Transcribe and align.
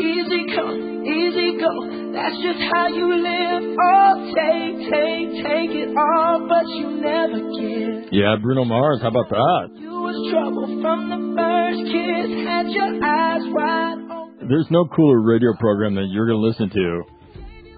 Easy 0.00 0.42
come, 0.56 1.04
easy 1.04 1.60
go. 1.60 1.72
That's 2.12 2.36
just 2.42 2.60
how 2.72 2.88
you 2.88 3.06
live. 3.20 3.76
Oh, 3.76 4.32
take, 4.34 4.76
take, 4.88 5.28
take 5.44 5.70
it 5.76 5.92
all, 5.96 6.48
but 6.48 6.66
you 6.72 6.98
never 7.04 7.38
give. 7.38 8.08
Yeah, 8.12 8.36
Bruno 8.40 8.64
Mars. 8.64 9.00
How 9.02 9.08
about 9.08 9.28
that? 9.28 9.76
You 9.76 9.92
was 9.92 10.16
trouble 10.32 10.66
from 10.80 10.98
the 11.12 11.20
first 11.36 11.80
kiss. 11.86 12.28
Had 12.48 12.66
your 12.72 12.92
eyes 13.04 13.44
wide 13.52 14.00
open. 14.10 14.48
There's 14.48 14.66
no 14.70 14.86
cooler 14.88 15.20
radio 15.20 15.52
program 15.60 15.94
that 15.94 16.08
you're 16.10 16.26
going 16.26 16.40
to 16.40 16.46
listen 16.48 16.70
to 16.70 17.02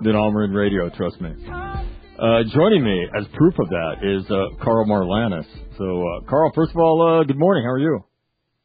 than 0.02 0.16
All 0.16 0.30
Marine 0.32 0.52
Radio, 0.52 0.89
trust 0.91 1.20
me. 1.20 1.30
Uh, 1.43 2.43
joining 2.54 2.84
me 2.84 3.07
as 3.18 3.27
proof 3.34 3.54
of 3.59 3.68
that 3.68 3.95
is 4.02 4.25
uh, 4.30 4.62
Karl 4.62 4.86
Marlantes. 4.86 5.46
So, 5.77 5.84
uh, 5.84 6.30
Karl, 6.30 6.52
first 6.54 6.70
of 6.70 6.77
all, 6.79 7.02
uh, 7.02 7.25
good 7.25 7.39
morning. 7.39 7.64
How 7.64 7.70
are 7.73 7.79
you? 7.79 8.04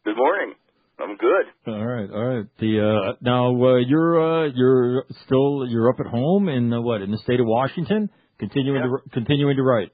Good 0.06 0.16
morning. 0.16 0.54
I'm 1.18 1.28
good. 1.66 1.74
All 1.74 1.86
right, 1.86 2.10
all 2.10 2.26
right. 2.26 2.46
The 2.60 2.80
uh, 2.80 3.14
now 3.22 3.50
uh, 3.50 3.78
you're 3.78 4.46
uh, 4.46 4.50
you're 4.54 5.04
still 5.26 5.66
you're 5.68 5.90
up 5.90 6.00
at 6.00 6.06
home 6.08 6.50
in 6.50 6.72
uh, 6.72 6.82
what 6.82 7.02
in 7.02 7.12
the 7.12 7.18
state 7.18 7.40
of 7.40 7.46
Washington, 7.46 8.10
continuing 8.40 8.82
Yeah. 8.84 8.98
to 9.04 9.10
continuing 9.12 9.56
to 9.58 9.64
write. 9.64 9.92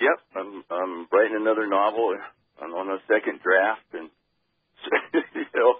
Yep, 0.00 0.18
I'm 0.36 0.64
I'm 0.70 1.06
writing 1.12 1.36
another 1.40 1.66
novel. 1.66 2.14
I'm 2.60 2.72
on 2.72 2.88
a 2.90 2.98
second 3.08 3.40
draft, 3.42 3.86
and 3.92 4.10
you 5.34 5.44
know, 5.54 5.74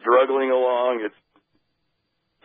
struggling 0.00 0.50
along. 0.50 1.02
It's 1.04 1.14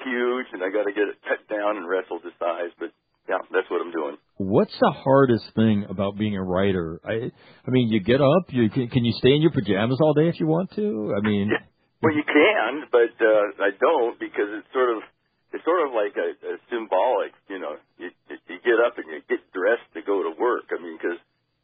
huge, 0.04 0.48
and 0.54 0.64
I 0.64 0.70
got 0.70 0.86
to 0.86 0.94
get 0.94 1.10
it 1.10 1.18
cut 1.28 1.48
down 1.50 1.78
and 1.78 1.88
wrestled 1.88 2.24
to 2.24 2.30
size. 2.40 2.72
But 2.80 2.90
yeah, 3.30 3.40
that's 3.52 3.70
what 3.70 3.82
I'm 3.82 3.92
doing. 3.92 4.18
What's 4.38 4.74
the 4.80 4.94
hardest 4.94 5.46
thing 5.56 5.86
about 5.90 6.18
being 6.18 6.38
a 6.38 6.44
writer? 6.44 7.02
I 7.04 7.34
I 7.66 7.70
mean, 7.70 7.90
you 7.90 8.00
get 8.00 8.22
up, 8.22 8.50
you 8.50 8.70
can, 8.70 8.88
can 8.90 9.04
you 9.04 9.14
stay 9.18 9.34
in 9.34 9.42
your 9.42 9.52
pajamas 9.52 9.98
all 10.02 10.14
day 10.14 10.30
if 10.30 10.40
you 10.40 10.48
want 10.48 10.72
to? 10.76 11.14
I 11.18 11.22
mean. 11.22 11.52
Well, 11.98 12.14
you 12.14 12.22
can, 12.22 12.86
but 12.94 13.18
uh, 13.18 13.58
I 13.58 13.74
don't 13.74 14.22
because 14.22 14.54
it's 14.54 14.70
sort 14.70 14.94
of 14.94 15.02
it's 15.50 15.66
sort 15.66 15.82
of 15.82 15.98
like 15.98 16.14
a, 16.14 16.30
a 16.46 16.54
symbolic. 16.70 17.34
You 17.50 17.58
know, 17.58 17.74
you, 17.98 18.14
you 18.30 18.58
get 18.62 18.78
up 18.78 19.02
and 19.02 19.10
you 19.10 19.26
get 19.26 19.42
dressed 19.50 19.90
to 19.98 20.06
go 20.06 20.22
to 20.22 20.38
work. 20.38 20.70
I 20.70 20.78
mean, 20.78 20.94
because 21.02 21.18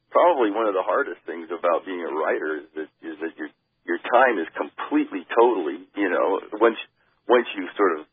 probably 0.10 0.50
one 0.50 0.66
of 0.66 0.74
the 0.74 0.82
hardest 0.82 1.22
things 1.30 1.54
about 1.54 1.86
being 1.86 2.02
a 2.02 2.10
writer 2.10 2.66
is 2.66 2.68
that 2.74 2.90
is 3.06 3.16
that 3.22 3.34
your 3.38 3.50
your 3.86 4.00
time 4.02 4.42
is 4.42 4.50
completely, 4.58 5.22
totally. 5.38 5.86
You 5.94 6.10
know, 6.10 6.42
once 6.58 6.82
once 7.30 7.46
you 7.54 7.70
sort 7.78 8.00
of 8.00 8.10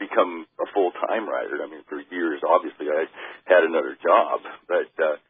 become 0.00 0.48
a 0.56 0.66
full 0.72 0.90
time 0.96 1.28
writer. 1.28 1.60
I 1.60 1.68
mean, 1.68 1.84
for 1.84 2.00
years, 2.08 2.40
obviously, 2.40 2.88
I 2.88 3.04
had 3.44 3.62
another 3.62 3.94
job, 4.00 4.40
but 4.66 4.90
uh, 4.96 5.20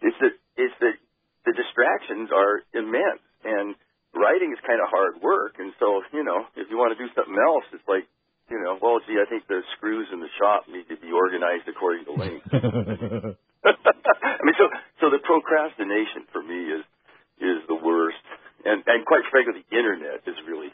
it's 0.00 0.18
that 0.22 0.34
it's 0.56 0.78
that 0.78 0.96
the 1.44 1.52
distractions 1.52 2.30
are 2.30 2.62
immense 2.74 3.22
and 3.42 3.74
writing 4.14 4.52
is 4.52 4.60
kind 4.66 4.78
of 4.78 4.88
hard 4.90 5.18
work 5.22 5.56
and 5.58 5.72
so 5.80 6.02
you 6.12 6.22
know 6.22 6.44
if 6.54 6.68
you 6.68 6.76
want 6.76 6.92
to 6.92 6.98
do 7.00 7.08
something 7.16 7.38
else 7.38 7.64
it's 7.72 7.86
like 7.88 8.04
you 8.50 8.60
know 8.60 8.76
well 8.78 9.00
gee 9.08 9.16
i 9.16 9.26
think 9.26 9.46
the 9.48 9.62
screws 9.76 10.06
in 10.12 10.20
the 10.20 10.28
shop 10.36 10.68
need 10.68 10.86
to 10.86 10.96
be 11.00 11.10
organized 11.10 11.66
according 11.66 12.04
to 12.04 12.12
length. 12.12 12.46
I 12.52 14.42
mean 14.44 14.56
so 14.58 14.66
so 15.00 15.04
the 15.10 15.22
procrastination 15.22 16.28
for 16.30 16.42
me 16.42 16.60
is 16.76 16.84
is 17.42 17.58
the 17.66 17.78
worst. 17.78 18.22
And 18.66 18.82
and 18.86 19.06
quite 19.06 19.26
frankly 19.30 19.64
the 19.64 19.68
internet 19.74 20.22
is 20.26 20.36
really 20.46 20.70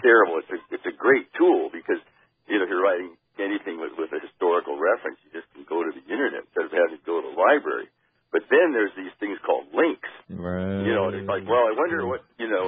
terrible. 0.00 0.40
It's 0.40 0.52
a 0.52 0.60
it's 0.72 0.86
a 0.86 0.94
great 0.94 1.32
tool 1.34 1.68
because 1.72 2.00
you 2.46 2.60
know 2.60 2.64
if 2.64 2.70
you're 2.70 2.84
writing 2.84 3.16
anything 3.40 3.80
with 3.80 3.96
with 3.98 4.12
a 4.14 4.20
historical 4.20 4.78
reference 4.78 5.18
you 5.26 5.32
just 5.34 5.50
can 5.56 5.66
go 5.66 5.82
to 5.82 5.90
the 5.90 6.04
internet 6.06 6.46
instead 6.46 6.70
of 6.70 6.72
having 6.72 7.00
to 7.00 7.04
go 7.04 7.18
to 7.18 7.26
the 7.32 7.36
library 7.36 7.90
but 8.34 8.50
then 8.50 8.74
there's 8.74 8.90
these 8.98 9.14
things 9.22 9.38
called 9.46 9.70
links 9.70 10.10
right. 10.26 10.82
you 10.82 10.90
know, 10.90 11.06
it's 11.14 11.22
like, 11.22 11.46
well, 11.46 11.70
I 11.70 11.74
wonder 11.78 12.02
what, 12.02 12.26
you 12.34 12.50
know, 12.50 12.66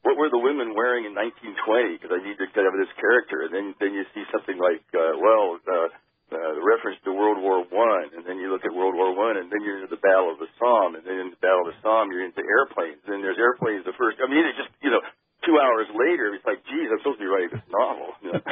what 0.00 0.16
were 0.16 0.32
the 0.32 0.40
women 0.40 0.72
wearing 0.72 1.04
in 1.04 1.12
1920? 1.12 2.00
Because 2.00 2.16
I 2.16 2.24
need 2.24 2.40
to 2.40 2.48
get 2.48 2.64
over 2.64 2.80
this 2.80 2.88
character. 2.96 3.44
And 3.44 3.52
then, 3.52 3.66
then 3.76 3.92
you 3.92 4.08
see 4.16 4.24
something 4.32 4.56
like, 4.56 4.80
uh, 4.96 5.20
well, 5.20 5.60
uh, 5.68 5.92
uh, 6.32 6.52
the 6.56 6.64
reference 6.64 6.96
to 7.04 7.12
World 7.12 7.38
War 7.44 7.62
One, 7.68 8.08
and 8.16 8.24
then 8.24 8.40
you 8.40 8.48
look 8.48 8.64
at 8.64 8.72
World 8.72 8.96
War 8.96 9.12
One, 9.12 9.36
and 9.36 9.52
then 9.52 9.60
you're 9.62 9.84
into 9.84 9.92
the 9.92 10.00
Battle 10.00 10.32
of 10.32 10.40
the 10.40 10.48
Somme, 10.56 10.96
and 10.96 11.04
then 11.04 11.22
in 11.22 11.28
the 11.30 11.38
Battle 11.44 11.68
of 11.68 11.76
the 11.76 11.78
Somme, 11.84 12.08
you're 12.10 12.24
into 12.24 12.40
airplanes. 12.40 12.98
And 13.04 13.14
then 13.14 13.20
there's 13.22 13.38
airplanes. 13.38 13.84
The 13.84 13.94
first, 14.00 14.18
I 14.18 14.26
mean, 14.26 14.42
it's 14.42 14.58
just, 14.58 14.72
you 14.80 14.90
know, 14.90 15.04
two 15.44 15.60
hours 15.60 15.86
later, 15.92 16.32
it's 16.32 16.46
like, 16.48 16.64
geez, 16.66 16.88
I'm 16.88 16.98
supposed 17.04 17.20
to 17.20 17.24
be 17.26 17.30
writing 17.30 17.52
this 17.52 17.68
novel. 17.68 18.16
You 18.24 18.30
know? 18.32 18.42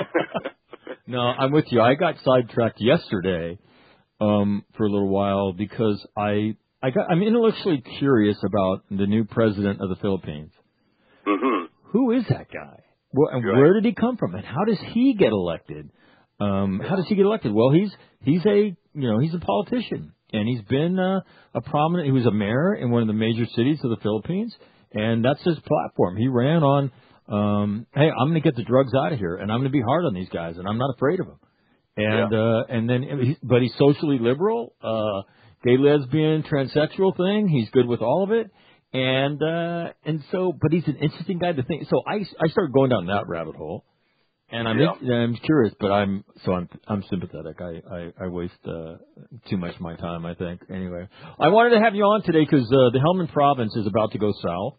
No, 1.07 1.34
I'm 1.45 1.53
with 1.53 1.67
you. 1.71 1.81
I 1.81 1.95
got 1.95 2.17
sidetracked 2.25 2.81
yesterday 2.81 3.59
um, 4.21 4.65
for 4.77 4.85
a 4.87 4.91
little 4.91 5.09
while 5.09 5.53
because 5.53 6.05
I 6.17 6.57
I 6.83 6.91
got 6.91 7.11
I'm 7.11 7.23
intellectually 7.23 7.83
curious 7.99 8.37
about 8.45 8.85
the 8.91 9.07
new 9.07 9.25
president 9.25 9.81
of 9.81 9.89
the 9.89 9.97
Philippines. 9.97 10.53
hmm 11.27 11.67
Who 11.93 12.11
is 12.13 12.25
that 12.29 12.49
guy? 12.53 12.81
Well, 13.13 13.29
and 13.33 13.45
Right. 13.45 13.57
where 13.57 13.75
did 13.75 13.85
he 13.85 13.95
come 13.95 14.17
from? 14.17 14.35
And 14.35 14.45
how 14.45 14.65
does 14.65 14.81
he 14.93 15.15
get 15.15 15.29
elected? 15.33 15.91
Um, 16.41 16.81
how 16.81 16.97
does 16.97 17.07
he 17.09 17.15
get 17.15 17.25
elected? 17.27 17.53
Well, 17.53 17.71
he's 17.71 17.93
he's 18.23 18.45
a 18.45 18.77
you 18.95 19.09
know 19.11 19.19
he's 19.21 19.35
a 19.35 19.39
politician, 19.39 20.13
and 20.33 20.49
he's 20.49 20.63
been 20.63 20.99
uh, 20.99 21.21
a 21.55 21.61
prominent. 21.61 22.07
He 22.07 22.13
was 22.13 22.27
a 22.27 22.33
mayor 22.33 22.75
in 22.75 22.91
one 22.91 23.03
of 23.03 23.09
the 23.09 23.15
major 23.15 23.47
cities 23.55 23.79
of 23.85 23.91
the 23.91 23.99
Philippines, 24.03 24.55
and 24.93 25.25
that's 25.25 25.43
his 25.45 25.59
platform. 25.61 26.17
He 26.17 26.27
ran 26.29 26.63
on, 26.63 26.91
um, 27.29 27.87
hey, 27.95 28.11
I'm 28.11 28.29
going 28.29 28.35
to 28.35 28.41
get 28.41 28.57
the 28.57 28.65
drugs 28.65 28.93
out 28.95 29.13
of 29.13 29.19
here, 29.19 29.37
and 29.37 29.51
I'm 29.51 29.61
going 29.61 29.71
to 29.71 29.77
be 29.77 29.83
hard 29.83 30.05
on 30.05 30.15
these 30.15 30.29
guys, 30.29 30.57
and 30.59 30.69
I'm 30.69 30.79
not 30.79 30.95
afraid 30.95 31.21
of 31.21 31.27
them. 31.27 31.39
And 31.97 32.35
uh, 32.35 32.65
and 32.69 32.91
then, 32.91 33.03
he, 33.03 33.37
but 33.43 33.63
he's 33.63 33.73
socially 33.79 34.19
liberal, 34.19 34.75
uh, 34.83 35.23
gay, 35.65 35.77
lesbian, 35.79 36.43
transsexual 36.43 37.17
thing. 37.17 37.49
He's 37.49 37.71
good 37.71 37.87
with 37.87 38.01
all 38.01 38.25
of 38.25 38.33
it, 38.33 38.51
and 38.93 39.41
uh, 39.41 39.93
and 40.05 40.25
so, 40.33 40.53
but 40.61 40.73
he's 40.73 40.87
an 40.89 40.97
interesting 40.97 41.39
guy 41.39 41.53
to 41.53 41.63
think. 41.63 41.87
So 41.89 42.03
I 42.07 42.17
I 42.17 42.49
started 42.49 42.73
going 42.73 42.91
down 42.91 43.07
that 43.07 43.29
rabbit 43.29 43.55
hole, 43.55 43.85
and 44.51 44.67
I'm 44.67 44.79
Yeah. 44.79 45.15
I'm 45.15 45.37
curious, 45.37 45.73
but 45.79 45.93
I'm 45.93 46.25
so 46.45 46.53
I'm 46.53 46.69
I'm 46.89 47.05
sympathetic. 47.09 47.61
I 47.61 47.81
I, 47.89 48.25
I 48.25 48.27
waste 48.27 48.55
uh, 48.67 48.97
too 49.49 49.57
much 49.57 49.77
of 49.77 49.81
my 49.81 49.95
time. 49.95 50.27
I 50.27 50.35
think 50.35 50.63
anyway. 50.69 51.07
I 51.39 51.49
wanted 51.49 51.79
to 51.79 51.81
have 51.81 51.95
you 51.95 52.03
on 52.03 52.23
today 52.23 52.45
because 52.45 52.67
uh, 52.67 52.91
the 52.91 52.99
Helmand 52.99 53.33
Province 53.33 53.75
is 53.77 53.87
about 53.87 54.11
to 54.13 54.19
go 54.19 54.33
south 54.43 54.75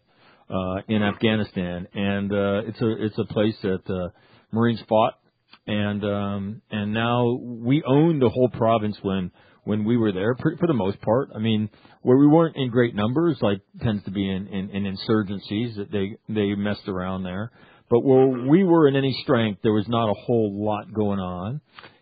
uh, 0.50 0.82
in 0.88 1.02
Afghanistan, 1.02 1.88
and 1.94 2.32
uh, 2.32 2.62
it's 2.66 2.80
a 2.80 3.04
it's 3.04 3.18
a 3.18 3.32
place 3.32 3.54
that 3.62 3.82
uh, 3.88 4.08
Marines 4.52 4.80
fought, 4.88 5.14
and 5.66 6.04
um, 6.04 6.62
and 6.70 6.92
now 6.92 7.38
we 7.42 7.82
own 7.86 8.18
the 8.18 8.28
whole 8.28 8.48
province 8.50 8.96
when 9.02 9.30
when 9.64 9.84
we 9.84 9.96
were 9.96 10.12
there 10.12 10.36
for, 10.40 10.56
for 10.58 10.66
the 10.66 10.74
most 10.74 11.00
part. 11.00 11.30
I 11.34 11.38
mean, 11.38 11.68
where 12.02 12.16
we 12.16 12.26
weren't 12.26 12.56
in 12.56 12.70
great 12.70 12.94
numbers, 12.94 13.36
like 13.40 13.60
tends 13.82 14.04
to 14.04 14.12
be 14.12 14.28
in, 14.28 14.46
in, 14.46 14.70
in 14.70 14.84
insurgencies 14.84 15.76
that 15.76 15.90
they 15.90 16.16
they 16.32 16.54
messed 16.54 16.88
around 16.88 17.24
there. 17.24 17.50
But 17.90 18.00
where 18.00 18.26
we 18.48 18.64
were 18.64 18.88
in 18.88 18.96
any 18.96 19.16
strength, 19.22 19.60
there 19.62 19.72
was 19.72 19.86
not 19.88 20.08
a 20.08 20.14
whole 20.14 20.64
lot 20.64 20.92
going 20.92 21.20
on. 21.20 21.60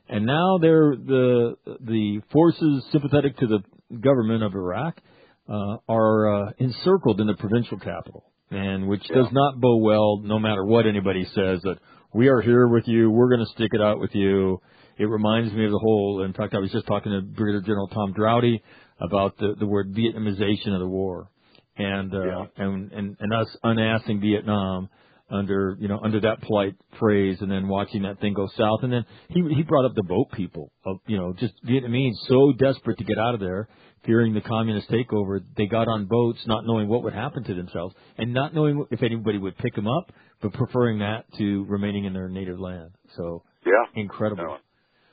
And 0.09 0.27
now 0.27 0.59
they're 0.61 0.95
the 0.97 1.57
the 1.81 2.21
forces 2.33 2.85
sympathetic 2.93 3.39
to 3.39 3.47
the 3.47 3.99
government 3.99 4.43
of 4.43 4.55
Iraq 4.55 5.01
uh, 5.49 5.77
are 5.89 6.49
uh, 6.49 6.51
encircled 6.59 7.21
in 7.21 7.27
the 7.27 7.35
provincial 7.35 7.79
capital, 7.79 8.25
and 8.51 8.89
which 8.89 9.03
does 9.09 9.27
not 9.33 9.61
bode 9.61 9.83
well, 9.83 10.21
no 10.23 10.39
matter 10.39 10.65
what 10.65 10.87
anybody 10.87 11.25
says. 11.35 11.61
That 11.63 11.77
we 12.13 12.29
are 12.29 12.41
here 12.41 12.69
with 12.69 12.87
you, 12.87 13.11
we're 13.11 13.29
going 13.29 13.45
to 13.45 13.53
stick 13.55 13.71
it 13.73 13.81
out 13.81 13.99
with 14.01 14.15
you. 14.15 14.61
It 14.99 15.07
reminds 15.07 15.53
me 15.53 15.65
of 15.65 15.73
the 15.73 15.79
whole. 15.79 16.23
In 16.25 16.33
fact, 16.33 16.55
I 16.55 16.59
was 16.59 16.71
just 16.71 16.87
talking 16.87 17.13
to 17.13 17.21
Brigadier 17.23 17.63
General 17.63 17.89
Tom 17.89 18.15
Draude 18.15 18.61
about 19.01 19.37
the 19.39 19.55
the 19.59 19.67
word 19.67 19.93
Vietnamization 19.95 20.73
of 20.73 20.81
the 20.81 20.87
war, 20.89 21.29
and 21.77 22.15
uh, 22.15 22.25
Yeah. 22.25 22.45
and 22.59 22.93
and 22.93 23.17
and 23.19 23.33
us 23.35 23.49
unassing 23.65 24.21
Vietnam 24.21 24.89
under 25.31 25.77
you 25.81 25.89
know 25.89 25.99
under 26.05 26.21
that 26.21 26.41
polite 26.43 26.75
phrase, 27.01 27.39
and 27.41 27.51
then 27.51 27.67
watching 27.67 28.03
that 28.03 28.21
thing 28.21 28.35
go 28.35 28.47
south, 28.57 28.81
and 28.83 28.93
then 28.93 29.05
he 29.31 29.43
he 29.55 29.63
brought 29.65 29.85
up 29.85 29.95
the 29.97 30.05
boat 30.05 30.31
people 30.33 30.71
of 30.87 30.99
you 31.07 31.17
know 31.19 31.33
just 31.33 31.55
Vietnamese 31.67 32.15
so 32.29 32.53
desperate 32.53 32.99
to 32.99 33.05
get 33.05 33.19
out 33.19 33.35
of 33.35 33.41
there, 33.41 33.69
fearing 34.05 34.35
the 34.35 34.41
communist 34.41 34.91
takeover, 34.91 35.43
they 35.57 35.67
got 35.67 35.89
on 35.89 36.07
boats 36.07 36.41
not 36.47 36.65
knowing 36.67 36.89
what 36.89 37.03
would 37.05 37.15
happen 37.15 37.45
to 37.45 37.55
themselves, 37.55 37.95
and 38.19 38.33
not 38.35 38.55
knowing 38.55 38.85
if 38.91 39.03
anybody 39.03 39.39
would 39.39 39.57
pick 39.59 39.75
them 39.75 39.87
up, 39.87 40.13
but 40.43 40.53
preferring 40.53 40.99
that 40.99 41.25
to 41.39 41.65
remaining 41.65 42.05
in 42.05 42.13
their 42.13 42.29
native 42.29 42.59
land. 42.59 42.91
So 43.17 43.43
Yeah. 43.65 43.85
incredible. 43.95 44.45
No, 44.45 44.59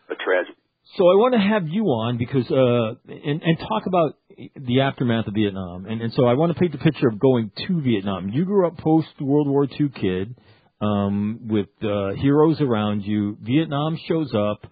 a 0.10 0.16
tragedy. 0.16 0.56
So 0.98 1.04
I 1.06 1.16
want 1.16 1.34
to 1.36 1.40
have 1.40 1.68
you 1.68 1.86
on 1.86 2.18
because 2.18 2.50
uh 2.52 2.96
and, 3.08 3.42
and 3.42 3.60
talk 3.60 3.86
about 3.86 4.16
the 4.56 4.82
aftermath 4.82 5.28
of 5.28 5.34
Vietnam. 5.34 5.86
And, 5.86 6.02
and 6.02 6.14
so 6.14 6.26
I 6.26 6.34
want 6.34 6.54
to 6.54 6.60
paint 6.60 6.72
the 6.72 6.80
picture 6.80 7.08
of 7.08 7.20
going 7.20 7.52
to 7.68 7.82
Vietnam. 7.82 8.30
You 8.30 8.46
grew 8.46 8.68
up 8.68 8.78
post 8.78 9.08
World 9.20 9.48
War 9.48 9.68
II 9.80 9.90
kid, 9.90 10.36
um, 10.82 11.42
with 11.48 11.70
uh, 11.84 12.14
heroes 12.16 12.60
around 12.60 13.02
you. 13.02 13.38
Vietnam 13.42 13.98
shows 14.08 14.34
up. 14.34 14.66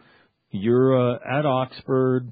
You're 0.52 1.16
uh, 1.16 1.20
at 1.40 1.46
Oxford. 1.46 2.32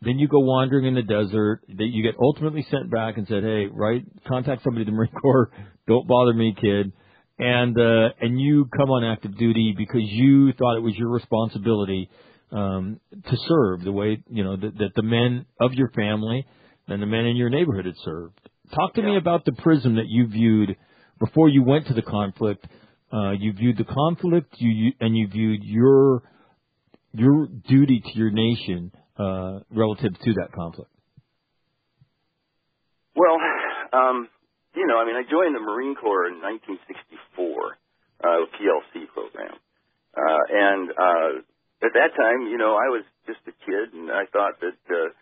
Then 0.00 0.18
you 0.18 0.28
go 0.28 0.40
wandering 0.40 0.86
in 0.86 0.94
the 0.94 1.02
desert. 1.02 1.62
That 1.68 1.86
you 1.86 2.02
get 2.02 2.14
ultimately 2.20 2.66
sent 2.70 2.90
back 2.90 3.16
and 3.16 3.26
said, 3.26 3.42
"Hey, 3.42 3.66
right, 3.66 4.04
contact 4.26 4.62
somebody 4.62 4.82
at 4.82 4.86
the 4.86 4.92
Marine 4.96 5.12
Corps. 5.20 5.50
Don't 5.86 6.06
bother 6.06 6.32
me, 6.32 6.54
kid." 6.60 6.92
And 7.38 7.78
uh, 7.78 8.10
and 8.20 8.40
you 8.40 8.66
come 8.76 8.90
on 8.90 9.04
active 9.04 9.36
duty 9.36 9.74
because 9.76 10.02
you 10.04 10.52
thought 10.52 10.76
it 10.76 10.82
was 10.82 10.94
your 10.96 11.08
responsibility 11.08 12.08
um, 12.52 13.00
to 13.12 13.36
serve 13.48 13.82
the 13.82 13.92
way 13.92 14.22
you 14.28 14.44
know 14.44 14.56
that, 14.56 14.78
that 14.78 14.94
the 14.94 15.02
men 15.02 15.46
of 15.60 15.72
your 15.74 15.90
family 15.90 16.46
and 16.86 17.02
the 17.02 17.06
men 17.06 17.26
in 17.26 17.36
your 17.36 17.50
neighborhood 17.50 17.86
had 17.86 17.96
served. 18.04 18.38
Talk 18.74 18.94
to 18.94 19.02
me 19.02 19.16
about 19.16 19.44
the 19.44 19.52
prism 19.52 19.96
that 19.96 20.06
you 20.06 20.28
viewed 20.28 20.76
before 21.18 21.48
you 21.48 21.62
went 21.64 21.86
to 21.88 21.94
the 21.94 22.02
conflict. 22.02 22.66
uh, 23.12 23.32
you 23.32 23.52
viewed 23.52 23.78
the 23.78 23.84
conflict, 23.84 24.54
you, 24.58 24.70
you 24.70 24.92
and 25.00 25.16
you 25.16 25.26
viewed 25.26 25.64
your 25.64 26.22
your 27.12 27.48
duty 27.68 28.00
to 28.04 28.18
your 28.18 28.30
nation 28.30 28.92
relative 29.18 30.18
to 30.18 30.32
that 30.34 30.52
conflict. 30.54 30.90
Well, 33.14 33.38
um, 33.92 34.28
you 34.74 34.86
know, 34.86 34.98
I 34.98 35.06
mean, 35.06 35.14
I 35.14 35.22
joined 35.22 35.54
the 35.54 35.62
Marine 35.62 35.94
Corps 35.94 36.26
in 36.26 36.42
1964, 36.42 37.78
uh, 38.24 38.26
PLC 38.58 39.06
program, 39.06 39.54
uh, 40.18 40.42
and 40.50 40.90
uh, 40.90 41.30
at 41.86 41.92
that 41.94 42.10
time, 42.18 42.50
you 42.50 42.58
know, 42.58 42.74
I 42.74 42.90
was 42.90 43.04
just 43.26 43.40
a 43.46 43.54
kid, 43.64 43.94
and 43.94 44.10
I 44.10 44.26
thought 44.32 44.58
that 44.60 44.80
uh, 44.90 45.14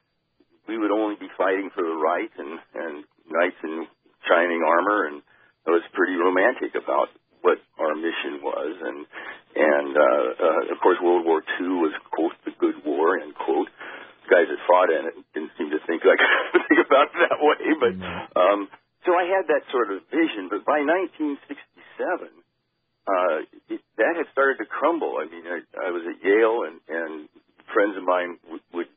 we 0.68 0.78
would 0.78 0.90
only 0.90 1.16
be 1.20 1.28
fighting 1.36 1.70
for 1.74 1.82
the 1.82 1.98
right 2.00 2.30
and 2.38 2.58
and 2.74 3.04
knights 3.28 3.60
in 3.62 3.86
shining 4.28 4.62
armor, 4.64 5.06
and 5.06 5.22
I 5.66 5.70
was 5.70 5.82
pretty 5.92 6.14
romantic 6.14 6.74
about 6.74 7.08
what 7.42 7.58
our 7.78 7.94
mission 7.94 8.40
was, 8.40 8.72
and 8.80 8.98
and 9.52 9.90
uh, 9.96 10.26
uh, 10.38 10.72
of 10.72 10.78
course, 10.80 10.98
World 11.02 11.26
War 11.26 11.42
II 11.60 11.82
was 11.82 11.92
quote 12.10 12.32
the 12.44 12.52
good 12.58 12.84
war 12.86 13.18
end 13.18 13.34
quote. 13.34 13.68
Guys 14.32 14.48
that 14.48 14.60
fought 14.64 14.88
in 14.88 15.12
it 15.12 15.16
didn't 15.36 15.52
seem 15.60 15.68
to 15.76 15.80
think 15.84 16.00
like 16.08 16.16
think 16.72 16.80
about 16.80 17.12
it 17.12 17.20
that 17.28 17.36
way, 17.36 17.60
but 17.76 17.94
um, 18.32 18.72
so 19.04 19.12
I 19.12 19.28
had 19.28 19.44
that 19.52 19.68
sort 19.68 19.92
of 19.92 20.00
vision. 20.08 20.48
But 20.48 20.64
by 20.64 20.80
1967, 20.80 22.32
uh, 23.04 23.36
it, 23.68 23.84
that 24.00 24.16
had 24.16 24.32
started 24.32 24.56
to 24.64 24.66
crumble. 24.66 25.20
I 25.20 25.28
mean, 25.28 25.44
I, 25.44 25.60
I 25.76 25.92
was 25.92 26.08
at 26.08 26.16
Yale, 26.24 26.64
and 26.64 26.80
and 26.88 27.12
friends 27.76 27.92
of 28.00 28.08
mine 28.08 28.40
would, 28.48 28.64
would 28.72 28.90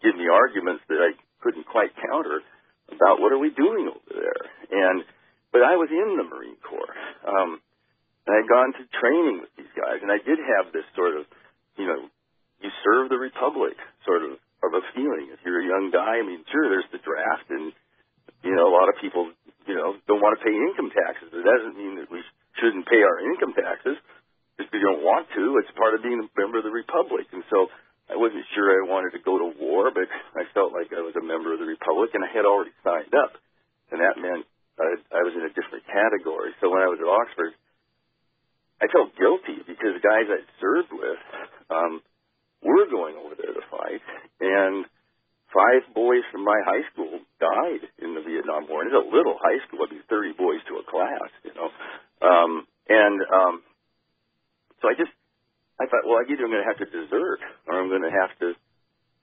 give 0.00 0.16
me 0.16 0.32
arguments 0.32 0.80
that 0.88 1.04
I 1.04 1.12
couldn't 1.44 1.68
quite 1.68 1.92
counter 2.00 2.40
about 2.88 3.20
what 3.20 3.32
are 3.32 3.38
we 3.38 3.50
doing 3.52 3.92
over 3.92 4.12
there. 4.16 4.42
And 4.72 5.04
but 5.52 5.62
I 5.62 5.76
was 5.76 5.92
in 5.92 6.16
the 6.16 6.24
Marine 6.24 6.60
Corps. 6.64 6.96
Um, 7.28 7.60
I 8.28 8.44
had 8.44 8.48
gone 8.48 8.72
to 8.76 8.82
training 9.00 9.40
with 9.40 9.52
these 9.56 9.72
guys, 9.72 10.04
and 10.04 10.12
I 10.12 10.20
did 10.20 10.36
have 10.36 10.72
this 10.72 10.84
sort 10.92 11.16
of, 11.16 11.24
you 11.80 11.88
know, 11.88 12.12
you 12.60 12.68
serve 12.84 13.08
the 13.08 13.16
republic 13.16 13.72
sort 14.04 14.22
of 14.22 14.36
of 14.68 14.76
a 14.78 14.84
feeling. 14.92 15.32
If 15.32 15.40
you're 15.42 15.64
a 15.64 15.68
young 15.68 15.90
guy, 15.90 16.20
I 16.20 16.24
mean, 16.24 16.44
sure, 16.52 16.68
there's 16.68 16.88
the 16.92 17.02
draft, 17.02 17.48
and 17.50 17.72
you 18.44 18.54
know, 18.54 18.70
a 18.70 18.74
lot 18.74 18.86
of 18.86 19.00
people, 19.00 19.32
you 19.66 19.74
know, 19.74 19.96
don't 20.06 20.22
want 20.22 20.38
to 20.38 20.42
pay 20.44 20.54
income 20.54 20.94
taxes. 20.94 21.32
It 21.34 21.42
doesn't 21.42 21.74
mean 21.74 21.98
that 21.98 22.08
we 22.12 22.22
shouldn't 22.60 22.86
pay 22.86 23.02
our 23.02 23.18
income 23.24 23.56
taxes 23.56 23.98
just 24.60 24.70
because 24.70 24.80
you 24.84 24.88
don't 24.88 25.02
want 25.02 25.26
to. 25.34 25.58
It's 25.58 25.72
part 25.74 25.96
of 25.96 26.04
being 26.04 26.22
a 26.22 26.28
member 26.38 26.62
of 26.62 26.66
the 26.68 26.74
republic, 26.74 27.26
and 27.34 27.42
so 27.50 27.72
I 28.06 28.14
wasn't 28.14 28.46
sure 28.54 28.70
I 28.70 28.86
wanted 28.86 29.16
to 29.18 29.22
go 29.24 29.40
to 29.40 29.48
war, 29.58 29.90
but 29.90 30.06
I 30.36 30.46
felt 30.52 30.70
like 30.76 30.94
I 30.94 31.02
was 31.02 31.16
a 31.18 31.24
member 31.24 31.50
of 31.56 31.58
the 31.58 31.68
republic, 31.68 32.14
and 32.14 32.22
I 32.22 32.30
had 32.30 32.46
already 32.46 32.72
signed 32.84 33.16
up, 33.16 33.34
and 33.90 33.98
that 34.04 34.20
meant 34.20 34.46
I, 34.78 35.00
I 35.10 35.20
was 35.26 35.34
in 35.34 35.42
a 35.42 35.52
different 35.52 35.88
category. 35.90 36.54
So 36.62 36.70
when 36.70 36.84
I 36.84 36.88
was 36.92 37.02
at 37.02 37.08
Oxford 37.08 37.58
I 38.80 38.86
felt 38.94 39.14
guilty 39.18 39.58
because 39.66 39.98
guys 40.02 40.30
I'd 40.30 40.46
served 40.62 40.94
with 40.94 41.18
um, 41.70 42.00
were 42.62 42.86
going 42.86 43.18
over 43.18 43.34
there 43.34 43.50
to 43.50 43.64
fight, 43.70 44.02
and 44.40 44.86
five 45.50 45.82
boys 45.94 46.22
from 46.30 46.37
my 46.48 46.58
high 46.64 46.84
school 46.88 47.20
died 47.36 47.84
in 48.00 48.16
the 48.16 48.24
Vietnam 48.24 48.64
War. 48.72 48.80
And 48.80 48.88
it's 48.88 48.96
a 48.96 49.04
little 49.04 49.36
high 49.36 49.60
school; 49.68 49.84
it'd 49.84 49.92
be 49.92 50.04
thirty 50.08 50.32
boys 50.32 50.64
to 50.72 50.80
a 50.80 50.84
class, 50.88 51.28
you 51.44 51.52
know. 51.52 51.68
Um, 52.24 52.64
and 52.88 53.20
um, 53.28 53.54
so 54.80 54.88
I 54.88 54.94
just 54.96 55.12
I 55.78 55.86
thought, 55.86 56.06
well, 56.06 56.24
either 56.24 56.42
I'm 56.42 56.50
going 56.50 56.64
to 56.64 56.70
have 56.70 56.80
to 56.82 56.90
desert, 56.90 57.40
or 57.68 57.78
I'm 57.78 57.88
going 57.88 58.02
to 58.02 58.10
have 58.10 58.32
to, 58.42 58.48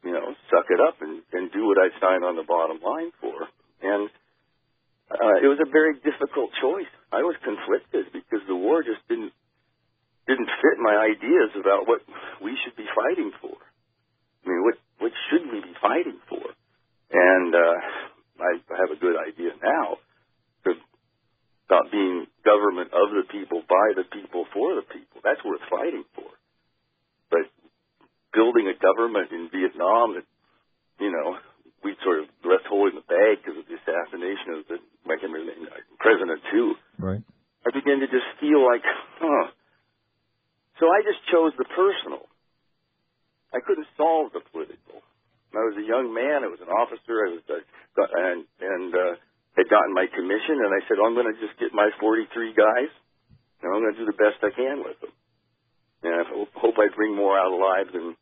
you 0.08 0.14
know, 0.16 0.32
suck 0.48 0.72
it 0.72 0.80
up 0.80 1.02
and, 1.02 1.20
and 1.36 1.52
do 1.52 1.68
what 1.68 1.76
I 1.76 1.92
signed 2.00 2.24
on 2.24 2.40
the 2.40 2.48
bottom 2.48 2.80
line 2.80 3.12
for. 3.20 3.50
And 3.84 4.08
uh, 5.12 5.38
it 5.44 5.50
was 5.52 5.60
a 5.60 5.68
very 5.68 6.00
difficult 6.00 6.56
choice. 6.62 6.90
I 7.12 7.28
was 7.28 7.36
conflicted 7.44 8.14
because 8.14 8.46
the 8.48 8.56
war 8.56 8.84
just 8.84 9.04
didn't 9.10 9.34
didn't 10.26 10.50
fit 10.58 10.82
my 10.82 10.96
ideas 10.98 11.54
about 11.54 11.86
what 11.86 12.02
we 12.42 12.58
should 12.64 12.74
be 12.74 12.90
fighting 12.96 13.30
for. 13.42 13.54
I 13.54 14.50
mean, 14.50 14.64
what 14.64 14.78
what 14.98 15.12
should 15.30 15.46
we 15.52 15.60
be 15.62 15.76
fighting 15.82 16.18
for? 16.30 16.46
And 17.12 17.54
uh, 17.54 17.78
I 18.42 18.52
have 18.80 18.90
a 18.90 19.00
good 19.00 19.16
idea 19.20 19.54
now 19.62 19.98
about 21.66 21.92
being 21.92 22.28
government 22.46 22.94
of 22.94 23.10
the 23.10 23.26
people, 23.30 23.62
by 23.68 23.98
the 23.98 24.06
people, 24.06 24.46
for 24.54 24.76
the 24.76 24.86
people. 24.86 25.22
That's 25.24 25.42
worth 25.44 25.62
fighting 25.70 26.06
for. 26.14 26.30
But 27.30 27.50
building 28.36 28.68
a 28.68 28.76
government 28.76 29.32
in 29.32 29.48
Vietnam 29.50 30.20
that, 30.20 30.28
you 31.00 31.10
know, 31.10 31.40
we 31.84 31.96
sort 32.04 32.20
of 32.20 32.28
left 32.44 32.68
holding 32.68 33.00
the 33.00 33.08
bag 33.08 33.40
because 33.40 33.58
of 33.58 33.66
the 33.66 33.80
assassination 33.80 34.60
of 34.60 34.62
the, 34.68 34.78
I 35.08 35.16
can't 35.16 35.32
remember 35.32 35.56
the 35.56 35.64
name, 35.64 35.72
President 35.98 36.42
too. 36.52 36.76
Right. 37.00 37.24
I 37.66 37.70
began 37.72 38.04
to 38.04 38.10
just 38.12 38.28
feel 38.44 38.62
like, 38.62 38.84
huh, 39.22 39.50
so 40.80 40.92
I 40.92 41.00
just 41.08 41.24
chose 41.32 41.56
the 41.58 41.66
personal. 41.72 42.28
I 43.56 43.64
couldn't 43.64 43.88
solve 43.96 44.36
the 44.36 44.44
political. 44.52 45.00
I 45.56 45.64
was 45.64 45.80
a 45.80 45.88
young 45.88 46.12
man. 46.12 46.44
I 46.44 46.52
was 46.52 46.60
an 46.60 46.68
officer. 46.68 47.16
I 47.24 47.40
was 47.40 47.44
uh, 47.48 47.64
and 47.96 48.44
and 48.60 48.92
uh, 48.92 49.16
had 49.56 49.72
gotten 49.72 49.96
my 49.96 50.04
commission, 50.12 50.60
and 50.60 50.76
I 50.76 50.84
said, 50.84 51.00
well, 51.00 51.08
I'm 51.08 51.16
going 51.16 51.32
to 51.32 51.40
just 51.40 51.56
get 51.56 51.72
my 51.72 51.88
43 52.04 52.28
guys, 52.52 52.92
and 53.64 53.72
I'm 53.72 53.80
going 53.80 53.96
to 53.96 54.02
do 54.04 54.12
the 54.12 54.20
best 54.20 54.44
I 54.44 54.52
can 54.52 54.84
with 54.84 55.00
them. 55.00 55.16
And 56.04 56.12
I 56.12 56.24
hope 56.60 56.76
I 56.76 56.92
bring 56.92 57.16
more 57.16 57.40
out 57.40 57.56
alive 57.56 57.88
than 57.96 58.20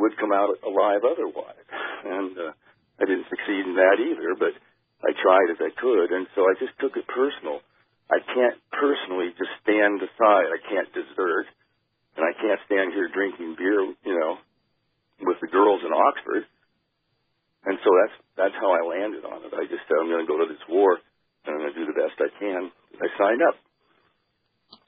would 0.00 0.16
come 0.18 0.32
out 0.32 0.58
alive 0.66 1.02
otherwise. 1.06 1.66
And 2.04 2.34
uh, 2.36 2.52
I 3.00 3.04
didn't 3.06 3.30
succeed 3.30 3.64
in 3.66 3.74
that 3.78 3.98
either, 3.98 4.34
but 4.38 4.54
I 5.04 5.12
tried 5.20 5.52
as 5.52 5.60
I 5.60 5.70
could, 5.76 6.10
and 6.12 6.26
so 6.34 6.48
I 6.48 6.54
just 6.58 6.72
took 6.80 6.96
it 6.96 7.06
personal. 7.08 7.60
I 8.08 8.20
can't 8.20 8.58
personally 8.72 9.32
just 9.36 9.52
stand 9.64 10.00
aside. 10.00 10.48
I 10.52 10.60
can't 10.64 10.88
desert, 10.92 11.46
and 12.16 12.24
I 12.24 12.32
can't 12.36 12.60
stand 12.66 12.92
here 12.92 13.08
drinking 13.12 13.56
beer, 13.56 13.80
you 14.04 14.16
know, 14.16 14.38
with 15.20 15.38
the 15.40 15.48
girls 15.48 15.80
in 15.84 15.92
Oxford. 15.92 16.44
And 17.64 17.78
so 17.80 17.90
that's 17.96 18.16
that's 18.36 18.56
how 18.60 18.72
I 18.72 18.84
landed 18.84 19.24
on 19.24 19.44
it. 19.44 19.52
I 19.56 19.64
just 19.64 19.88
said 19.88 19.96
I'm 19.96 20.08
going 20.08 20.24
to 20.24 20.30
go 20.30 20.38
to 20.44 20.52
this 20.52 20.62
war, 20.68 21.00
and 21.44 21.56
I'm 21.56 21.60
going 21.60 21.72
to 21.72 21.80
do 21.80 21.88
the 21.88 21.96
best 21.96 22.16
I 22.20 22.30
can. 22.38 22.70
I 23.00 23.08
signed 23.16 23.40
up. 23.40 23.56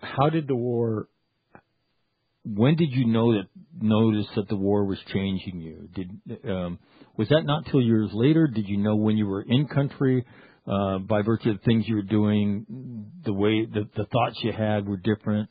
How 0.00 0.29
did 0.29 0.47
the 0.47 0.56
war? 0.56 1.08
When 2.46 2.76
did 2.76 2.90
you 2.93 3.06
know 3.06 3.32
that 3.32 3.48
notice 3.81 4.26
that 4.37 4.48
the 4.48 4.56
war 4.56 4.84
was 4.84 4.98
changing 5.12 5.60
you? 5.60 5.88
Did 5.94 6.48
um, 6.48 6.78
was 7.16 7.28
that 7.31 7.43
not 7.44 7.66
till 7.66 7.82
years 7.82 8.10
later? 8.12 8.46
Did 8.46 8.69
you 8.69 8.76
know 8.76 8.96
when 8.96 9.16
you 9.16 9.26
were 9.26 9.43
in 9.43 9.66
country? 9.66 10.25
uh, 10.66 10.98
by 10.98 11.22
virtue 11.22 11.50
of 11.50 11.60
things 11.62 11.84
you 11.87 11.96
were 11.96 12.02
doing, 12.02 12.66
the 13.25 13.32
way 13.32 13.66
the, 13.66 13.88
the 13.96 14.04
thoughts 14.06 14.37
you 14.43 14.52
had 14.52 14.87
were 14.87 14.96
different. 14.96 15.48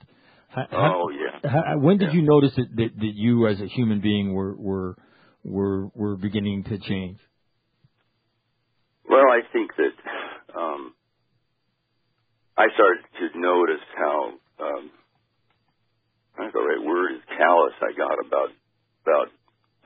How, 0.49 0.65
oh 0.73 1.09
yeah. 1.09 1.49
How, 1.49 1.77
when 1.77 1.97
did 1.97 2.09
yeah. 2.09 2.15
you 2.15 2.21
notice 2.23 2.51
that, 2.55 2.67
that 2.75 2.89
that 2.97 3.11
you 3.13 3.47
as 3.47 3.59
a 3.61 3.67
human 3.67 4.01
being 4.01 4.33
were 4.33 4.55
were 4.55 4.97
were 5.43 5.87
were 5.93 6.15
beginning 6.17 6.63
to 6.65 6.77
change? 6.79 7.17
Well, 9.09 9.25
I 9.31 9.41
think 9.53 9.71
that 9.77 10.57
um, 10.57 10.93
I 12.57 12.65
started 12.73 13.03
to 13.19 13.39
notice 13.39 13.83
how 13.97 14.33
um, 14.59 14.91
I 16.35 16.43
think 16.43 16.53
the 16.53 16.59
right 16.59 16.83
word 16.83 17.15
is 17.15 17.23
callous 17.37 17.73
I 17.79 17.95
got 17.95 18.19
about 18.19 18.51
about 19.03 19.27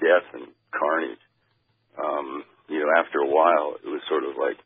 death 0.01 0.27
and 0.34 0.48
carnage. 0.74 1.22
Um, 1.98 2.44
you 2.70 2.79
know, 2.79 2.89
after 2.98 3.20
a 3.20 3.29
while, 3.29 3.75
it 3.77 3.89
was 3.89 4.01
sort 4.10 4.24
of 4.24 4.34
like 4.38 4.58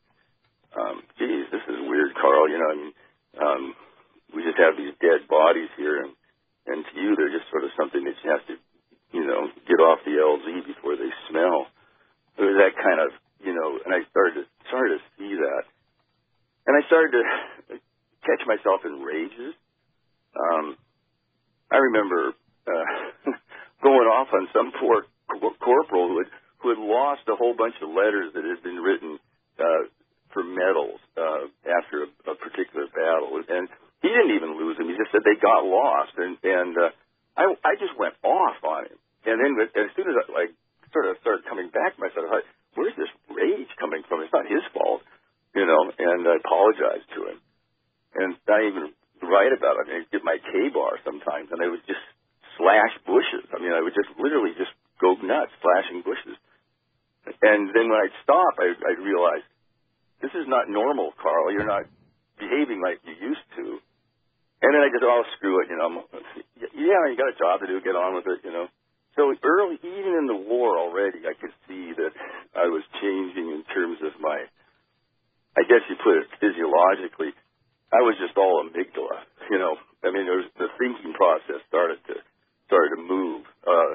um, 0.73 1.03
geez, 1.17 1.45
this 1.51 1.65
is 1.69 1.79
weird, 1.85 2.13
Karl. 2.17 2.49
You 2.49 2.57
know, 2.57 2.69
I 2.69 2.75
mean, 2.75 2.93
um, 3.37 3.63
we 4.33 4.43
just 4.43 4.57
have 4.57 4.77
these 4.77 4.93
dead 5.01 5.29
bodies 5.29 5.69
here, 5.77 6.01
and 6.01 6.13
and 6.65 6.85
to 6.85 6.93
you, 6.99 7.15
they're 7.15 7.33
just 7.33 7.49
sort 7.51 7.63
of 7.63 7.71
something 7.77 8.03
that 8.03 8.17
you 8.23 8.27
have 8.31 8.45
to, 8.47 8.55
you 9.11 9.25
know, 9.27 9.51
get 9.67 9.83
off 9.83 9.99
the 10.05 10.15
LZ 10.17 10.65
before 10.65 10.95
they 10.95 11.11
smell. 11.29 11.67
It 12.39 12.47
was 12.47 12.57
that 12.57 12.73
kind 12.79 13.03
of, 13.03 13.11
you 13.43 13.53
know, 13.53 13.77
and 13.85 13.93
I 13.93 14.07
started 14.09 14.41
to 14.41 14.45
started 14.67 14.97
to 14.97 15.01
see 15.19 15.35
that, 15.37 15.63
and 16.65 16.73
I 16.73 16.81
started 16.87 17.11
to 17.13 17.23
catch 18.25 18.41
myself 18.47 18.81
in 18.85 19.03
rages. 19.03 19.53
Um, 20.33 20.77
I 21.73 21.77
remember 21.81 22.37
uh, 22.69 22.85
going 23.83 24.07
off 24.07 24.29
on 24.29 24.45
some 24.53 24.71
poor 24.77 25.09
corporal 25.57 26.13
who 26.13 26.17
had 26.21 26.29
who 26.61 26.69
had 26.69 26.79
lost 26.79 27.27
a 27.27 27.35
whole 27.35 27.57
bunch 27.57 27.75
of 27.83 27.91
letters 27.91 28.31
that 28.31 28.45
had 28.45 28.61
been 28.63 28.79
written 28.79 29.19
uh, 29.59 29.83
for 30.31 30.45
medals 30.45 31.01
uh, 31.19 31.51
after 31.67 32.07
a, 32.07 32.09
a 32.31 32.35
particular 32.39 32.87
battle, 32.87 33.35
and 33.35 33.67
he 33.99 34.07
didn't 34.07 34.31
even 34.31 34.55
lose 34.55 34.79
them. 34.79 34.87
He 34.87 34.95
just 34.95 35.11
said 35.11 35.27
they 35.27 35.35
got 35.41 35.67
lost, 35.67 36.13
and 36.15 36.37
and 36.45 36.73
uh, 36.77 36.91
I 37.35 37.43
I 37.65 37.73
just 37.81 37.97
went 37.97 38.13
off 38.21 38.61
on 38.63 38.87
him. 38.87 38.99
And 39.25 39.39
then 39.39 39.51
as 39.59 39.89
soon 39.97 40.07
as 40.07 40.15
I 40.15 40.23
like 40.31 40.51
sort 40.93 41.09
of 41.09 41.17
started 41.25 41.49
coming 41.49 41.73
back 41.73 41.97
to 41.97 41.99
myself, 41.99 42.27
I 42.27 42.31
thought, 42.39 42.47
where's 42.77 42.95
this 42.95 43.11
rage 43.33 43.71
coming 43.81 44.05
from? 44.05 44.21
It's 44.21 44.35
not 44.35 44.45
his 44.45 44.63
fault, 44.71 45.01
you 45.57 45.65
know. 45.65 45.89
And 45.89 46.21
I 46.27 46.37
apologized 46.37 47.09
to 47.17 47.21
him, 47.33 47.37
and 48.19 48.31
I 48.47 48.69
even 48.69 48.93
write 49.23 49.55
about 49.55 49.79
it. 49.79 49.87
I 49.87 49.99
mean, 49.99 50.05
get 50.11 50.23
my 50.23 50.39
K 50.39 50.71
bar 50.71 50.99
sometimes, 51.07 51.51
and 51.51 51.59
I 51.63 51.67
would 51.71 51.83
just 51.87 52.03
slash 52.59 52.93
bushes. 53.07 53.47
I 53.55 53.57
mean, 53.59 53.73
I 53.73 53.81
would 53.81 53.95
just 53.95 54.11
literally 54.19 54.53
just 54.59 54.71
go 54.99 55.15
nuts 55.19 55.55
slashing 55.63 56.03
bushes. 56.03 56.37
And 57.23 57.71
then 57.71 57.87
when 57.87 57.92
I'd 58.03 58.15
stop, 58.23 58.59
I, 58.59 58.75
I'd 58.75 58.99
realize 58.99 59.43
this 60.19 60.35
is 60.35 60.47
not 60.47 60.67
normal, 60.67 61.15
Karl. 61.15 61.51
You're 61.51 61.67
not 61.67 61.87
behaving 62.39 62.83
like 62.83 62.99
you 63.07 63.15
used 63.15 63.47
to. 63.55 63.79
And 64.63 64.71
then 64.71 64.81
I 64.83 64.89
just, 64.91 65.03
oh, 65.03 65.23
screw 65.35 65.59
it, 65.63 65.67
you 65.71 65.75
know. 65.75 66.07
I'm- 66.07 66.43
Yeah, 66.75 67.03
you 67.07 67.15
got 67.15 67.31
a 67.31 67.39
job 67.39 67.59
to 67.61 67.67
do, 67.67 67.81
get 67.81 67.95
on 67.95 68.15
with 68.15 68.27
it, 68.27 68.43
you 68.43 68.51
know. 68.51 68.67
So 69.15 69.29
early, 69.43 69.77
even 69.83 70.13
in 70.19 70.25
the 70.25 70.35
war 70.35 70.77
already, 70.79 71.27
I 71.27 71.33
could 71.35 71.53
see 71.67 71.93
that 71.93 72.13
I 72.55 72.65
was 72.67 72.81
changing 73.01 73.51
in 73.51 73.63
terms 73.75 73.99
of 74.01 74.19
my, 74.19 74.47
I 75.57 75.63
guess 75.63 75.83
you 75.89 75.95
put 76.03 76.17
it 76.17 76.27
physiologically. 76.39 77.35
I 77.93 78.01
was 78.01 78.17
just 78.17 78.37
all 78.37 78.63
amygdala, 78.65 79.21
you 79.51 79.59
know. 79.59 79.77
I 80.03 80.09
mean, 80.09 80.25
there 80.25 80.37
was, 80.41 80.49
the 80.57 80.67
thinking 80.79 81.13
process 81.13 81.61
started 81.67 81.99
to 82.07 82.15
started 82.65 82.95
to 82.95 83.01
move, 83.03 83.45
uh, 83.67 83.93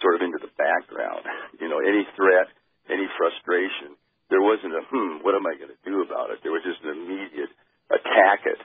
sort 0.00 0.14
of 0.14 0.22
into 0.22 0.38
the 0.38 0.52
background. 0.54 1.26
You 1.58 1.68
know, 1.68 1.80
any 1.82 2.06
threat, 2.14 2.46
any 2.86 3.08
frustration, 3.18 3.98
there 4.30 4.42
wasn't 4.42 4.74
a 4.78 4.82
hmm, 4.86 5.24
what 5.24 5.34
am 5.34 5.46
I 5.46 5.58
going 5.58 5.74
to 5.74 5.82
do 5.84 6.02
about 6.06 6.30
it? 6.30 6.38
There 6.44 6.52
was 6.52 6.62
just 6.62 6.84
an 6.84 7.02
immediate 7.02 7.50
attack 7.90 8.46
it 8.46 8.60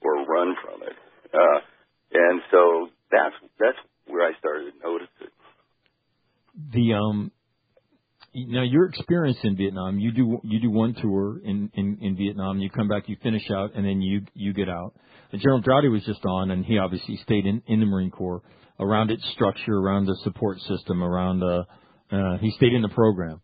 or 0.00 0.24
run 0.24 0.56
from 0.62 0.82
it. 0.82 0.96
Uh, 1.34 1.60
and 2.12 2.40
so 2.50 2.88
that's 3.10 3.34
that's 3.58 3.78
where 4.06 4.26
I 4.26 4.38
started 4.38 4.72
to 4.72 4.78
notice 4.82 5.12
it. 5.20 5.32
The 6.72 6.94
um, 6.94 7.30
now 8.34 8.62
your 8.62 8.86
experience 9.38 9.58
in 9.58 9.64
Vietnam, 9.64 9.98
you 9.98 10.12
do 10.12 10.40
you 10.44 10.60
do 10.60 10.70
one 10.70 10.94
tour 10.94 11.40
in 11.44 11.70
in 11.74 11.98
in 12.00 12.16
Vietnam, 12.16 12.58
you 12.58 12.70
come 12.70 12.88
back, 12.88 13.08
you 13.08 13.16
finish 13.22 13.50
out, 13.50 13.74
and 13.74 13.84
then 13.84 14.00
you 14.00 14.22
you 14.34 14.52
get 14.52 14.68
out. 14.68 14.94
And 15.32 15.40
General 15.40 15.62
Draude 15.62 15.90
was 15.90 16.04
just 16.04 16.24
on, 16.24 16.50
and 16.50 16.64
he 16.64 16.78
obviously 16.78 17.16
stayed 17.18 17.46
in 17.46 17.62
in 17.66 17.80
the 17.80 17.86
Marine 17.86 18.10
Corps 18.10 18.42
around 18.80 19.10
its 19.10 19.28
structure, 19.32 19.74
around 19.74 20.06
the 20.06 20.16
support 20.22 20.58
system, 20.60 21.02
around 21.02 21.42
uh, 21.42 21.64
uh 22.10 22.38
he 22.38 22.50
stayed 22.52 22.72
in 22.72 22.82
the 22.82 22.88
program. 22.88 23.40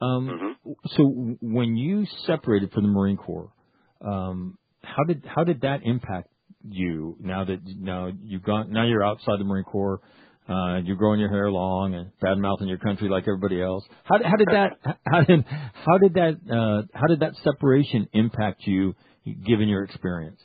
Um, 0.00 0.28
hmm 0.28 0.72
so 0.96 1.36
when 1.40 1.76
you 1.76 2.06
separated 2.26 2.70
from 2.70 2.84
the 2.84 2.88
Marine 2.88 3.16
Corps, 3.16 3.52
um, 4.00 4.58
how 4.84 5.02
did 5.04 5.24
how 5.26 5.44
did 5.44 5.62
that 5.62 5.80
impact 5.82 6.28
you? 6.62 7.16
Now 7.20 7.44
that 7.44 7.58
now 7.64 8.10
you've 8.22 8.44
gone, 8.44 8.72
now 8.72 8.86
you're 8.86 9.02
outside 9.02 9.40
the 9.40 9.44
Marine 9.44 9.64
Corps, 9.64 10.00
uh, 10.48 10.78
you're 10.84 10.96
growing 10.96 11.20
your 11.20 11.28
hair 11.30 11.50
long 11.50 11.94
and 11.94 12.10
bad 12.20 12.36
mouthing 12.38 12.68
your 12.68 12.78
country 12.78 13.08
like 13.08 13.24
everybody 13.24 13.62
else. 13.62 13.84
How, 14.04 14.16
how 14.22 14.36
did 14.36 14.48
that 14.48 14.70
how 15.06 15.22
did 15.22 15.44
how 15.46 15.98
did 15.98 16.14
that 16.14 16.34
uh, 16.50 16.82
how 16.98 17.06
did 17.06 17.20
that 17.20 17.34
separation 17.44 18.08
impact 18.12 18.62
you, 18.66 18.94
given 19.24 19.68
your 19.68 19.84
experience? 19.84 20.40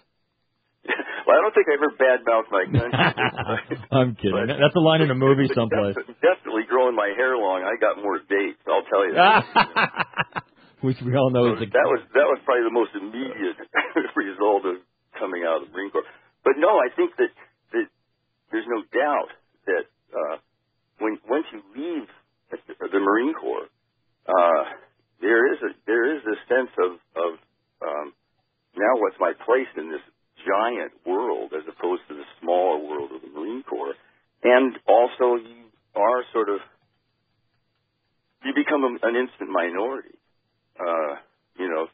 well, 0.85 1.35
I 1.35 1.41
don't 1.41 1.53
think 1.55 1.67
I 1.67 1.73
ever 1.75 1.91
badmouthed 1.97 2.51
my 2.51 2.65
country. 2.65 3.87
I'm 3.91 4.15
kidding. 4.15 4.31
But- 4.47 4.47
That's 4.61 4.75
a 4.75 4.79
line 4.79 5.01
in 5.01 5.09
a 5.11 5.15
movie 5.15 5.49
someplace. 5.53 5.95
Definitely, 5.95 6.15
definitely 6.21 6.63
growing 6.69 6.95
my 6.95 7.11
hair 7.17 7.35
long. 7.35 7.63
I 7.65 7.79
got 7.81 7.97
more 8.01 8.19
dates. 8.19 8.61
I'll 8.67 8.85
tell 8.85 9.05
you. 9.07 9.13
That. 9.15 10.43
Which 10.81 10.97
we 11.01 11.15
all 11.17 11.31
know 11.31 11.57
is 11.57 11.61
a, 11.61 11.65
that 11.73 11.89
was 11.89 12.05
that 12.13 12.27
was 12.29 12.37
probably 12.45 12.69
the 12.69 12.75
most 12.77 12.93
immediate 12.93 13.57
result 14.15 14.61
of 14.69 14.77
coming 15.17 15.41
out 15.41 15.65
of 15.65 15.69
the 15.69 15.73
Marine 15.73 15.89
Corps. 15.89 16.05
But 16.45 16.53
no, 16.61 16.77
I 16.77 16.93
think 16.95 17.17
that 17.17 17.33
that 17.73 17.85
there's 18.53 18.69
no 18.69 18.85
doubt 18.93 19.33
that 19.67 19.85
uh, 20.15 20.37
when 20.99 21.19
once 21.29 21.45
you 21.51 21.61
leave 21.75 22.07
the, 22.51 22.99
Marine 22.99 23.33
Corps, 23.33 23.67
uh, 24.27 24.63
there 25.21 25.53
is 25.53 25.59
a 25.61 25.71
there 25.85 26.15
is 26.15 26.23
this 26.23 26.41
sense 26.47 26.71
of 26.79 26.91
of 27.15 27.31
um, 27.83 28.13
now 28.75 28.93
what's 28.97 29.19
my 29.19 29.33
place 29.45 29.69
in 29.77 29.91
this 29.91 30.03
giant 30.45 30.93
world 31.05 31.53
as 31.53 31.63
opposed 31.67 32.01
to 32.07 32.15
the 32.15 32.27
smaller 32.41 32.79
world 32.79 33.11
of 33.13 33.21
the 33.21 33.29
Marine 33.29 33.63
Corps, 33.63 33.93
and 34.43 34.77
also 34.87 35.35
you 35.35 35.69
are 35.95 36.23
sort 36.33 36.49
of 36.49 36.59
you 38.45 38.53
become 38.55 38.83
a, 38.83 39.07
an 39.07 39.15
instant 39.15 39.49
minority. 39.49 40.15
Uh, 40.79 41.17
you 41.57 41.67
know, 41.69 41.87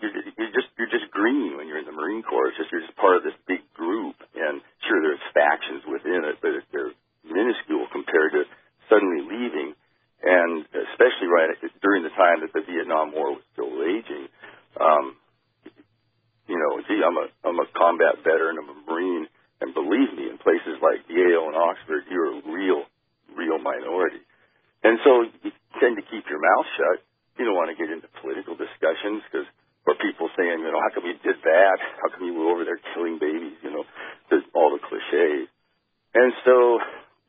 you're, 0.00 0.14
you're 0.38 0.54
just 0.54 0.70
you're 0.78 0.90
just 0.90 1.10
green 1.10 1.58
when 1.58 1.66
you're 1.66 1.78
in 1.78 1.86
the 1.86 1.94
Marine 1.94 2.22
Corps. 2.22 2.48
It's 2.48 2.58
just 2.58 2.70
you're 2.70 2.86
just 2.86 2.96
part 2.96 3.18
of 3.18 3.22
this 3.26 3.36
big 3.46 3.62
group, 3.74 4.16
and 4.34 4.62
sure 4.86 5.02
there's 5.02 5.22
factions 5.34 5.82
within 5.86 6.22
it, 6.24 6.38
but 6.40 6.62
they're 6.70 6.94
minuscule 7.26 7.86
compared 7.90 8.32
to 8.32 8.42
suddenly 8.88 9.26
leaving, 9.26 9.74
and 10.22 10.64
especially 10.72 11.28
right 11.28 11.50
during 11.82 12.02
the 12.02 12.14
time 12.14 12.40
that 12.40 12.54
the 12.54 12.62
Vietnam 12.64 13.12
War 13.12 13.36
was 13.36 13.44
still 13.52 13.70
raging. 13.70 14.30
Um, 14.78 15.18
you 16.48 16.56
know, 16.56 16.80
gee, 16.88 17.02
I'm 17.04 17.18
a 17.18 17.26
I'm 17.44 17.58
a 17.58 17.68
combat 17.76 18.24
veteran, 18.24 18.56
I'm 18.56 18.70
a 18.70 18.78
Marine, 18.88 19.26
and 19.60 19.74
believe 19.74 20.14
me, 20.16 20.30
in 20.30 20.38
places 20.38 20.80
like 20.80 21.04
Yale 21.10 21.50
and 21.50 21.56
Oxford, 21.58 22.08
you're 22.08 22.38
a 22.38 22.42
real 22.48 22.86
real 23.36 23.58
minority, 23.58 24.22
and 24.82 24.98
so 25.04 25.26
you 25.44 25.52
tend 25.82 25.98
to 25.98 26.04
keep 26.06 26.24
your 26.30 26.40
mouth 26.40 26.66
shut. 26.78 27.04
You 27.38 27.44
don't 27.46 27.54
want 27.54 27.70
to 27.70 27.78
get 27.78 27.92
into 27.92 28.08
political 28.18 28.58
discussions 28.58 29.22
because 29.30 29.46
or 29.88 29.96
people 29.96 30.28
saying, 30.36 30.60
you 30.60 30.68
know, 30.68 30.84
how 30.84 30.92
come 30.92 31.08
you 31.08 31.16
did 31.24 31.40
that? 31.48 31.80
How 32.04 32.12
come 32.12 32.28
you 32.28 32.36
were 32.36 32.52
over 32.52 32.68
there 32.68 32.76
killing 32.92 33.16
babies? 33.16 33.56
You 33.64 33.72
know, 33.72 33.84
the, 34.28 34.44
all 34.52 34.76
the 34.76 34.84
cliches. 34.84 35.48
And 36.12 36.36
so 36.44 36.76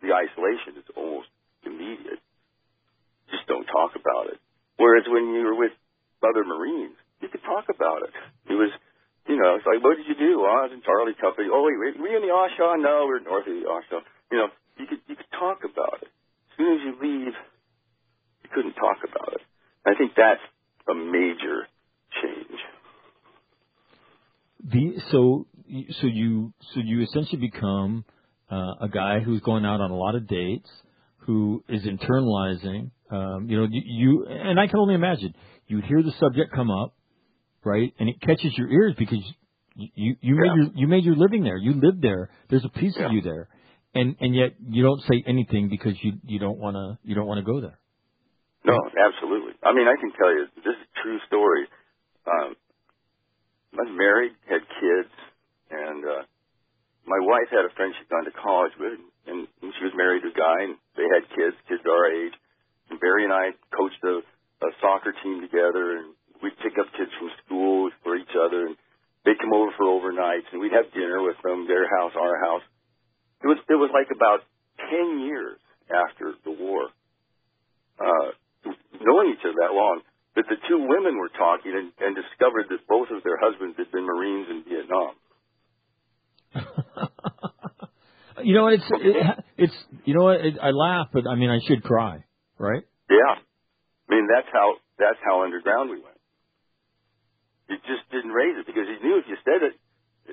the 0.04 0.12
isolation 0.12 0.75
is 0.75 0.84
almost 0.96 1.32
immediate. 1.63 2.20
Just 3.32 3.48
don't 3.48 3.66
talk 3.66 3.96
about 3.96 4.28
it. 4.28 4.44
Whereas 4.75 5.08
when 5.08 5.32
you 5.32 5.48
were 5.48 5.56
with 5.56 5.72
other 6.20 6.44
Marines, 6.44 7.00
you 7.24 7.32
could 7.32 7.44
talk 7.44 7.72
about 7.72 8.04
it. 8.04 8.12
It 8.51 8.60
was, 8.60 8.72
you 9.28 9.39
know, 9.39 9.56
it's 9.56 9.68
like, 9.68 9.84
what 9.84 9.96
did 9.96 10.08
you 10.08 10.16
do? 10.20 10.44
Oh, 10.44 10.51
I 10.51 10.68
was 10.68 10.75
in 10.75 10.84
Charlie 10.84 11.16
Company. 11.16 11.48
Oh, 11.51 11.63
wait, 11.63 11.80
wait, 11.80 12.00
were 12.00 12.12
you 12.12 12.20
in 12.20 12.28
the 12.28 12.34
A 12.34 12.48
Shau? 12.60 12.75
No, 12.75 13.08
we're 13.08 13.24
north 13.24 13.48
of 13.48 13.56
the 13.56 13.68
A 13.68 13.80
Shau. 13.88 14.04
You 14.32 14.38
know, 14.39 14.50
you 14.75 14.88
could 14.88 15.01
you 15.08 15.16
could 15.16 15.32
talk 15.32 15.63
about 15.63 16.04
it. 16.04 16.08
As 16.08 16.58
soon 16.58 16.75
as 16.75 16.82
you 16.84 16.96
leave, 17.00 17.36
you 18.44 18.50
couldn't 18.51 18.75
talk 18.75 19.04
about 19.04 19.34
it. 19.36 19.42
I 19.86 19.96
think 19.96 20.16
that's 20.16 20.42
a 20.88 20.96
major 20.96 21.68
change. 22.24 22.48
The 22.50 22.58
so 25.11 25.47
so 26.01 26.07
you 26.07 26.53
so 26.73 26.79
you 26.83 27.01
essentially 27.03 27.39
become 27.39 28.05
uh, 28.51 28.73
a 28.81 28.89
guy 28.89 29.19
who's 29.19 29.41
going 29.41 29.65
out 29.65 29.81
on 29.81 29.91
a 29.91 29.95
lot 29.95 30.15
of 30.15 30.27
dates, 30.27 30.69
who 31.19 31.63
is 31.69 31.83
internalizing. 31.83 32.91
Um, 33.11 33.47
you 33.49 33.57
know, 33.57 33.67
you, 33.69 33.81
you 33.85 34.25
and 34.27 34.59
I 34.59 34.67
can 34.67 34.79
only 34.79 34.95
imagine 34.95 35.33
you 35.67 35.81
hear 35.81 36.01
the 36.01 36.13
subject 36.19 36.53
come 36.53 36.71
up, 36.71 36.95
right, 37.63 37.93
and 37.99 38.09
it 38.09 38.21
catches 38.21 38.57
your 38.57 38.69
ears 38.69 38.95
because 38.97 39.19
you 39.75 39.89
you, 39.95 40.15
you 40.21 40.35
made 40.35 40.51
your 40.55 40.67
you 40.75 40.88
made 40.88 41.03
your 41.03 41.15
living 41.15 41.43
there. 41.43 41.57
You 41.57 41.73
lived 41.73 42.01
there. 42.01 42.29
There's 42.49 42.65
a 42.65 42.69
piece 42.69 42.95
Yeah. 42.97 43.07
of 43.07 43.13
you 43.13 43.21
there, 43.21 43.47
and 43.93 44.15
and 44.19 44.35
yet 44.35 44.55
you 44.67 44.83
don't 44.83 45.01
say 45.09 45.23
anything 45.27 45.69
because 45.69 45.93
you 46.01 46.13
you 46.25 46.39
don't 46.39 46.57
want 46.59 46.75
to 46.75 46.97
you 47.07 47.15
don't 47.15 47.27
want 47.27 47.39
to 47.39 47.51
go 47.51 47.61
there. 47.61 47.79
No, 48.65 48.75
absolutely. 48.75 49.53
I 49.63 49.73
mean, 49.73 49.88
I 49.88 49.95
can 49.99 50.11
tell 50.11 50.31
you, 50.31 50.45
this 50.57 50.75
is 50.75 50.83
a 50.83 51.01
true 51.01 51.17
story. 51.27 51.65
Um, 52.27 52.55
Was 53.73 53.88
married, 53.93 54.33
had 54.49 54.65
kids, 54.81 55.13
and 55.71 56.01
uh, 56.03 56.23
my 57.05 57.21
wife 57.21 57.47
had 57.53 57.63
a 57.63 57.73
friend 57.77 57.93
she'd 57.95 58.09
gone 58.09 58.25
to 58.25 58.33
college 58.33 58.73
with, 58.81 58.97
and, 59.29 59.47
and 59.61 59.69
she 59.77 59.83
was 59.85 59.93
married 59.95 60.25
to 60.25 60.33
a 60.33 60.38
guy, 60.38 60.65
and 60.65 60.75
they 60.97 61.05
had 61.05 61.23
kids, 61.31 61.55
kids 61.69 61.85
our 61.85 62.09
age. 62.09 62.33
And 62.89 62.99
Barry 62.99 63.23
and 63.23 63.33
I 63.33 63.53
coached 63.69 64.01
a, 64.03 64.25
a 64.65 64.69
soccer 64.81 65.13
team 65.21 65.45
together, 65.45 66.01
and 66.01 66.17
we'd 66.41 66.57
pick 66.59 66.81
up 66.81 66.89
kids 66.97 67.13
from 67.17 67.29
school 67.45 67.93
for 68.03 68.17
each 68.17 68.33
other, 68.33 68.67
and 68.67 68.75
they'd 69.23 69.39
come 69.39 69.53
over 69.53 69.71
for 69.77 69.85
overnights, 69.85 70.49
and 70.51 70.59
we'd 70.59 70.73
have 70.73 70.89
dinner 70.91 71.21
with 71.21 71.38
them, 71.45 71.69
their 71.69 71.85
house, 71.85 72.13
our 72.17 72.38
house. 72.41 72.65
It 73.43 73.47
was 73.47 73.59
it 73.69 73.79
was 73.79 73.91
like 73.93 74.11
about 74.11 74.43
ten 74.77 75.23
years 75.23 75.61
after 75.88 76.33
the 76.43 76.51
war. 76.51 76.89
Uh, 77.99 78.33
knowing 78.99 79.31
each 79.31 79.43
other 79.45 79.55
that 79.61 79.75
long, 79.75 80.01
that 80.36 80.45
the 80.48 80.57
two 80.67 80.79
women 80.88 81.17
were 81.17 81.29
talking 81.29 81.74
and, 81.74 81.91
and 82.00 82.15
discovered 82.15 82.67
that 82.69 82.86
both 82.88 83.09
of 83.12 83.24
their 83.24 83.38
husbands 83.41 83.75
had 83.77 83.91
been 83.91 84.05
Marines 84.05 84.48
in 84.50 84.63
Vietnam. 84.63 85.13
you 88.43 88.53
know, 88.55 88.67
it's 88.67 88.83
it, 88.89 89.43
it's 89.57 89.77
you 90.05 90.13
know 90.13 90.24
what 90.24 90.41
it, 90.41 90.55
I 90.62 90.71
laugh, 90.71 91.07
but 91.13 91.27
I 91.27 91.36
mean 91.36 91.50
I 91.50 91.59
should 91.67 91.83
cry, 91.83 92.24
right? 92.57 92.83
Yeah, 93.09 93.36
I 93.38 94.07
mean 94.09 94.27
that's 94.29 94.48
how 94.53 94.75
that's 94.98 95.19
how 95.24 95.43
underground 95.43 95.89
we 95.89 95.98
went. 95.98 96.17
You 97.69 97.77
just 97.86 98.09
didn't 98.12 98.31
raise 98.31 98.57
it 98.57 98.65
because 98.65 98.86
you 98.89 98.98
knew 99.05 99.19
if 99.19 99.25
you 99.29 99.38
said 99.45 99.62
it 99.62 99.75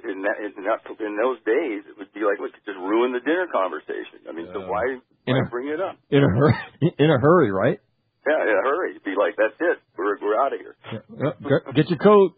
in 0.08 0.22
that 0.22 0.36
in, 0.40 0.64
that, 0.64 0.80
in 1.00 1.16
those 1.16 1.38
days, 1.44 1.84
it 1.88 1.96
would 1.98 2.12
be 2.12 2.20
like 2.20 2.40
what 2.40 2.52
just 2.64 2.78
ruin 2.78 3.12
the 3.12 3.20
dinner 3.20 3.46
conversation. 3.52 4.24
I 4.28 4.32
mean, 4.32 4.48
so 4.52 4.60
Yeah. 4.60 4.68
why 4.68 4.82
In 5.26 5.36
why 5.36 5.42
a- 5.46 5.50
bring 5.50 5.68
it 5.68 5.80
up? 5.80 5.96
In 6.10 6.22
a 6.22 6.28
hurry, 6.28 6.54
in 6.98 7.10
a 7.10 7.18
hurry, 7.18 7.50
right? 7.50 7.80
Yeah, 8.26 8.42
in 8.42 8.48
a 8.58 8.62
hurry. 8.62 8.98
Be 9.04 9.14
like 9.18 9.34
that's 9.36 9.54
it. 9.60 9.78
We're 9.96 10.18
we're 10.20 10.38
out 10.40 10.52
of 10.52 10.58
here. 10.60 10.76
Yeah, 10.92 11.50
get- 11.74 11.88
your 11.88 11.98
coat. 11.98 12.32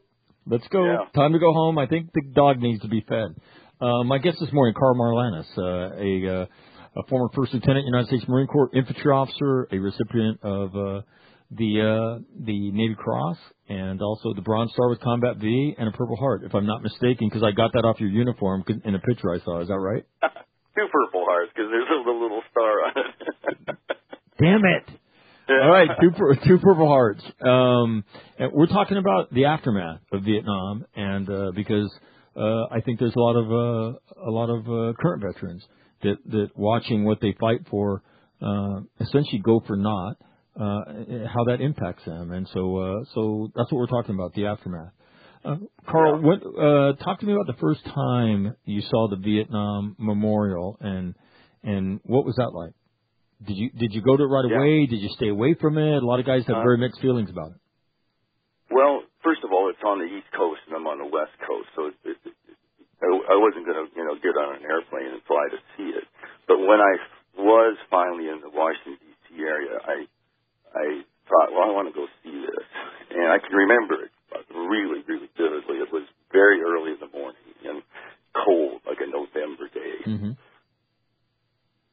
Let's 0.47 0.67
go. 0.69 0.85
Yeah. 0.85 1.05
Time 1.15 1.33
to 1.33 1.39
go 1.39 1.53
home. 1.53 1.79
I 1.79 1.87
think 1.87 2.11
the 2.13 2.23
dog 2.35 2.59
needs 2.59 2.81
to 2.83 2.89
be 2.89 3.05
fed. 3.07 3.37
Uh, 3.81 4.03
my 4.05 4.19
guest 4.19 4.39
this 4.41 4.53
morning, 4.53 4.75
Karl 4.79 4.95
Marlantes, 4.97 5.47
uh, 5.57 5.95
a, 5.97 6.43
uh, 6.43 6.47
a 6.97 7.07
former 7.09 7.29
First 7.35 7.53
Lieutenant, 7.55 7.85
United 7.87 8.09
States 8.09 8.25
Marine 8.27 8.47
Corps 8.47 8.71
infantry 8.75 9.13
officer, 9.13 9.69
a 9.71 9.79
recipient 9.79 10.41
of 10.43 10.75
uh, 10.75 11.01
the 11.51 11.81
uh, 11.81 12.23
the 12.45 12.71
Navy 12.73 12.97
Cross, 12.99 13.37
and 13.69 14.03
also 14.03 14.35
the 14.35 14.43
Bronze 14.43 14.73
Star 14.73 14.89
with 14.89 15.01
Combat 15.01 15.37
V 15.37 15.75
and 15.79 15.89
a 15.89 15.93
Purple 15.93 16.17
Heart, 16.17 16.43
if 16.45 16.55
I'm 16.55 16.67
not 16.67 16.83
mistaken, 16.83 17.29
because 17.29 17.43
I 17.43 17.53
got 17.53 17.73
that 17.75 17.85
off 17.85 18.01
your 18.01 18.11
uniform 18.11 18.65
in 18.85 18.95
a 18.95 18.99
picture 18.99 19.33
I 19.33 19.39
saw. 19.45 19.61
Is 19.61 19.69
that 19.69 19.79
right? 19.79 20.05
Two 20.77 20.87
purple 20.93 21.25
hearts 21.29 21.51
because 21.55 21.71
there's 21.71 21.89
a 21.91 21.99
little, 21.99 22.23
little 22.23 22.43
star 22.51 22.85
on 22.85 22.93
it. 22.97 23.77
Damn 24.39 24.65
it! 24.65 24.98
All 25.51 25.71
right, 25.71 25.89
two 26.01 26.11
two 26.47 26.59
Purple 26.59 26.89
Hearts. 26.89 27.23
Um, 27.41 28.05
and 28.39 28.53
we're 28.53 28.67
talking 28.67 28.99
about 28.99 29.33
the 29.33 29.47
aftermath 29.47 30.01
of 30.13 30.23
Vietnam, 30.23 30.85
and 30.95 31.31
uh, 31.31 31.53
because 31.55 31.91
uh, 32.37 32.65
I 32.71 32.81
think 32.85 32.99
there's 32.99 33.15
a 33.17 33.21
lot 33.21 33.37
of 33.37 33.51
uh, 33.51 33.99
a 34.29 34.31
lot 34.31 34.51
of 34.51 34.67
uh, 34.67 34.93
current 35.01 35.23
veterans 35.23 35.65
that 36.03 36.17
that 36.27 36.49
watching 36.55 37.05
what 37.05 37.21
they 37.23 37.35
fight 37.41 37.61
for 37.71 38.03
uh, 38.43 38.81
essentially 39.01 39.41
go 39.43 39.63
for 39.67 39.77
naught. 39.77 40.17
Uh, 40.61 40.81
how 41.33 41.45
that 41.45 41.61
impacts 41.61 42.05
them, 42.05 42.33
and 42.33 42.49
so 42.53 42.77
uh, 42.77 43.05
so 43.15 43.49
that's 43.55 43.71
what 43.71 43.79
we're 43.79 43.87
talking 43.87 44.17
about 44.17 44.35
the 44.35 44.47
aftermath. 44.47 44.91
Uh, 45.45 45.55
Karl, 45.89 46.21
what, 46.21 46.39
uh, 46.39 46.95
talk 47.05 47.21
to 47.21 47.27
me 47.27 47.33
about 47.33 47.47
the 47.47 47.61
first 47.61 47.85
time 47.85 48.57
you 48.65 48.83
saw 48.83 49.09
the 49.09 49.17
Vietnam 49.17 49.95
Memorial, 49.99 50.77
and 50.81 51.15
and 51.63 52.01
what 52.03 52.27
was 52.27 52.35
that 52.37 52.51
like? 52.53 52.73
Did 53.47 53.57
you 53.57 53.71
did 53.71 53.93
you 53.95 54.03
go 54.03 54.17
to 54.17 54.25
it 54.25 54.27
right 54.27 54.49
Yeah. 54.51 54.57
away? 54.59 54.87
Did 54.87 55.01
you 55.01 55.09
stay 55.11 55.29
away 55.29 55.55
from 55.55 55.79
it? 55.79 56.03
A 56.03 56.07
lot 56.07 56.19
of 56.21 56.27
guys 56.27 56.45
have 56.47 56.57
Uh, 56.57 56.63
very 56.63 56.79
mixed 56.79 57.01
feelings 57.01 57.31
about 57.31 57.53
it. 57.53 57.59
Well, 58.71 59.05
first 59.23 59.45
of 59.45 59.53
all, 59.53 59.69
it's 59.71 59.83
on 59.83 59.99
the 59.99 60.07
East 60.07 60.31
Coast 60.33 60.61
and 60.67 60.77
I'm 60.77 60.87
on 60.87 60.99
the 60.99 61.07
West 61.07 61.33
Coast, 61.47 61.69
so 61.75 61.87
it, 61.87 61.95
it, 62.05 62.17
I, 63.03 63.07
I 63.07 63.37
wasn't 63.37 63.65
going 63.65 63.79
to, 63.79 63.87
you 63.97 64.05
know, 64.05 64.15
get 64.17 64.37
on 64.37 64.57
an 64.57 64.63
airplane 64.65 65.07
and 65.15 65.23
fly 65.25 65.47
to 65.51 65.59
see 65.77 65.91
it. 65.97 66.05
But 66.47 66.59
when 66.59 66.81
I 66.81 66.95
was 67.39 67.79
finally 67.91 68.29
in 68.29 68.41
the 68.41 68.51
Washington 68.51 68.99
D.C. 69.01 69.41
area, 69.43 69.79
I 69.87 70.07
I 70.75 71.03
thought, 71.29 71.53
well, 71.53 71.65
I 71.69 71.73
want 71.73 71.89
to 71.89 71.95
go 71.95 72.07
see 72.25 72.35
this, 72.45 72.67
and 73.11 73.29
I 73.33 73.39
can 73.39 73.53
remember 73.55 74.05
it 74.05 74.13
really, 74.55 75.01
really 75.07 75.31
vividly. 75.37 75.79
It 75.81 75.93
was 75.93 76.05
very 76.33 76.61
early 76.61 76.93
in 76.93 77.01
the 77.01 77.09
morning 77.17 77.41
and 77.65 77.83
cold, 78.45 78.83
like 78.87 78.99
a 79.01 79.07
November 79.09 79.69
day. 79.73 79.97
hmm 80.05 80.31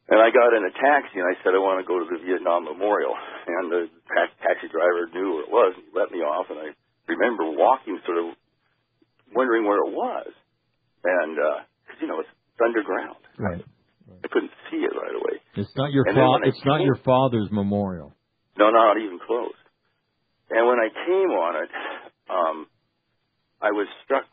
And 0.08 0.22
I 0.22 0.30
got 0.30 0.54
in 0.54 0.62
a 0.66 0.74
taxi 0.74 1.18
and 1.18 1.26
I 1.26 1.34
said, 1.42 1.58
I 1.58 1.62
want 1.62 1.82
to 1.82 1.88
go 1.88 1.98
to 1.98 2.06
the 2.06 2.22
Vietnam 2.22 2.66
Memorial. 2.66 3.16
And 3.48 3.72
the 3.72 3.82
ta- 4.06 4.34
taxi 4.46 4.70
driver 4.70 5.10
knew 5.10 5.34
where 5.34 5.44
it 5.44 5.50
was 5.50 5.72
and 5.78 5.86
he 5.90 5.92
let 5.98 6.12
me 6.14 6.20
off. 6.22 6.46
And 6.50 6.60
I 6.62 6.70
remember 7.10 7.50
walking 7.50 7.98
sort 8.06 8.22
of 8.22 8.38
wondering 9.34 9.66
where 9.66 9.82
it 9.82 9.92
was. 9.92 10.30
And, 11.04 11.38
uh 11.40 11.60
'cause 11.90 11.98
you 12.02 12.08
know, 12.08 12.20
it's 12.20 12.30
underground. 12.62 13.18
Right. 13.38 13.64
I 14.24 14.28
couldn't 14.30 14.52
see 14.70 14.78
it 14.86 14.94
right 14.94 15.16
away. 15.16 15.42
It's 15.56 15.76
not 15.76 15.92
your 15.92 16.06
fa- 16.06 16.40
it's 16.46 16.66
not 16.66 16.82
your 16.82 16.96
father's 17.02 17.50
memorial. 17.52 18.14
No, 18.58 18.70
not 18.70 18.98
even 18.98 19.20
close. 19.20 19.54
And 20.50 20.68
when 20.68 20.80
I 20.80 20.90
came 20.90 21.32
on 21.34 21.64
it, 21.64 21.70
um, 22.30 22.68
I 23.62 23.72
was 23.72 23.88
struck 24.04 24.26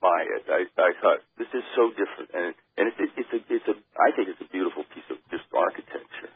by 0.00 0.22
it. 0.22 0.44
I, 0.48 0.64
I 0.80 0.92
thought 1.02 1.18
this 1.38 1.48
is 1.52 1.62
so 1.74 1.90
different, 1.90 2.30
and 2.34 2.54
and 2.76 2.90
it's 2.90 2.98
it's 2.98 3.32
a 3.32 3.40
it's 3.48 3.68
a 3.70 3.76
I 3.98 4.10
think 4.16 4.28
it's 4.28 4.42
a 4.42 4.50
beautiful 4.50 4.84
piece 4.94 5.06
of 5.10 5.18
just 5.30 5.46
architecture. 5.54 6.32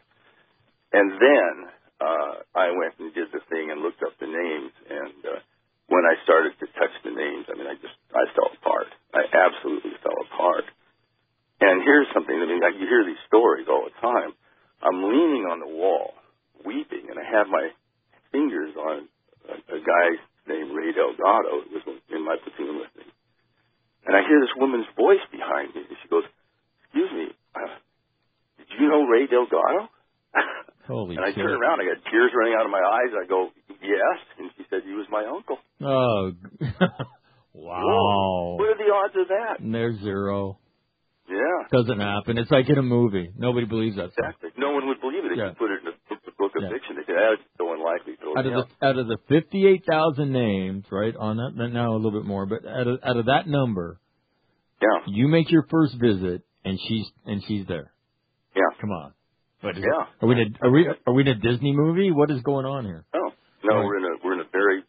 And 0.92 1.12
then 1.21 1.54
uh, 2.00 2.35
I 2.54 2.73
went 2.73 2.97
and 2.99 3.12
did 3.12 3.28
the 3.35 3.42
thing 3.50 3.71
and 3.71 3.83
looked 3.83 4.02
up 4.02 4.16
the 4.16 4.30
names, 4.30 4.73
and 4.88 5.21
uh, 5.26 5.40
when 5.88 6.04
I 6.04 6.21
started 6.25 6.54
to 6.61 6.66
touch 6.78 6.95
the 7.02 7.12
names, 7.12 7.49
I 7.49 7.57
mean, 7.57 7.66
I 7.66 7.75
just 7.80 7.97
I 8.12 8.25
fell 8.37 8.52
apart. 8.54 8.88
I 9.12 9.25
absolutely 9.25 9.97
fell 10.04 10.16
apart. 10.30 10.64
And 11.61 11.83
here's 11.83 12.07
something. 12.14 12.37
I 12.37 12.47
mean, 12.47 12.62
like, 12.62 12.78
you 12.78 12.87
hear 12.87 13.02
these 13.02 13.21
stories 13.26 13.66
all 13.66 13.83
the 13.83 13.97
time. 13.99 14.30
I'm 14.78 15.11
leaning 15.11 15.42
on 15.50 15.59
the 15.59 15.66
wall, 15.66 16.14
weeping, 16.62 17.11
and 17.11 17.18
I 17.18 17.26
have 17.26 17.50
my 17.50 17.75
fingers 18.30 18.78
on 18.78 19.11
a, 19.50 19.57
a 19.59 19.80
guy 19.83 20.07
named 20.47 20.71
Ray 20.71 20.95
Delgado 20.95 21.66
who 21.66 21.75
was 21.75 21.85
in 22.14 22.23
my 22.23 22.38
platoon 22.38 22.78
with 22.78 22.92
me. 22.95 23.04
And 24.07 24.14
I 24.14 24.23
hear 24.23 24.38
this 24.38 24.54
woman's 24.54 24.87
voice 24.95 25.25
behind 25.35 25.75
me, 25.75 25.83
and 25.83 25.99
she 25.99 26.09
goes, 26.09 26.25
"Excuse 26.87 27.11
me, 27.11 27.26
uh, 27.59 27.75
did 28.56 28.71
you 28.88 28.92
know 28.97 29.04
Ray 29.04 29.26
Delgado?" 29.28 29.88
Holy 30.88 31.16
and 31.16 31.25
I 31.25 31.28
shit. 31.28 31.37
turn 31.45 31.52
around, 31.52 31.80
I 31.80 31.85
got 31.92 32.00
tears 32.11 32.33
running 32.33 32.54
out 32.59 32.64
of 32.64 32.73
my 32.73 32.80
eyes. 32.80 33.12
I 33.12 33.26
go, 33.28 33.50
"Yes," 33.83 34.18
and 34.38 34.50
she 34.57 34.64
said, 34.71 34.80
"He 34.88 34.92
was 34.97 35.04
my 35.12 35.25
uncle." 35.28 35.59
Oh, 35.85 36.33
wow. 37.54 38.57
What 38.59 38.68
are 38.68 38.78
the 38.78 38.92
odds 38.92 39.14
of 39.16 39.28
that? 39.28 39.61
And 39.61 39.75
there's 39.75 39.99
zero. 40.00 40.59
Yeah, 41.28 41.68
Doesn't 41.71 42.00
happen. 42.00 42.39
It's 42.39 42.50
like 42.50 42.71
in 42.71 42.78
a 42.78 42.82
movie. 42.82 43.30
Nobody 43.36 43.67
believes 43.67 43.97
that. 43.97 44.12
stuff. 44.12 44.32
exactly. 44.41 44.50
No 44.56 44.73
one 44.73 44.89
would 44.89 44.99
believe 45.02 45.26
it 45.26 45.32
if 45.32 45.36
Yeah. 45.39 45.49
you 45.50 45.54
put 45.58 45.71
it 45.71 45.82
in 45.82 45.89
a 45.89 46.30
book, 46.39 46.56
of 46.56 46.62
Yeah. 46.62 46.71
fiction. 46.71 46.97
They 46.97 47.04
say, 47.04 47.12
"That's 47.12 47.43
so 47.58 47.71
unlikely." 47.75 48.17
Out 48.34 48.47
of 48.47 48.52
the 48.80 48.86
out 48.86 48.97
of 48.99 49.08
the 49.08 49.19
fifty 49.28 49.67
eight 49.67 49.84
thousand 49.84 50.32
names, 50.32 50.86
right 50.91 51.15
on 51.15 51.36
that 51.36 51.52
now 51.71 51.93
a 51.93 51.97
little 52.00 52.12
bit 52.19 52.25
more, 52.26 52.47
but 52.47 52.65
out 52.67 52.86
of 52.86 53.00
out 53.04 53.17
of 53.19 53.26
that 53.26 53.47
number, 53.47 54.00
yeah, 54.80 55.02
you 55.06 55.28
make 55.28 55.50
your 55.50 55.67
first 55.71 56.00
visit 56.00 56.43
and 56.65 56.78
she's 56.89 57.06
and 57.26 57.43
she's 57.45 57.67
there. 57.67 57.93
Yeah. 58.88 58.94
Come 58.94 59.04
on. 59.04 59.12
What 59.60 59.76
is 59.76 59.82
Yeah. 59.84 60.06
Are 60.22 60.28
we 60.28 60.34
in 60.34 60.40
a, 60.54 60.66
are 60.66 60.70
we 60.70 60.80
are 60.88 61.12
we 61.14 61.22
in 61.22 61.28
a 61.28 61.34
Disney 61.34 61.72
movie? 61.74 62.10
What 62.12 62.30
is 62.30 62.40
going 62.42 62.64
on 62.66 62.84
here? 62.84 63.04
No, 63.14 63.32
no, 63.64 63.74
Right. 63.76 63.84
we're 63.84 63.98
in 63.98 64.04
a 64.04 64.14
we're 64.24 64.34
in 64.34 64.40
a 64.40 64.50
very 64.52 64.82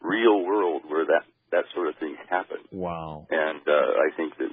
real 0.00 0.44
world 0.44 0.82
where 0.88 1.04
that 1.06 1.24
that 1.52 1.64
sort 1.74 1.88
of 1.88 1.96
thing 1.96 2.16
happens. 2.28 2.66
Wow. 2.70 3.26
And 3.30 3.60
uh, 3.66 3.72
I 4.06 4.08
think 4.16 4.36
that 4.38 4.50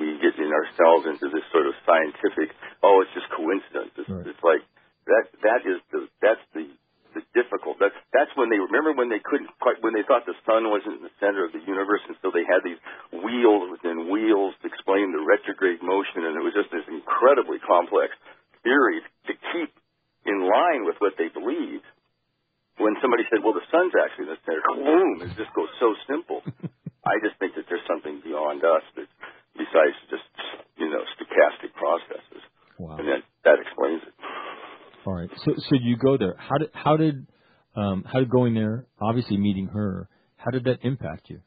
we 0.00 0.06
get 0.22 0.38
in 0.40 0.48
ourselves 0.48 1.04
into 1.10 1.28
this 1.28 1.44
sort 1.52 1.66
of 1.68 1.74
scientific, 1.84 2.54
oh, 2.82 3.02
it's 3.04 3.12
just 3.12 3.28
coincidence. 3.36 3.92
It's, 3.98 4.08
Right. 4.08 4.24
it's 4.26 4.40
like 4.46 4.62
that. 5.10 5.24
That 5.42 5.60
is 5.68 5.78
the 5.92 6.06
that's 6.22 6.44
the 6.54 6.70
the 7.12 7.26
difficult. 7.34 7.82
That's 7.82 7.98
that's 8.14 8.30
when 8.38 8.46
they 8.48 8.62
remember 8.62 8.94
when 8.94 9.10
they 9.10 9.18
couldn't 9.18 9.50
quite 9.58 9.82
when 9.82 9.90
they 9.92 10.06
thought 10.06 10.22
the 10.24 10.38
sun 10.46 10.70
wasn't 10.70 11.02
in 11.02 11.04
the 11.04 11.14
center 11.18 11.42
of 11.44 11.50
the 11.50 11.60
universe, 11.66 12.00
and 12.06 12.14
so 12.22 12.30
they 12.30 12.46
had 12.46 12.62
these 12.62 12.78
wheels 13.10 13.74
within 13.74 14.06
wheels 14.06 14.54
to 14.62 14.70
explain 14.70 15.10
the 15.10 15.18
retrograde 15.26 15.82
motion, 15.82 16.22
and 16.30 16.38
it 16.38 16.44
was 16.46 16.54
just 16.54 16.70
this 16.70 16.86
incredibly 16.86 17.58
complex 17.66 18.14
theory 18.62 19.00
to 19.26 19.32
keep 19.52 19.72
in 20.28 20.38
line 20.44 20.84
with 20.84 20.96
what 21.00 21.16
they 21.18 21.28
believed. 21.32 21.84
When 22.78 22.96
somebody 23.02 23.24
said, 23.28 23.42
"Well, 23.44 23.52
the 23.58 23.64
sun's 23.74 23.92
actually 23.92 24.30
in 24.30 24.32
the 24.36 24.40
center," 24.46 24.62
boom, 24.72 25.20
it 25.26 25.34
just 25.36 25.52
goes 25.52 25.68
so 25.80 25.92
simple. 26.08 26.40
I 27.04 27.18
just 27.26 27.36
think 27.42 27.52
that 27.58 27.66
there's 27.68 27.84
something 27.90 28.20
beyond 28.24 28.62
us 28.64 28.84
that, 28.96 29.08
besides 29.58 29.96
just 30.08 30.24
you 30.78 30.88
know 30.88 31.02
stochastic 31.18 31.74
processes, 31.74 32.40
Wow. 32.78 32.96
and 33.02 33.08
that 33.10 33.22
that 33.44 33.58
explains 33.60 34.00
it. 34.06 34.14
So 35.68 35.76
you 35.80 35.96
go 35.96 36.16
there. 36.16 36.36
How 36.38 36.58
did 36.58 36.70
how 36.72 36.96
did 36.96 37.26
um 37.76 38.04
how 38.10 38.20
did 38.20 38.30
going 38.30 38.54
there, 38.54 38.86
obviously 39.00 39.36
meeting 39.36 39.68
her, 39.68 40.08
how 40.36 40.50
did 40.50 40.64
that 40.64 40.80
impact 40.82 41.28
you? 41.28 41.40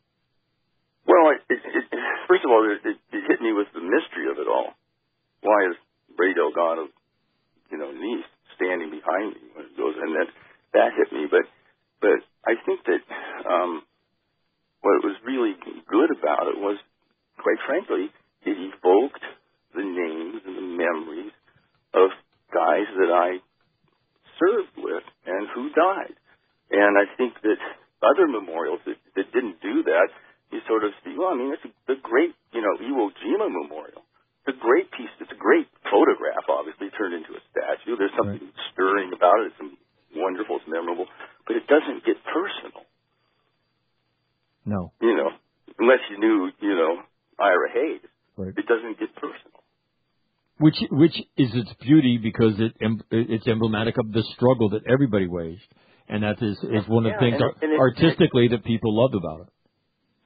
Well, 1.05 1.35
it, 1.35 1.41
it, 1.49 1.59
it, 1.59 1.85
first 2.27 2.45
of 2.45 2.51
all, 2.51 2.63
it, 2.63 2.79
it, 2.87 2.97
it 3.11 3.23
hit 3.27 3.41
me 3.41 3.51
with 3.51 3.67
the 3.73 3.81
mystery 3.81 4.31
of 4.31 4.39
it 4.39 4.47
all. 4.47 4.71
Why 5.41 5.67
is 5.67 5.75
Ray 6.17 6.33
Delgado, 6.33 6.87
you 7.71 7.77
know, 7.77 7.91
niece 7.91 8.25
standing 8.55 8.89
behind 8.89 9.35
me 9.35 9.43
when 9.55 9.65
it 9.65 9.75
goes, 9.75 9.95
and 9.99 10.15
that 10.15 10.29
that 10.73 10.89
hit 10.95 11.11
me. 11.11 11.27
But 11.29 11.43
but 11.99 12.19
I 12.45 12.55
think 12.65 12.85
that 12.85 13.01
um, 13.49 13.83
what 14.81 15.03
was 15.03 15.17
really 15.25 15.55
good 15.87 16.11
about 16.11 16.47
it 16.47 16.59
was, 16.59 16.77
quite 17.39 17.59
frankly, 17.65 18.11
it 18.45 18.55
evoked 18.55 19.23
the 19.75 19.83
names 19.83 20.41
and 20.45 20.55
the 20.55 20.69
memories 20.77 21.33
of 21.93 22.09
guys 22.53 22.87
that 22.99 23.11
I 23.11 23.41
served 24.37 24.75
with 24.77 25.03
and 25.25 25.47
who 25.55 25.69
died. 25.73 26.15
And 26.71 26.97
I 26.97 27.05
think 27.17 27.33
that 27.41 27.59
other 28.03 28.27
memorials 28.27 28.81
that, 28.85 28.97
that 29.15 29.31
didn't 29.33 29.61
do 29.61 29.83
that, 29.87 30.09
you 30.51 30.59
sort 30.67 30.83
of 30.83 30.91
see, 31.01 31.15
well, 31.17 31.33
I 31.33 31.37
mean, 31.37 31.53
it's 31.53 31.65
a, 31.65 31.71
the 31.87 31.97
great, 32.01 32.35
you 32.53 32.61
know, 32.61 32.77
Iwo 32.77 33.09
Jima 33.23 33.49
Memorial. 33.49 34.05
It's 34.45 34.57
a 34.57 34.59
great 34.59 34.91
piece. 34.91 35.09
It's 35.23 35.31
a 35.31 35.39
great 35.39 35.65
photograph, 35.87 36.45
obviously, 36.51 36.91
turned 36.93 37.15
into 37.15 37.33
a 37.33 37.41
statue. 37.49 37.95
There's 37.95 38.13
something 38.19 38.43
stirring 38.73 39.15
about 39.15 39.39
it. 39.47 39.55
It's 39.55 39.61
wonderful. 40.13 40.59
It's 40.59 40.67
memorable. 40.67 41.07
But 41.47 41.55
it 41.57 41.65
doesn't 41.67 42.03
get 42.05 42.19
personal, 42.27 42.83
No. 44.65 44.91
you 45.01 45.15
know, 45.15 45.31
unless 45.79 46.03
you 46.11 46.19
knew, 46.19 46.51
you 46.59 46.75
know, 46.75 47.01
Ira 47.39 47.69
Hayes. 47.71 48.03
Right. 48.35 48.53
It 48.55 48.65
doesn't 48.67 48.99
get 48.99 49.15
personal. 49.15 49.63
Which 50.93 51.17
is 51.37 51.49
its 51.57 51.73
beauty 51.81 52.19
because 52.21 52.53
it 52.59 52.73
it's 53.09 53.47
emblematic 53.47 53.97
of 53.97 54.13
the 54.13 54.21
struggle 54.35 54.69
that 54.77 54.85
everybody 54.85 55.25
waged, 55.27 55.65
and 56.07 56.21
that 56.21 56.37
is 56.37 56.53
is 56.69 56.85
one 56.87 57.07
of 57.09 57.13
the 57.13 57.19
things 57.19 57.41
and 57.41 57.49
it- 57.49 57.57
and 57.65 57.71
it- 57.73 57.79
artistically 57.79 58.47
that 58.49 58.63
people 58.63 58.93
loved 58.93 59.15
about 59.15 59.41
it. 59.41 59.49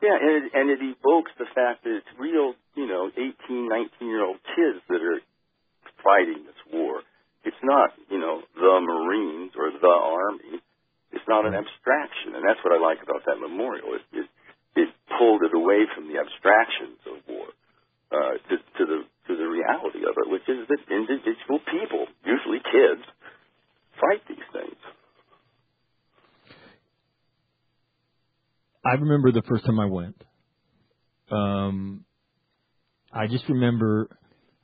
Yeah, 0.04 0.18
and 0.20 0.32
it, 0.44 0.54
and 0.54 0.70
it 0.70 0.82
evokes 0.84 1.32
the 1.40 1.48
fact 1.56 1.84
that 1.86 1.96
it's 1.96 2.14
real, 2.20 2.54
you 2.76 2.86
know, 2.86 3.10
18, 3.16 3.68
19 3.70 4.08
year 4.08 4.24
old 4.24 4.38
kids 4.56 4.84
that 4.90 5.02
are 5.02 5.22
fighting 6.04 6.44
this 6.46 6.62
war. 6.72 7.02
It's 7.46 7.64
not, 7.64 7.94
you 8.12 8.20
know, 8.20 8.44
the 8.54 8.80
Marines 8.82 9.54
or 9.56 9.72
the 9.72 9.88
Army. 9.88 10.60
It's 11.14 11.28
not 11.30 11.46
an 11.46 11.56
abstraction, 11.56 12.36
and 12.36 12.44
that's 12.44 12.60
what 12.64 12.74
I 12.76 12.80
like 12.80 13.02
about 13.02 13.24
that 13.26 13.40
memorial. 13.40 13.96
It 13.96 14.04
it, 14.12 14.28
it 14.76 14.90
pulled 15.18 15.44
it 15.44 15.54
away 15.56 15.88
from 15.96 16.12
the 16.12 16.20
abstractions 16.20 17.00
of 17.08 17.18
war 17.26 17.48
uh, 18.12 18.34
to, 18.50 18.56
to 18.78 18.84
the 18.86 19.00
to 19.28 19.36
the 19.36 19.48
reality 19.48 20.04
of 20.08 20.16
it, 20.16 20.30
which 20.30 20.48
is 20.48 20.68
that 20.70 20.80
individual 20.92 21.60
people, 21.68 22.08
usually 22.24 22.60
kids, 22.64 23.04
fight 24.00 24.22
these 24.30 24.48
things. 24.54 24.80
I 28.88 28.94
remember 28.94 29.32
the 29.32 29.42
first 29.48 29.66
time 29.66 29.80
I 29.80 29.86
went. 29.86 30.24
Um, 31.32 32.06
I 33.12 33.28
just 33.28 33.48
remember 33.50 34.10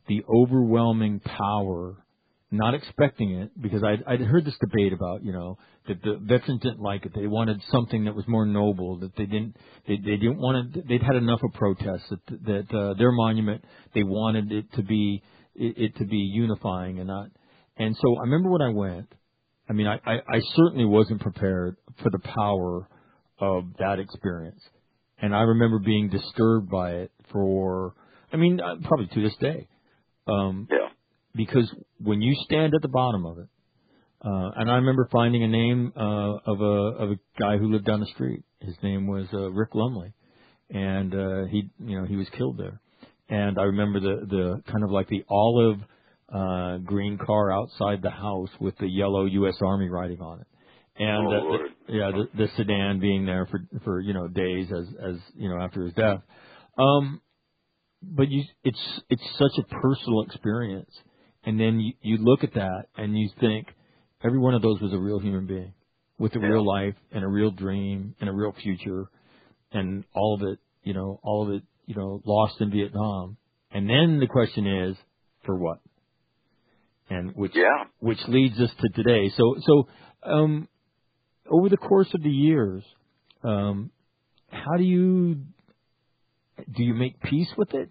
the 0.07 0.23
overwhelming 0.29 1.19
power 1.19 1.97
not 2.51 2.75
expecting 2.75 3.31
it 3.31 3.51
because 3.59 3.83
I'd, 3.83 4.03
I'd 4.05 4.21
heard 4.21 4.45
this 4.45 4.55
debate 4.59 4.93
about 4.93 5.23
you 5.23 5.33
know 5.33 5.57
that 5.87 6.01
the 6.03 6.19
veterans 6.21 6.61
didn't 6.61 6.81
like 6.81 7.05
it. 7.05 7.11
They 7.15 7.25
wanted 7.25 7.59
something 7.71 8.05
that 8.05 8.15
was 8.15 8.25
more 8.27 8.45
noble. 8.45 8.99
That 8.99 9.15
they 9.17 9.25
didn't 9.25 9.57
they, 9.87 9.97
they 9.97 10.17
didn't 10.17 10.37
want 10.37 10.73
to. 10.73 10.81
They'd 10.87 11.01
had 11.01 11.15
enough 11.15 11.39
of 11.43 11.53
protests. 11.53 12.09
That 12.09 12.45
that 12.45 12.77
uh, 12.77 12.93
their 12.93 13.11
monument 13.11 13.65
they 13.95 14.03
wanted 14.03 14.51
it 14.51 14.71
to 14.73 14.83
be 14.83 15.23
it, 15.55 15.77
it 15.77 15.95
to 15.97 16.05
be 16.05 16.17
unifying 16.17 16.99
and 16.99 17.07
not. 17.07 17.29
And 17.75 17.95
so 17.99 18.15
I 18.17 18.21
remember 18.21 18.51
when 18.51 18.61
I 18.61 18.69
went. 18.69 19.11
I 19.67 19.73
mean, 19.73 19.87
I, 19.87 19.95
I, 20.05 20.15
I 20.15 20.41
certainly 20.55 20.85
wasn't 20.85 21.21
prepared 21.21 21.77
for 22.03 22.09
the 22.11 22.19
power 22.19 22.87
of 23.39 23.65
that 23.79 23.99
experience, 23.99 24.61
and 25.19 25.35
I 25.35 25.41
remember 25.41 25.79
being 25.79 26.09
disturbed 26.09 26.69
by 26.69 26.91
it 26.91 27.11
for. 27.31 27.93
I 28.31 28.37
mean, 28.37 28.59
uh, 28.59 28.75
probably 28.83 29.07
to 29.13 29.21
this 29.21 29.35
day. 29.37 29.67
Um, 30.27 30.67
Yeah. 30.71 30.89
because 31.35 31.73
when 31.99 32.21
you 32.21 32.33
stand 32.45 32.73
at 32.73 32.81
the 32.81 32.87
bottom 32.87 33.25
of 33.25 33.37
it, 33.39 33.47
uh, 34.25 34.51
and 34.55 34.71
I 34.71 34.75
remember 34.75 35.07
finding 35.11 35.43
a 35.43 35.47
name 35.47 35.91
uh, 35.95 36.37
of 36.45 36.61
a 36.61 37.03
of 37.03 37.11
a 37.11 37.19
guy 37.39 37.57
who 37.57 37.71
lived 37.71 37.85
down 37.85 37.99
the 37.99 38.05
street. 38.07 38.43
His 38.61 38.75
name 38.81 39.05
was 39.07 39.27
uh, 39.33 39.51
Rick 39.51 39.75
Lumley, 39.75 40.13
and 40.69 41.13
uh, 41.13 41.45
he 41.51 41.69
you 41.79 41.99
know 41.99 42.05
he 42.05 42.15
was 42.15 42.27
killed 42.37 42.57
there. 42.57 42.79
And 43.29 43.59
I 43.59 43.63
remember 43.63 43.99
the 43.99 44.25
the 44.25 44.63
kind 44.71 44.83
of 44.83 44.91
like 44.91 45.09
the 45.09 45.25
olive 45.29 45.79
uh, 46.33 46.77
green 46.77 47.17
car 47.17 47.51
outside 47.51 48.01
the 48.01 48.09
house 48.09 48.49
with 48.59 48.77
the 48.77 48.87
yellow 48.87 49.25
U.S. 49.25 49.55
Army 49.61 49.89
writing 49.89 50.21
on 50.21 50.39
it, 50.39 50.47
and 50.97 51.27
Oh, 51.27 51.33
uh, 51.33 51.57
the, 51.87 51.93
yeah, 51.93 52.11
the, 52.11 52.27
the 52.37 52.47
sedan 52.57 52.99
being 52.99 53.25
there 53.25 53.47
for 53.47 53.59
for 53.83 53.99
you 54.01 54.13
know 54.13 54.27
days 54.27 54.67
as 54.71 54.85
as 55.03 55.15
you 55.35 55.49
know 55.49 55.59
after 55.59 55.83
his 55.85 55.93
death. 55.93 56.21
Um, 56.77 57.21
but 58.03 58.29
you 58.29 58.43
it's 58.63 59.01
it's 59.09 59.23
such 59.37 59.57
a 59.59 59.63
personal 59.81 60.21
experience 60.23 60.91
and 61.43 61.59
then 61.59 61.79
you, 61.79 61.93
you 62.01 62.17
look 62.17 62.43
at 62.43 62.53
that 62.53 62.85
and 62.97 63.17
you 63.17 63.29
think 63.39 63.67
every 64.23 64.39
one 64.39 64.53
of 64.53 64.61
those 64.61 64.79
was 64.81 64.93
a 64.93 64.97
real 64.97 65.19
human 65.19 65.47
being 65.47 65.73
with 66.17 66.35
a 66.35 66.39
Yeah. 66.39 66.47
real 66.49 66.65
life 66.65 66.95
and 67.11 67.23
a 67.23 67.27
real 67.27 67.51
dream 67.51 68.15
and 68.19 68.29
a 68.29 68.33
real 68.33 68.53
future 68.61 69.05
and 69.71 70.03
all 70.13 70.35
of 70.41 70.47
it 70.47 70.59
you 70.83 70.93
know 70.93 71.19
all 71.23 71.47
of 71.47 71.55
it 71.55 71.63
you 71.85 71.95
know 71.95 72.21
lost 72.25 72.59
in 72.61 72.71
Vietnam 72.71 73.37
and 73.71 73.89
then 73.89 74.19
the 74.19 74.27
question 74.27 74.67
is 74.67 74.97
for 75.45 75.55
what 75.57 75.79
and 77.09 77.35
which 77.35 77.53
Yeah. 77.55 77.85
which 77.99 78.19
leads 78.27 78.59
us 78.59 78.69
to 78.81 78.89
today 79.03 79.31
so 79.37 79.55
so 79.65 79.87
um 80.23 80.67
over 81.49 81.69
the 81.69 81.77
course 81.77 82.07
of 82.13 82.23
the 82.23 82.29
years 82.29 82.83
um 83.43 83.91
how 84.49 84.77
do 84.77 84.83
you 84.83 85.37
do 86.71 86.83
you 86.83 86.93
make 86.93 87.19
peace 87.21 87.49
with 87.57 87.73
it? 87.73 87.89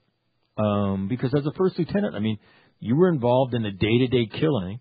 Um, 0.57 1.09
because 1.09 1.35
as 1.37 1.45
a 1.47 1.53
first 1.57 1.79
lieutenant, 1.79 2.15
I 2.15 2.21
mean, 2.21 2.39
you 2.81 2.97
were 2.97 3.09
involved 3.09 3.55
in 3.55 3.63
the 3.63 3.71
day-to-day 3.71 4.27
killing, 4.39 4.81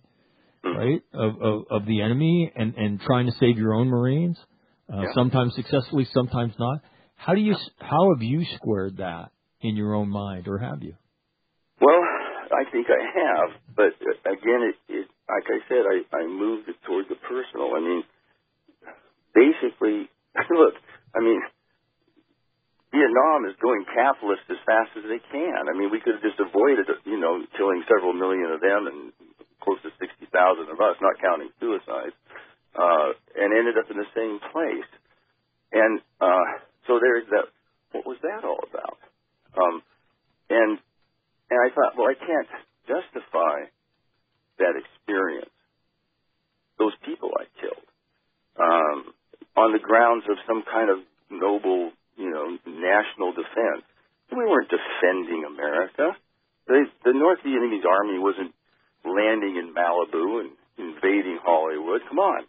Mhm. 0.63 0.75
right, 0.75 1.03
of, 1.13 1.41
of 1.41 1.63
of 1.69 1.85
the 1.85 2.01
enemy 2.01 2.51
and 2.55 2.75
and 2.75 2.99
trying 3.01 3.25
to 3.25 3.31
save 3.33 3.57
your 3.57 3.73
own 3.73 3.87
Marines. 3.87 4.37
Uh, 4.91 5.03
Yeah. 5.03 5.13
Sometimes 5.13 5.55
successfully, 5.55 6.05
sometimes 6.05 6.57
not. 6.59 6.81
How 7.15 7.33
do 7.33 7.41
you 7.41 7.55
how 7.79 8.13
have 8.13 8.21
you 8.21 8.43
squared 8.55 8.97
that 8.97 9.31
in 9.61 9.75
your 9.75 9.93
own 9.93 10.09
mind, 10.09 10.47
or 10.47 10.57
have 10.57 10.83
you? 10.83 10.95
Well, 11.79 12.01
I 12.51 12.69
think 12.71 12.87
I 12.89 13.01
have, 13.19 13.49
but 13.75 13.93
uh, 14.01 14.31
again, 14.31 14.61
it, 14.69 14.75
it 14.89 15.07
like 15.29 15.47
I 15.47 15.59
said, 15.69 15.83
I, 15.87 16.17
I 16.17 16.27
moved 16.27 16.67
it 16.69 16.75
toward 16.85 17.07
the 17.09 17.15
personal. 17.15 17.73
I 17.75 17.79
mean, 17.79 18.03
basically, 19.33 20.09
look, 20.51 20.75
I 21.15 21.19
mean, 21.19 21.41
Vietnam 22.91 23.47
is 23.47 23.55
going 23.63 23.87
capitalist 23.87 24.43
as 24.51 24.59
fast 24.67 24.91
as 24.99 25.07
they 25.07 25.23
can. 25.31 25.67
I 25.67 25.73
mean, 25.75 25.91
we 25.91 26.03
could 26.03 26.19
have 26.19 26.25
just 26.25 26.39
avoided, 26.39 26.87
you 27.07 27.19
know, 27.19 27.39
killing 27.55 27.83
several 27.87 28.11
million 28.11 28.51
of 28.51 28.59
them 28.59 28.87
and 28.87 28.99
close 29.63 29.79
to 29.83 29.91
60,000 29.95 30.27
of 30.67 30.77
us, 30.79 30.99
not 30.99 31.15
counting 31.23 31.51
suicides, 31.59 32.15
uh, 32.75 33.15
and 33.39 33.55
ended 33.55 33.79
up 33.79 33.87
in 33.87 33.95
the 33.95 34.11
same 34.11 34.43
place. 34.51 34.91
And 35.71 36.01
uh, 36.19 36.47
so 36.87 36.99
there's 36.99 37.27
that. 37.31 37.47
What 37.91 38.07
was 38.07 38.17
that 38.23 38.43
all 38.43 38.59
about? 38.63 38.99
Um, 39.55 39.83
and 40.49 40.79
and 41.51 41.59
I 41.59 41.69
thought, 41.75 41.95
well, 41.97 42.07
I 42.07 42.15
can't 42.15 42.47
justify 42.87 43.67
that 44.59 44.75
experience, 44.79 45.51
those 46.79 46.93
people 47.05 47.31
I 47.35 47.45
killed, 47.59 47.87
um, 48.59 49.13
on 49.55 49.73
the 49.73 49.79
grounds 49.79 50.23
of 50.29 50.37
some 50.47 50.63
kind 50.63 50.89
of 50.89 50.99
noble, 51.29 51.91
you 52.15 52.29
know, 52.29 52.57
national 52.65 53.33
defense. 53.33 53.83
We 54.31 54.47
weren't 54.47 54.71
defending 54.71 55.43
America. 55.43 56.15
They, 56.67 56.87
the 57.03 57.11
North 57.11 57.39
Vietnamese 57.43 57.83
army 57.83 58.19
wasn't 58.19 58.55
landing 59.03 59.59
in 59.59 59.75
Malibu 59.75 60.45
and 60.45 60.51
invading 60.77 61.39
Hollywood. 61.43 62.01
Come 62.07 62.19
on. 62.19 62.47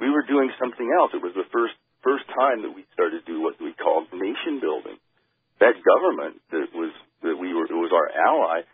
We 0.00 0.10
were 0.10 0.24
doing 0.26 0.50
something 0.58 0.88
else. 0.90 1.12
It 1.14 1.22
was 1.22 1.34
the 1.36 1.46
first 1.52 1.74
first 2.02 2.28
time 2.36 2.60
that 2.60 2.76
we 2.76 2.84
started 2.92 3.24
to 3.24 3.26
do 3.26 3.40
what 3.40 3.56
we 3.56 3.72
called 3.72 4.12
nation 4.12 4.60
building. 4.60 5.00
That 5.60 5.80
government 5.80 6.40
that 6.52 6.68
was 6.76 6.92
that 7.22 7.36
we 7.36 7.54
were 7.54 7.64
it 7.64 7.78
was 7.78 7.92
our 7.94 8.10
ally. 8.12 8.66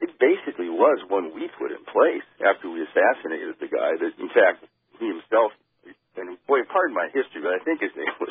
It 0.00 0.16
basically 0.16 0.68
was 0.68 0.98
one 1.08 1.34
we 1.34 1.48
put 1.58 1.72
in 1.72 1.82
place 1.84 2.24
after 2.40 2.70
we 2.70 2.84
assassinated 2.84 3.56
the 3.60 3.68
guy. 3.68 3.96
That 3.98 4.14
in 4.18 4.30
fact 4.30 4.64
he 5.00 5.08
himself 5.08 5.52
and 6.20 6.36
boy, 6.46 6.62
pardon 6.68 6.94
my 6.94 7.08
history, 7.12 7.40
but 7.42 7.56
I 7.56 7.64
think 7.64 7.80
his 7.80 7.90
name 7.96 8.12
was. 8.20 8.30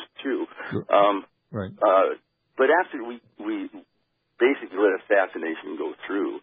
Sure. 0.70 0.86
Um, 0.88 1.26
Right. 1.52 1.72
uh, 1.82 2.14
but 2.56 2.68
after 2.70 3.02
we 3.02 3.20
we 3.38 3.68
basically 4.38 4.78
let 4.78 5.02
assassination 5.02 5.76
go 5.76 5.94
through, 6.06 6.38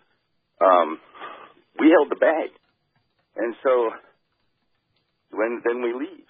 um, 0.59 0.99
we 1.79 1.89
held 1.91 2.11
the 2.11 2.19
bag, 2.19 2.51
and 3.37 3.55
so 3.63 3.91
when 5.31 5.61
then 5.63 5.81
we 5.81 5.93
leave, 5.93 6.27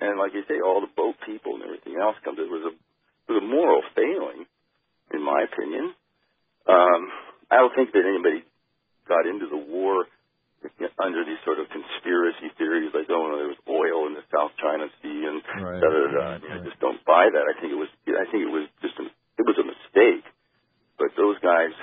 and 0.00 0.18
like 0.18 0.34
you 0.34 0.42
say, 0.46 0.60
all 0.60 0.80
the 0.82 0.92
boat 0.94 1.14
people 1.24 1.54
and 1.54 1.64
everything 1.64 1.96
else 1.96 2.16
comes. 2.24 2.38
It 2.38 2.50
was 2.50 2.68
a 2.68 2.74
it 2.76 3.32
was 3.32 3.42
a 3.42 3.46
moral 3.46 3.82
failing, 3.96 4.44
in 5.14 5.22
my 5.24 5.46
opinion. 5.48 5.94
Um, 6.68 7.08
I 7.50 7.56
don't 7.56 7.74
think 7.74 7.92
that 7.92 8.04
anybody 8.04 8.44
got 9.08 9.26
into 9.26 9.48
the 9.48 9.56
war 9.56 10.04
under 11.02 11.24
these 11.26 11.40
sort 11.44 11.58
of 11.58 11.66
conspiracy 11.70 12.50
theories, 12.58 12.94
like 12.94 13.10
oh, 13.10 13.26
no, 13.30 13.36
there 13.38 13.50
was 13.50 13.62
oil 13.66 14.06
in 14.06 14.14
the 14.14 14.22
South 14.30 14.52
China 14.62 14.86
Sea 15.02 15.20
and 15.26 15.42
Right. 15.58 15.80
da 15.82 15.88
da 15.90 16.00
da. 16.14 16.24
I, 16.34 16.38
mean, 16.38 16.52
I 16.52 16.60
just 16.62 16.78
don't 16.78 17.02
buy 17.04 17.26
that. 17.26 17.44
I 17.50 17.54
think 17.60 17.72
it 17.74 17.80
was 17.80 17.90
I 18.06 18.26
think 18.30 18.46
it 18.46 18.52
was 18.52 18.66
just 18.82 18.96
a, 19.02 19.06
it 19.38 19.44
was 19.46 19.58
a 19.58 19.66
mistake. 19.66 20.24
But 20.98 21.14
those 21.18 21.38
guys 21.42 21.74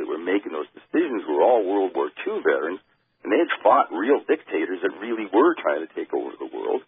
that 0.00 0.06
were 0.08 0.20
making 0.20 0.52
those 0.56 0.68
decisions 0.72 1.24
were 1.28 1.42
all 1.44 1.64
World 1.66 1.92
War 1.92 2.08
II 2.24 2.40
veterans, 2.40 2.80
and 3.24 3.28
they 3.32 3.40
had 3.40 3.52
fought 3.60 3.92
real 3.92 4.20
dictators 4.24 4.80
that 4.80 4.92
really 5.00 5.28
were 5.28 5.52
trying 5.60 5.84
to 5.84 5.90
take 5.92 6.12
over 6.14 6.32
the 6.38 6.48
world. 6.48 6.80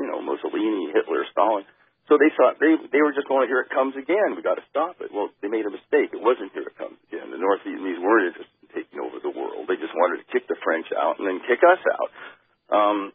You 0.00 0.08
know, 0.08 0.20
Mussolini, 0.20 0.92
Hitler, 0.92 1.24
Stalin. 1.32 1.64
So 2.10 2.18
they 2.18 2.34
thought 2.34 2.58
they 2.58 2.74
they 2.90 3.00
were 3.00 3.14
just 3.14 3.30
going, 3.30 3.46
here 3.48 3.62
it 3.62 3.70
comes 3.70 3.94
again. 3.96 4.34
We 4.36 4.42
got 4.42 4.58
to 4.58 4.66
stop 4.68 4.98
it. 5.00 5.14
Well, 5.14 5.30
they 5.40 5.48
made 5.48 5.64
a 5.64 5.72
mistake. 5.72 6.10
It 6.12 6.20
wasn't 6.20 6.52
here 6.52 6.66
it 6.66 6.76
comes 6.76 6.98
again. 7.08 7.30
The 7.30 7.38
North 7.38 7.62
Vietnamese 7.62 8.02
weren't 8.02 8.34
interested 8.34 8.58
in 8.60 8.61
taking 8.74 9.00
over 9.00 9.20
the 9.22 9.32
world. 9.32 9.68
They 9.68 9.76
just 9.76 9.94
wanted 9.94 10.24
to 10.24 10.26
kick 10.32 10.48
the 10.48 10.58
French 10.64 10.88
out 10.92 11.18
and 11.18 11.28
then 11.28 11.40
kick 11.46 11.60
us 11.64 11.82
out. 11.84 12.10
Um, 12.72 13.12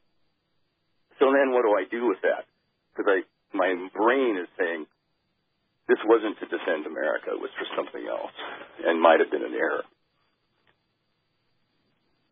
so 1.20 1.34
then, 1.34 1.52
what 1.52 1.66
do 1.66 1.74
I 1.74 1.90
do 1.90 2.08
with 2.08 2.22
that? 2.22 2.46
Because 2.94 3.10
I 3.10 3.18
my 3.54 3.74
brain 3.94 4.38
is 4.38 4.50
saying 4.58 4.86
this 5.88 5.98
wasn't 6.06 6.38
to 6.40 6.46
defend 6.46 6.86
America. 6.86 7.32
It 7.32 7.42
was 7.42 7.54
for 7.58 7.68
something 7.76 8.06
else, 8.06 8.36
and 8.86 9.02
might 9.02 9.20
have 9.20 9.32
been 9.32 9.44
an 9.44 9.56
error. 9.56 9.84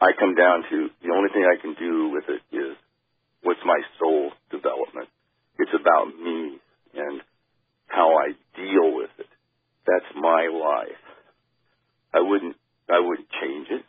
I 0.01 0.11
come 0.19 0.35
down 0.35 0.63
to 0.69 0.89
the 1.01 1.11
only 1.15 1.29
thing 1.31 1.47
I 1.47 1.59
can 1.61 1.73
do 1.79 2.09
with 2.09 2.25
it 2.27 2.43
is 2.55 2.75
what's 3.41 3.63
my 3.65 3.79
soul 3.97 4.31
development. 4.51 5.07
It's 5.57 5.71
about 5.73 6.11
me 6.19 6.59
and 6.93 7.21
how 7.88 8.17
I 8.17 8.35
deal 8.59 8.93
with 8.93 9.09
it. 9.17 9.31
That's 9.88 10.11
my 10.15 10.49
life. 10.51 11.03
I 12.13 12.19
wouldn't 12.19 12.55
I 12.89 12.99
wouldn't 12.99 13.27
change 13.41 13.67
it. 13.71 13.83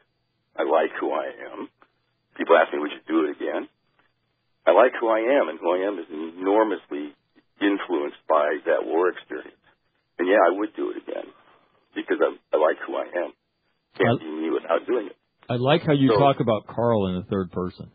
I 0.57 0.63
like 0.63 0.91
who 0.99 1.13
I 1.13 1.27
am. 1.53 1.69
People 2.39 2.57
ask 2.57 2.73
me, 2.73 2.79
would 2.79 2.93
you 2.93 3.05
do 3.07 3.25
it 3.27 3.37
again? 3.37 3.69
I 4.67 4.73
like 4.73 4.93
who 4.99 5.09
I 5.09 5.21
am, 5.21 5.49
and 5.49 5.59
who 5.61 5.71
I 5.71 5.87
am 5.87 5.99
is 5.99 6.07
enormously 6.11 7.15
influenced 7.61 8.19
by 8.29 8.59
that 8.67 8.85
war 8.85 9.09
experience. 9.09 9.63
And 10.19 10.29
yeah, 10.29 10.41
I 10.41 10.59
would 10.59 10.75
do 10.75 10.91
it 10.91 10.97
again 10.97 11.29
because 11.95 12.19
I, 12.21 12.35
I 12.53 12.59
like 12.59 12.77
who 12.87 12.97
I 12.97 13.05
am. 13.05 13.33
Can't 13.97 14.21
be 14.21 14.27
me 14.27 14.51
without 14.51 14.87
doing 14.87 15.07
it. 15.07 15.17
I 15.49 15.56
like 15.67 15.83
how 15.83 15.93
you 15.93 16.09
So- 16.09 16.19
talk 16.19 16.41
about 16.41 16.67
Karl 16.67 17.09
in 17.09 17.17
the 17.17 17.23
third 17.29 17.51
person. 17.53 17.91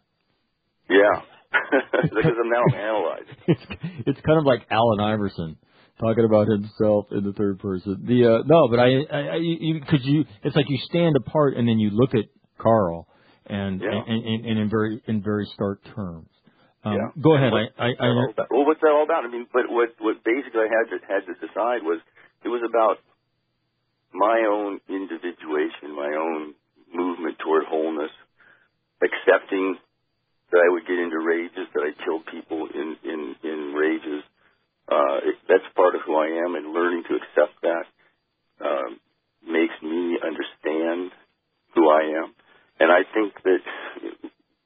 Yeah, 0.89 1.21
because 2.15 2.35
I'm 2.39 2.49
now 2.49 2.63
analyzing. 2.75 3.35
it's 3.47 3.61
it's 4.07 4.21
kind 4.21 4.37
of 4.37 4.45
like 4.45 4.67
Allen 4.69 4.99
Iverson 4.99 5.57
talking 5.99 6.25
about 6.25 6.47
himself 6.47 7.05
in 7.11 7.23
the 7.23 7.33
third 7.33 7.59
person. 7.59 8.03
The 8.05 8.25
uh, 8.25 8.43
no, 8.45 8.67
but 8.67 8.79
I, 8.79 8.89
I, 9.11 9.19
I 9.33 9.35
you, 9.39 9.79
cause 9.81 10.01
you, 10.03 10.25
it's 10.43 10.55
like 10.55 10.65
you 10.69 10.77
stand 10.89 11.15
apart 11.15 11.55
and 11.55 11.67
then 11.67 11.79
you 11.79 11.89
look 11.91 12.13
at 12.15 12.25
Karl 12.57 13.07
and 13.45 13.79
Yeah. 13.81 13.89
and, 14.07 14.25
and, 14.25 14.45
and 14.45 14.59
in 14.59 14.69
very 14.69 15.01
in 15.07 15.21
very 15.23 15.45
stark 15.53 15.79
terms. 15.95 16.27
Um, 16.83 16.93
Yeah. 16.93 17.07
Go 17.21 17.35
ahead. 17.35 17.51
What- 17.53 17.71
I, 17.77 17.85
I, 17.87 17.89
I 18.01 18.07
well, 18.49 18.65
what's 18.65 18.81
that 18.81 18.91
all 18.91 19.03
about? 19.03 19.23
I 19.23 19.29
mean, 19.29 19.47
but 19.53 19.69
what 19.69 19.89
what 19.99 20.23
basically 20.25 20.61
I 20.61 20.69
had 20.69 20.85
to 20.91 20.97
had 21.07 21.23
to 21.27 21.33
decide 21.47 21.83
was 21.83 21.99
it 22.43 22.49
was 22.49 22.61
about 22.67 22.97
my 24.13 24.43
own 24.49 24.79
individuation, 24.89 25.95
my 25.95 26.11
own 26.19 26.53
movement 26.93 27.37
toward 27.39 27.63
wholeness, 27.69 28.11
accepting 29.21 29.77
that 30.51 30.61
I 30.65 30.69
would 30.73 30.85
get 30.85 30.99
into 30.99 31.19
rages, 31.19 31.69
that 31.73 31.83
I 31.85 31.93
killed 32.03 32.25
people 32.25 32.67
in 32.73 32.97
in 33.05 33.35
in 33.43 33.73
rages. 33.73 34.23
Uh, 34.89 35.17
it, 35.23 35.35
that's 35.47 35.67
part 35.75 35.95
of 35.95 36.01
who 36.05 36.15
I 36.17 36.27
am, 36.43 36.55
and 36.55 36.73
learning 36.73 37.03
to 37.07 37.15
accept 37.15 37.55
that 37.61 37.85
um, 38.59 38.99
makes 39.47 39.75
me 39.81 40.19
understand 40.19 41.11
who 41.75 41.89
I 41.89 42.23
am. 42.23 42.33
And 42.79 42.91
I 42.91 43.05
think 43.13 43.33
that 43.43 43.61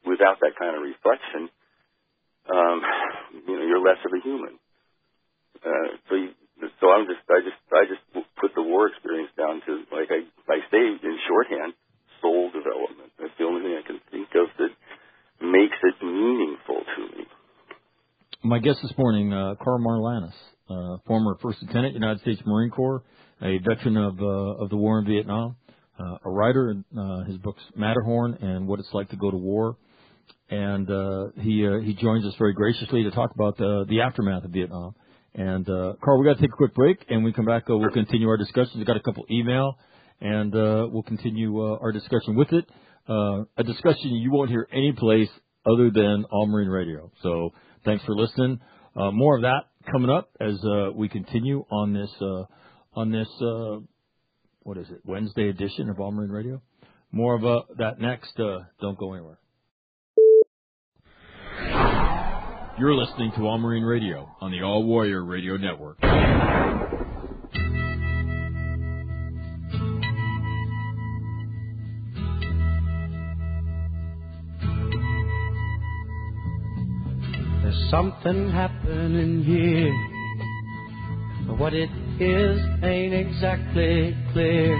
without 0.05 0.39
that 0.39 0.55
kind 0.57 0.75
of 0.75 0.81
reflection, 0.81 1.49
um, 2.49 2.81
you 3.47 3.55
know, 3.59 3.65
you're 3.65 3.83
less 3.83 3.99
of 4.05 4.11
a 4.13 4.21
human. 4.23 4.57
Uh, 5.65 5.97
so, 6.09 6.15
you, 6.15 6.29
so 6.79 6.91
I'm 6.91 7.05
just, 7.05 7.21
I 7.29 7.41
just, 7.41 7.61
I 7.73 7.83
just 7.89 8.03
put 8.39 8.55
the 8.55 8.61
war 8.61 8.87
experience 8.87 9.31
down 9.37 9.61
to, 9.65 9.83
like 9.91 10.09
I, 10.09 10.23
I 10.47 10.59
say 10.71 10.79
in 10.79 11.17
shorthand, 11.27 11.73
soul 12.21 12.51
development. 12.51 13.11
That's 13.19 13.33
the 13.37 13.45
only 13.45 13.61
thing 13.61 13.75
I 13.77 13.85
can 13.85 13.99
think 14.11 14.29
of 14.35 14.47
that 14.57 14.71
makes 15.41 15.77
it 15.83 15.95
meaningful 16.03 16.81
to 16.95 17.01
me. 17.17 17.25
My 18.43 18.54
guest 18.65 18.79
this 18.81 18.97
morning, 18.97 19.31
uh, 19.31 19.53
Karl 19.63 19.77
Marlantes, 19.77 20.33
uh, 20.71 20.97
former 21.05 21.37
First 21.39 21.61
Lieutenant, 21.61 21.93
United 21.93 22.19
States 22.21 22.41
Marine 22.47 22.71
Corps, 22.71 23.03
a 23.39 23.59
veteran 23.59 23.95
of 23.95 24.19
uh, 24.19 24.63
of 24.63 24.71
the 24.71 24.75
war 24.75 24.97
in 24.97 25.05
Vietnam, 25.05 25.55
uh, 25.99 26.17
a 26.25 26.29
writer. 26.31 26.73
Uh, 26.97 27.25
his 27.25 27.37
books 27.37 27.61
Matterhorn 27.75 28.39
and 28.41 28.67
What 28.67 28.79
It's 28.79 28.89
Like 28.91 29.09
to 29.09 29.17
Go 29.17 29.29
to 29.29 29.37
War, 29.37 29.77
and 30.49 30.89
uh, 30.89 31.27
he 31.39 31.67
uh, 31.67 31.79
he 31.85 31.93
joins 31.93 32.25
us 32.25 32.33
very 32.39 32.53
graciously 32.53 33.03
to 33.03 33.11
talk 33.11 33.29
about 33.35 33.55
the 33.57 33.85
the 33.87 34.01
aftermath 34.01 34.45
of 34.45 34.49
Vietnam. 34.49 34.95
And 35.35 35.69
uh, 35.69 35.93
Karl, 36.03 36.19
we 36.19 36.25
got 36.25 36.37
to 36.37 36.41
take 36.41 36.51
a 36.51 36.57
quick 36.57 36.73
break, 36.73 37.05
and 37.07 37.17
when 37.17 37.25
we 37.25 37.33
come 37.33 37.45
back, 37.45 37.69
uh, 37.69 37.77
we'll 37.77 37.91
continue 37.91 38.27
our 38.29 38.37
discussion. 38.37 38.79
We've 38.79 38.87
got 38.87 38.97
a 38.97 39.01
couple 39.01 39.25
email, 39.29 39.77
and 40.21 40.55
uh, 40.55 40.87
we'll 40.91 41.03
continue 41.03 41.61
uh, 41.61 41.77
our 41.79 41.91
discussion 41.91 42.35
with 42.35 42.51
it. 42.51 42.65
Uh, 43.07 43.43
a 43.57 43.63
discussion 43.63 44.09
you 44.09 44.31
won't 44.31 44.49
hear 44.49 44.67
any 44.71 44.91
place 44.93 45.29
other 45.67 45.91
than 45.91 46.25
All 46.31 46.47
Marine 46.47 46.69
Radio. 46.69 47.11
So 47.21 47.51
thanks 47.85 48.03
for 48.05 48.15
listening. 48.15 48.59
Uh, 48.95 49.11
more 49.11 49.35
of 49.35 49.43
that 49.43 49.65
coming 49.91 50.09
up 50.09 50.29
as 50.39 50.55
uh, 50.65 50.91
we 50.93 51.07
continue 51.07 51.65
on 51.69 51.93
this 51.93 52.09
uh, 52.21 52.43
on 52.93 53.11
this 53.11 53.27
uh, 53.41 53.79
what 54.63 54.77
is 54.77 54.89
it 54.89 55.01
Wednesday 55.05 55.49
edition 55.49 55.89
of 55.89 55.99
All 55.99 56.11
Marine 56.11 56.31
Radio. 56.31 56.61
More 57.11 57.35
of 57.35 57.45
uh, 57.45 57.61
that 57.77 57.99
next. 57.99 58.37
Uh, 58.39 58.59
don't 58.81 58.97
go 58.97 59.13
anywhere. 59.13 59.37
You're 62.77 62.95
listening 62.95 63.31
to 63.37 63.43
All 63.43 63.57
Marine 63.57 63.83
Radio 63.83 64.35
on 64.41 64.51
the 64.51 64.61
All 64.61 64.83
Warrior 64.83 65.23
Radio 65.23 65.55
Network. 65.55 65.97
Something 77.95 78.51
happening 78.51 79.41
here. 79.45 79.93
But 81.47 81.57
what 81.57 81.73
it 81.73 81.89
is 82.19 82.59
ain't 82.83 83.13
exactly 83.13 84.13
clear. 84.33 84.75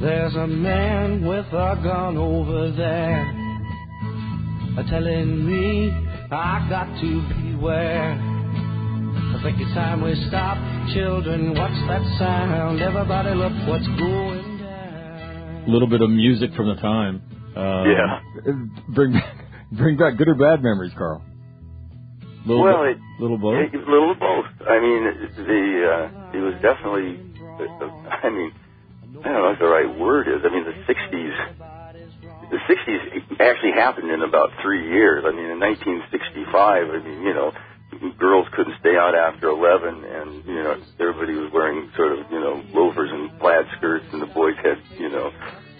There's 0.00 0.34
a 0.36 0.46
man 0.46 1.26
with 1.26 1.46
a 1.46 1.74
gun 1.82 2.16
over 2.16 2.70
there. 2.70 3.22
A 4.78 4.84
telling 4.88 5.44
me 5.44 5.90
I 6.30 6.66
got 6.70 6.86
to 7.00 7.10
beware. 7.42 8.12
I 8.14 9.40
think 9.42 9.60
it's 9.60 9.74
time 9.74 10.02
we 10.04 10.14
stop. 10.28 10.56
Children, 10.94 11.48
what's 11.50 11.80
that 11.88 12.02
sound? 12.20 12.80
Everybody 12.80 13.34
look 13.34 13.52
what's 13.66 13.88
going 13.98 14.58
down. 14.58 15.64
A 15.66 15.70
little 15.70 15.88
bit 15.88 16.00
of 16.00 16.10
music 16.10 16.54
from 16.54 16.68
the 16.68 16.80
time. 16.80 17.22
Uh, 17.56 17.84
Yeah. 17.90 18.20
Bring 18.94 19.12
back, 19.14 19.34
bring 19.72 19.96
back 19.96 20.16
good 20.16 20.28
or 20.28 20.36
bad 20.36 20.62
memories, 20.62 20.92
Karl. 20.96 21.24
Little 22.46 22.64
Well, 22.64 22.84
it- 22.84 22.98
little 23.18 23.38
both. 23.38 23.72
It 23.72 23.74
little 23.88 24.14
both. 24.14 24.46
I 24.66 24.80
mean, 24.80 25.04
the 25.36 25.62
uh, 25.92 26.36
it 26.36 26.40
was 26.40 26.54
definitely. 26.62 27.20
I 27.60 28.30
mean, 28.30 28.52
I 29.22 29.28
don't 29.28 29.42
know 29.42 29.50
if 29.52 29.58
the 29.58 29.68
right 29.68 29.98
word 29.98 30.28
is. 30.28 30.40
I 30.44 30.48
mean, 30.48 30.64
the 30.64 30.72
'60s. 30.88 31.36
The 32.50 32.56
'60s 32.66 33.40
actually 33.40 33.72
happened 33.72 34.10
in 34.10 34.22
about 34.22 34.50
three 34.62 34.88
years. 34.88 35.24
I 35.26 35.30
mean, 35.30 35.46
in 35.50 35.60
1965, 35.60 36.90
I 36.90 36.98
mean, 36.98 37.22
you 37.22 37.34
know, 37.34 37.52
girls 38.18 38.48
couldn't 38.56 38.74
stay 38.80 38.96
out 38.96 39.14
after 39.14 39.48
11, 39.48 40.04
and 40.04 40.44
you 40.46 40.54
know, 40.62 40.76
everybody 40.98 41.34
was 41.34 41.52
wearing 41.52 41.90
sort 41.96 42.12
of, 42.18 42.30
you 42.32 42.40
know, 42.40 42.62
loafers 42.72 43.10
and 43.12 43.30
plaid 43.38 43.66
skirts, 43.76 44.06
and 44.12 44.22
the 44.22 44.26
boys 44.26 44.56
had, 44.64 44.78
you 44.98 45.10
know, 45.10 45.30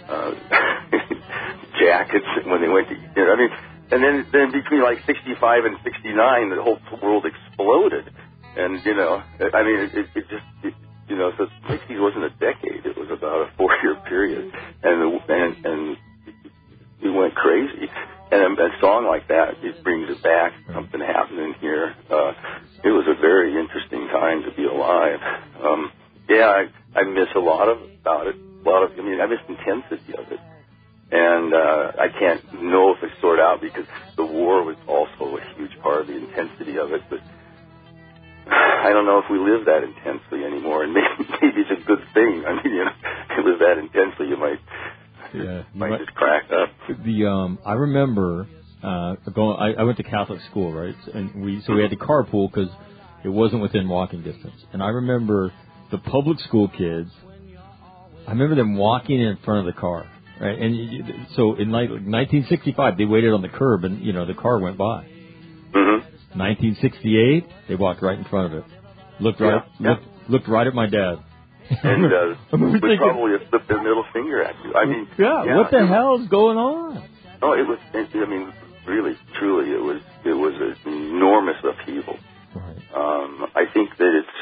uh, 0.07 0.31
jackets 1.79 2.25
when 2.45 2.61
they 2.61 2.69
went 2.69 2.87
to. 2.89 2.95
You 2.95 3.25
know, 3.25 3.33
I 3.33 3.35
mean, 3.37 3.49
and 3.91 4.03
then 4.03 4.25
then 4.31 4.51
between 4.51 4.81
like 4.81 4.99
65 5.05 5.65
and 5.65 5.77
69, 5.83 6.49
the 6.49 6.63
whole 6.63 6.79
world 7.01 7.25
exploded, 7.25 8.09
and 8.55 8.81
you 8.85 8.95
know, 8.95 9.23
I 9.53 9.63
mean, 9.63 9.89
it, 9.93 10.07
it 10.15 10.25
just. 10.29 10.45
It, 10.63 10.73
you 11.09 11.17
know, 11.17 11.31
so 11.37 11.43
60s 11.67 11.99
wasn't 11.99 12.23
a 12.23 12.29
decade; 12.39 12.85
it 12.85 12.95
was 12.95 13.09
about 13.11 13.43
a 13.43 13.51
four-year 13.57 13.95
period, 14.07 14.49
and 14.81 15.01
the, 15.01 15.19
and 15.27 15.65
and 15.65 15.97
we 17.03 17.11
went 17.11 17.35
crazy. 17.35 17.89
And 18.31 18.57
a, 18.57 18.63
a 18.63 18.69
song 18.79 19.05
like 19.05 19.27
that, 19.27 19.59
it 19.61 19.83
brings 19.83 20.09
it 20.09 20.23
back. 20.23 20.53
Something 20.73 21.01
happening 21.01 21.53
here. 21.59 21.93
Uh, 22.09 22.31
it 22.83 22.89
was 22.89 23.05
a 23.07 23.19
very 23.19 23.59
interesting 23.59 24.07
time 24.07 24.43
to 24.43 24.51
be 24.55 24.63
alive. 24.65 25.19
Um, 25.61 25.91
yeah, 26.29 26.47
I, 26.47 26.99
I 26.99 27.03
miss 27.03 27.27
a 27.35 27.39
lot 27.39 27.67
of 27.67 27.77
about 28.01 28.27
it. 28.27 28.35
A 28.35 28.69
lot 28.69 28.83
of, 28.83 28.91
I 28.97 29.01
mean, 29.01 29.19
I 29.19 29.25
miss 29.25 29.39
intensity 29.49 30.13
it. 30.13 30.20
And 31.11 31.53
uh, 31.53 31.91
I 31.99 32.07
can't 32.07 32.63
know 32.63 32.91
if 32.95 32.99
I 33.03 33.21
sort 33.21 33.39
out 33.39 33.59
because 33.61 33.83
the 34.15 34.25
war 34.25 34.63
was 34.63 34.77
also 34.87 35.35
a 35.37 35.41
huge 35.57 35.71
part 35.83 36.01
of 36.01 36.07
the 36.07 36.15
intensity 36.15 36.77
of 36.77 36.91
it. 36.93 37.01
But 37.09 37.19
I 38.51 38.89
don't 38.93 39.05
know 39.05 39.19
if 39.19 39.25
we 39.29 39.37
live 39.37 39.65
that 39.65 39.83
intensely 39.83 40.45
anymore, 40.45 40.83
and 40.83 40.93
maybe, 40.97 41.29
maybe 41.41 41.61
it's 41.67 41.71
a 41.81 41.85
good 41.85 41.99
thing. 42.13 42.43
I 42.47 42.53
mean, 42.63 42.73
you 42.73 42.85
know, 42.85 42.91
if 43.29 43.37
you 43.37 43.43
live 43.51 43.59
that 43.59 43.77
intensely, 43.77 44.27
you 44.27 44.37
might 44.37 44.59
Yeah, 45.33 45.41
you 45.41 45.79
might 45.79 45.89
might- 45.91 45.99
just 45.99 46.13
crack 46.15 46.43
up. 46.51 46.69
the 47.03 47.25
um 47.27 47.59
I 47.65 47.73
remember 47.73 48.47
uh 48.83 49.15
going 49.33 49.57
I, 49.59 49.81
I 49.81 49.83
went 49.83 49.97
to 49.97 50.03
Catholic 50.03 50.39
school 50.49 50.73
right 50.73 50.95
and 51.13 51.43
we 51.43 51.61
so 51.67 51.73
we 51.75 51.81
had 51.81 51.91
to 51.91 51.97
carpool 51.97 52.49
because 52.51 52.69
it 53.23 53.29
wasn't 53.29 53.61
within 53.61 53.87
walking 53.87 54.23
distance 54.23 54.55
and 54.73 54.81
I 54.81 54.87
remember 54.89 55.53
the 55.91 55.99
public 55.99 56.39
school 56.39 56.67
kids 56.67 57.11
I 58.27 58.31
remember 58.31 58.55
them 58.55 58.75
walking 58.77 59.21
in 59.21 59.37
front 59.45 59.67
of 59.67 59.73
the 59.73 59.79
car 59.79 60.09
right 60.41 60.57
and 60.59 60.75
you, 60.75 61.03
so 61.35 61.55
in 61.55 61.71
like 61.71 61.89
1965 61.89 62.97
they 62.97 63.05
waited 63.05 63.31
on 63.31 63.41
the 63.41 63.49
curb 63.49 63.83
and 63.83 64.01
you 64.03 64.11
know 64.13 64.25
the 64.25 64.33
car 64.33 64.59
went 64.59 64.77
by 64.77 65.05
hmm 65.73 66.01
1968 66.35 67.45
they 67.67 67.75
walked 67.75 68.01
right 68.01 68.17
in 68.17 68.25
front 68.25 68.53
of 68.53 68.59
it 68.59 68.65
looked 69.19 69.39
right 69.39 69.63
Yeah, 69.79 69.85
yeah. 69.85 69.89
looked 69.91 70.29
looked 70.29 70.47
right 70.47 70.67
at 70.67 70.73
my 70.73 70.87
dad 70.87 71.19
And 71.83 72.05
uh, 72.05 72.35
I 72.51 72.51
remember 72.51 72.79
thinking 72.79 72.97
probably 72.97 73.31
have 73.39 73.47
flipped 73.49 73.67
their 73.69 73.81
middle 73.81 74.03
finger 74.11 74.43
at 74.43 74.55
you. 74.65 74.73
I 74.73 74.85
mean, 74.85 75.07
yeah, 75.17 75.55
what 75.55 75.71
the 75.71 75.85
hell's 75.87 76.27
going 76.27 76.57
on 76.57 77.07
Oh, 77.41 77.53
it 77.53 77.65
was. 77.65 77.79
It, 77.93 78.09
I 78.13 78.29
mean, 78.29 78.53
really, 78.85 79.17
truly, 79.39 79.71
it 79.71 79.81
was. 79.81 79.99
It 80.23 80.33
was 80.33 80.53
an 80.85 80.93
enormous 80.93 81.57
upheaval. 81.63 82.17
right 82.53 82.77
Um, 82.93 83.47
I 83.55 83.65
think 83.73 83.89
that 83.97 84.13
it's. 84.21 84.37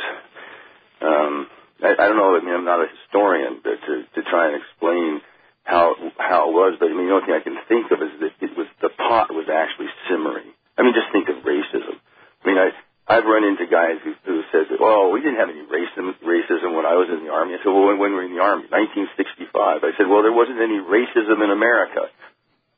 Um, 1.02 1.48
I, 1.82 1.94
I 1.96 2.08
don't 2.08 2.18
know. 2.18 2.36
I 2.36 2.44
mean, 2.44 2.54
I'm 2.54 2.66
not 2.66 2.84
a 2.84 2.88
historian, 2.92 3.62
but 3.64 3.80
to 3.88 4.04
to 4.16 4.30
try 4.30 4.52
and 4.52 4.60
explain 4.62 5.22
how 5.70 5.94
how 6.18 6.50
it 6.50 6.54
was. 6.58 6.82
But 6.82 6.90
I 6.90 6.98
mean, 6.98 7.06
the 7.06 7.14
only 7.14 7.30
thing 7.30 7.38
I 7.38 7.46
can 7.46 7.58
think 7.70 7.94
of 7.94 8.02
is 8.02 8.14
that 8.26 8.34
it 8.42 8.58
was 8.58 8.66
the 8.82 8.90
pot 8.90 9.30
was 9.30 9.46
actually 9.46 9.94
simmering. 10.10 10.50
I 10.74 10.82
mean, 10.82 10.98
just 10.98 11.14
think 11.14 11.30
of 11.30 11.46
racism. 11.46 12.02
I 12.42 12.44
mean, 12.44 12.58
I 12.58 12.74
I've 13.10 13.26
run 13.26 13.42
into 13.46 13.66
guys 13.70 14.02
who, 14.06 14.14
who 14.26 14.42
said, 14.54 14.70
that, 14.70 14.82
"Oh, 14.82 15.14
we 15.14 15.22
didn't 15.22 15.38
have 15.38 15.54
any 15.54 15.62
racism 15.66 16.18
racism 16.26 16.74
when 16.74 16.90
I 16.90 16.98
was 16.98 17.10
in 17.14 17.22
the 17.22 17.30
army." 17.30 17.54
I 17.54 17.62
said, 17.62 17.70
"Well, 17.70 17.86
when, 17.86 18.02
when 18.02 18.18
were 18.18 18.26
you 18.26 18.34
in 18.34 18.38
the 18.38 18.42
army? 18.42 18.66
1965." 18.70 19.86
I 19.86 19.94
said, 19.94 20.10
"Well, 20.10 20.26
there 20.26 20.34
wasn't 20.34 20.58
any 20.58 20.82
racism 20.82 21.38
in 21.46 21.54
America 21.54 22.10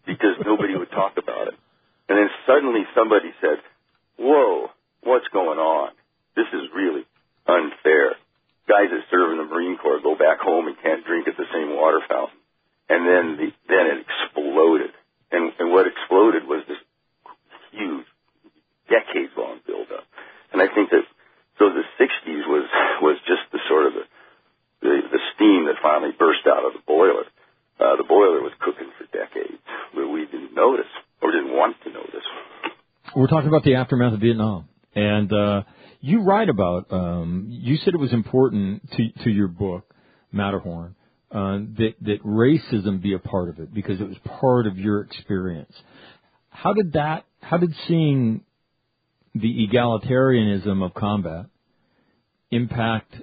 because 0.03 0.35
nobody 0.43 0.75
would 0.75 0.91
talk 0.91 1.15
about 1.15 1.47
it." 1.47 1.55
And 2.11 2.19
then 2.19 2.27
suddenly 2.43 2.83
somebody 2.91 3.31
said, 3.39 3.63
"Whoa, 4.19 4.67
what's 5.03 5.27
going 5.31 5.59
on? 5.59 5.95
This 6.35 6.51
is 6.51 6.67
really 6.75 7.07
unfair." 7.47 8.19
Guys 8.67 8.87
that 8.91 9.03
serve 9.11 9.31
in 9.31 9.39
the 9.39 9.47
Marine 9.47 9.75
Corps 9.79 9.99
go 9.99 10.15
back 10.15 10.39
home 10.39 10.67
and 10.67 10.79
can't 10.79 11.03
drink 11.03 11.27
at 11.27 11.35
the 11.35 11.49
same 11.51 11.75
water 11.75 11.99
fountain, 12.07 12.40
and 12.91 13.07
then 13.07 13.25
the, 13.39 13.47
then 13.71 13.85
it 13.87 13.97
exploded. 14.03 14.91
And, 15.31 15.53
and 15.59 15.71
what 15.71 15.87
exploded 15.87 16.43
was 16.43 16.67
this 16.67 16.77
huge, 17.71 18.03
decades 18.91 19.31
long 19.37 19.63
buildup. 19.65 20.03
And 20.51 20.61
I 20.61 20.67
think 20.67 20.91
that 20.91 21.07
so 21.57 21.71
the 21.71 21.87
'60s 21.95 22.43
was 22.51 22.67
was 23.01 23.17
just 23.23 23.47
the 23.55 23.59
sort 23.69 23.87
of 23.87 23.93
the 23.93 24.05
the, 24.81 24.93
the 25.07 25.21
steam 25.35 25.65
that 25.71 25.79
finally 25.81 26.11
burst 26.17 26.43
out 26.47 26.65
of 26.65 26.73
the 26.73 26.83
boiler. 26.85 27.23
Uh, 27.79 27.95
the 27.95 28.03
boiler 28.03 28.41
was 28.41 28.51
cooking 28.59 28.91
for 28.97 29.05
decades, 29.05 29.57
but 29.95 30.07
we 30.07 30.25
didn't 30.25 30.53
notice 30.53 30.91
or 31.21 31.31
didn't 31.31 31.53
want 31.53 31.77
to 31.83 31.89
notice. 31.91 32.27
We're 33.15 33.27
talking 33.27 33.47
about 33.47 33.63
the 33.63 33.75
aftermath 33.75 34.13
of 34.13 34.19
Vietnam, 34.19 34.67
and 34.93 35.31
uh, 35.31 35.63
you 36.01 36.23
write 36.23 36.49
about. 36.49 36.91
Um, 36.91 37.47
you 37.49 37.77
said 37.77 37.93
it 37.93 37.99
was 37.99 38.11
important 38.11 38.83
to 38.91 39.23
to 39.23 39.29
your 39.29 39.47
book, 39.47 39.95
Matterhorn, 40.33 40.95
uh, 41.31 41.59
that 41.77 41.93
that 42.01 42.23
racism 42.23 43.01
be 43.01 43.13
a 43.13 43.19
part 43.19 43.49
of 43.49 43.59
it 43.59 43.73
because 43.73 44.01
it 44.01 44.07
was 44.07 44.17
part 44.39 44.67
of 44.67 44.77
your 44.77 45.01
experience. 45.01 45.73
How 46.49 46.73
did 46.73 46.93
that? 46.93 47.25
How 47.41 47.57
did 47.57 47.73
seeing 47.87 48.43
the 49.33 49.67
egalitarianism 49.67 50.83
of 50.83 50.93
combat 50.93 51.45
impact 52.51 53.15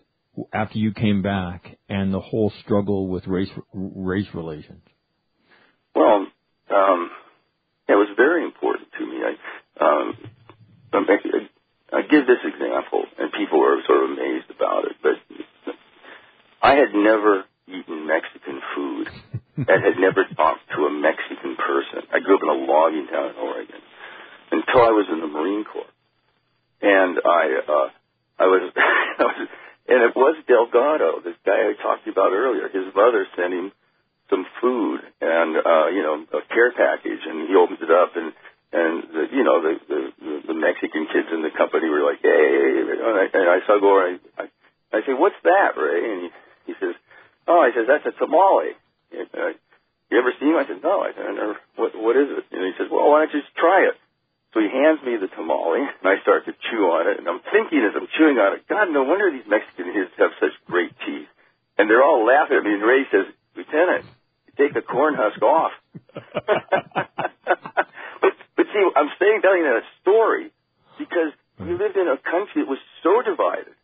after 0.52 0.78
you 0.78 0.92
came 0.92 1.22
back 1.22 1.78
and 1.88 2.12
the 2.12 2.20
whole 2.20 2.52
struggle 2.64 3.08
with 3.08 3.26
race 3.26 3.50
race 3.74 4.28
relations? 4.32 4.82
Well, 5.94 6.26
um, 6.74 7.10
it 7.88 7.94
was 7.94 8.08
very 8.16 8.44
important 8.44 8.88
to 8.98 9.06
me. 9.06 9.16
I, 9.24 9.84
um, 9.84 10.16
I 11.90 12.02
give 12.02 12.26
this 12.26 12.38
example, 12.44 13.04
and 13.18 13.32
people 13.32 13.60
are 13.64 13.82
sort 13.86 14.04
of 14.04 14.10
amazed 14.10 14.50
about 14.54 14.84
it, 14.84 14.96
but 15.02 15.74
I 16.62 16.74
had 16.74 16.94
never 16.94 17.44
and 19.68 19.84
had 19.84 20.00
never 20.00 20.24
talked 20.34 20.64
to 20.74 20.86
a 20.86 20.90
Mexican 20.90 21.56
person. 21.56 22.08
I 22.12 22.20
grew 22.20 22.36
up 22.36 22.42
in 22.42 22.48
a 22.48 22.60
logging 22.64 23.06
town 23.06 23.30
in 23.30 23.36
Oregon 23.36 23.80
until 24.50 24.82
I 24.82 24.92
was 24.96 25.06
in 25.12 25.20
the 25.20 25.28
Marine 25.28 25.64
Corps. 25.64 25.92
And 26.80 27.20
I, 27.20 27.44
uh, 27.68 27.88
I 28.38 28.46
was, 28.46 28.72
I 28.76 29.24
was 29.24 29.48
and 29.88 30.04
it 30.04 30.12
was 30.12 30.36
Delgado, 30.44 31.24
this 31.24 31.40
guy 31.48 31.56
I 31.56 31.72
talked 31.80 32.04
about 32.06 32.36
earlier. 32.36 32.68
His 32.68 32.92
mother 32.92 33.24
sent 33.32 33.56
him 33.56 33.72
some 34.28 34.44
food 34.60 35.00
and 35.24 35.56
uh, 35.56 35.88
you 35.88 36.04
know 36.04 36.28
a 36.36 36.44
care 36.52 36.76
package, 36.76 37.24
and 37.24 37.48
he 37.48 37.56
opens 37.56 37.80
it 37.80 37.88
up, 37.88 38.12
and 38.12 38.36
and 38.68 38.94
the, 39.08 39.24
you 39.32 39.42
know 39.42 39.64
the, 39.64 39.74
the 39.88 40.52
the 40.52 40.52
Mexican 40.52 41.08
kids 41.08 41.32
in 41.32 41.40
the 41.40 41.48
company 41.56 41.88
were 41.88 42.04
like, 42.04 42.20
hey, 42.20 42.84
and 42.84 43.48
I, 43.48 43.64
saw 43.64 43.80
go 43.80 43.96
I, 43.96 44.20
I 44.36 44.44
I 44.92 45.00
say, 45.08 45.16
what's 45.16 45.40
that, 45.44 45.80
Ray? 45.80 46.04
And 46.04 46.20
he 46.28 46.30
he 46.68 46.72
says, 46.76 46.92
oh, 47.48 47.64
I 47.64 47.72
says 47.72 47.88
that's 47.88 48.04
a 48.04 48.12
tamale. 48.12 48.76
And 49.08 49.28
I, 49.32 49.56
you 50.12 50.20
ever 50.20 50.36
seen 50.36 50.52
him? 50.52 50.60
I 50.60 50.68
said, 50.68 50.84
no, 50.84 51.00
I, 51.00 51.16
I 51.16 51.32
never. 51.32 51.56
What 51.80 51.96
what 51.96 52.16
is 52.20 52.28
it? 52.28 52.44
And 52.52 52.60
he 52.60 52.76
says, 52.76 52.92
well, 52.92 53.08
why 53.08 53.24
don't 53.24 53.32
you 53.32 53.40
just 53.40 53.56
try 53.56 53.88
it? 53.88 53.96
So 54.54 54.60
he 54.60 54.68
hands 54.72 55.00
me 55.04 55.16
the 55.20 55.28
tamale, 55.28 55.84
and 55.84 56.06
I 56.08 56.16
start 56.24 56.46
to 56.46 56.54
chew 56.56 56.88
on 56.88 57.06
it, 57.06 57.20
and 57.20 57.28
I'm 57.28 57.40
thinking 57.52 57.84
as 57.84 57.92
I'm 57.92 58.08
chewing 58.16 58.40
on 58.40 58.56
it, 58.56 58.64
God, 58.66 58.88
no 58.88 59.04
wonder 59.04 59.30
these 59.30 59.44
Mexican 59.44 59.92
kids 59.92 60.08
have 60.16 60.32
such 60.40 60.56
great 60.64 60.96
teeth. 61.04 61.28
And 61.76 61.88
they're 61.88 62.02
all 62.02 62.24
laughing 62.24 62.56
at 62.56 62.64
me, 62.64 62.72
and 62.72 62.82
Ray 62.82 63.04
says, 63.12 63.26
Lieutenant, 63.54 64.08
you 64.48 64.52
take 64.56 64.72
the 64.72 64.80
corn 64.80 65.14
husk 65.14 65.42
off. 65.42 65.72
but, 66.14 66.24
but 68.56 68.66
see, 68.72 68.82
I'm 68.96 69.12
saying, 69.20 69.44
telling 69.44 69.68
that 69.68 69.84
story 70.00 70.50
because 70.98 71.36
we 71.60 71.76
lived 71.76 71.96
in 71.96 72.08
a 72.08 72.16
country 72.16 72.64
that 72.64 72.72
was 72.72 72.80
so 73.04 73.20
divided 73.20 73.76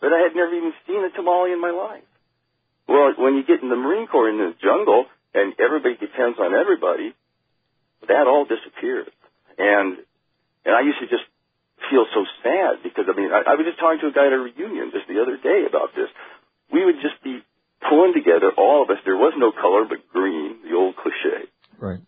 that 0.00 0.12
I 0.12 0.20
had 0.24 0.34
never 0.34 0.54
even 0.54 0.72
seen 0.86 1.04
a 1.04 1.10
tamale 1.10 1.52
in 1.52 1.60
my 1.60 1.70
life. 1.70 2.06
Well, 2.88 3.14
when 3.16 3.36
you 3.36 3.44
get 3.44 3.62
in 3.62 3.68
the 3.68 3.76
Marine 3.76 4.06
Corps 4.08 4.28
in 4.28 4.38
the 4.38 4.52
jungle, 4.58 5.06
and 5.34 5.54
everybody 5.60 5.94
depends 5.94 6.38
on 6.40 6.54
everybody, 6.54 7.14
that 8.08 8.26
all 8.26 8.44
disappears. 8.44 9.12
And 9.58 10.00
and 10.64 10.72
I 10.74 10.82
used 10.82 10.98
to 11.00 11.08
just 11.08 11.24
feel 11.88 12.04
so 12.12 12.24
sad 12.42 12.82
because 12.82 13.06
I 13.06 13.14
mean 13.14 13.30
I, 13.30 13.44
I 13.46 13.54
was 13.54 13.64
just 13.68 13.78
talking 13.78 14.00
to 14.02 14.08
a 14.08 14.14
guy 14.16 14.26
at 14.26 14.34
a 14.34 14.42
reunion 14.42 14.90
just 14.90 15.06
the 15.06 15.22
other 15.22 15.36
day 15.36 15.68
about 15.68 15.94
this. 15.94 16.08
We 16.72 16.84
would 16.84 16.98
just 17.02 17.22
be 17.22 17.42
pulling 17.88 18.12
together, 18.14 18.52
all 18.56 18.82
of 18.82 18.90
us. 18.90 18.98
There 19.04 19.16
was 19.16 19.34
no 19.36 19.52
color 19.52 19.84
but 19.88 19.98
green, 20.12 20.62
the 20.64 20.76
old 20.76 20.96
cliche. 20.96 21.48
Right. 21.78 22.00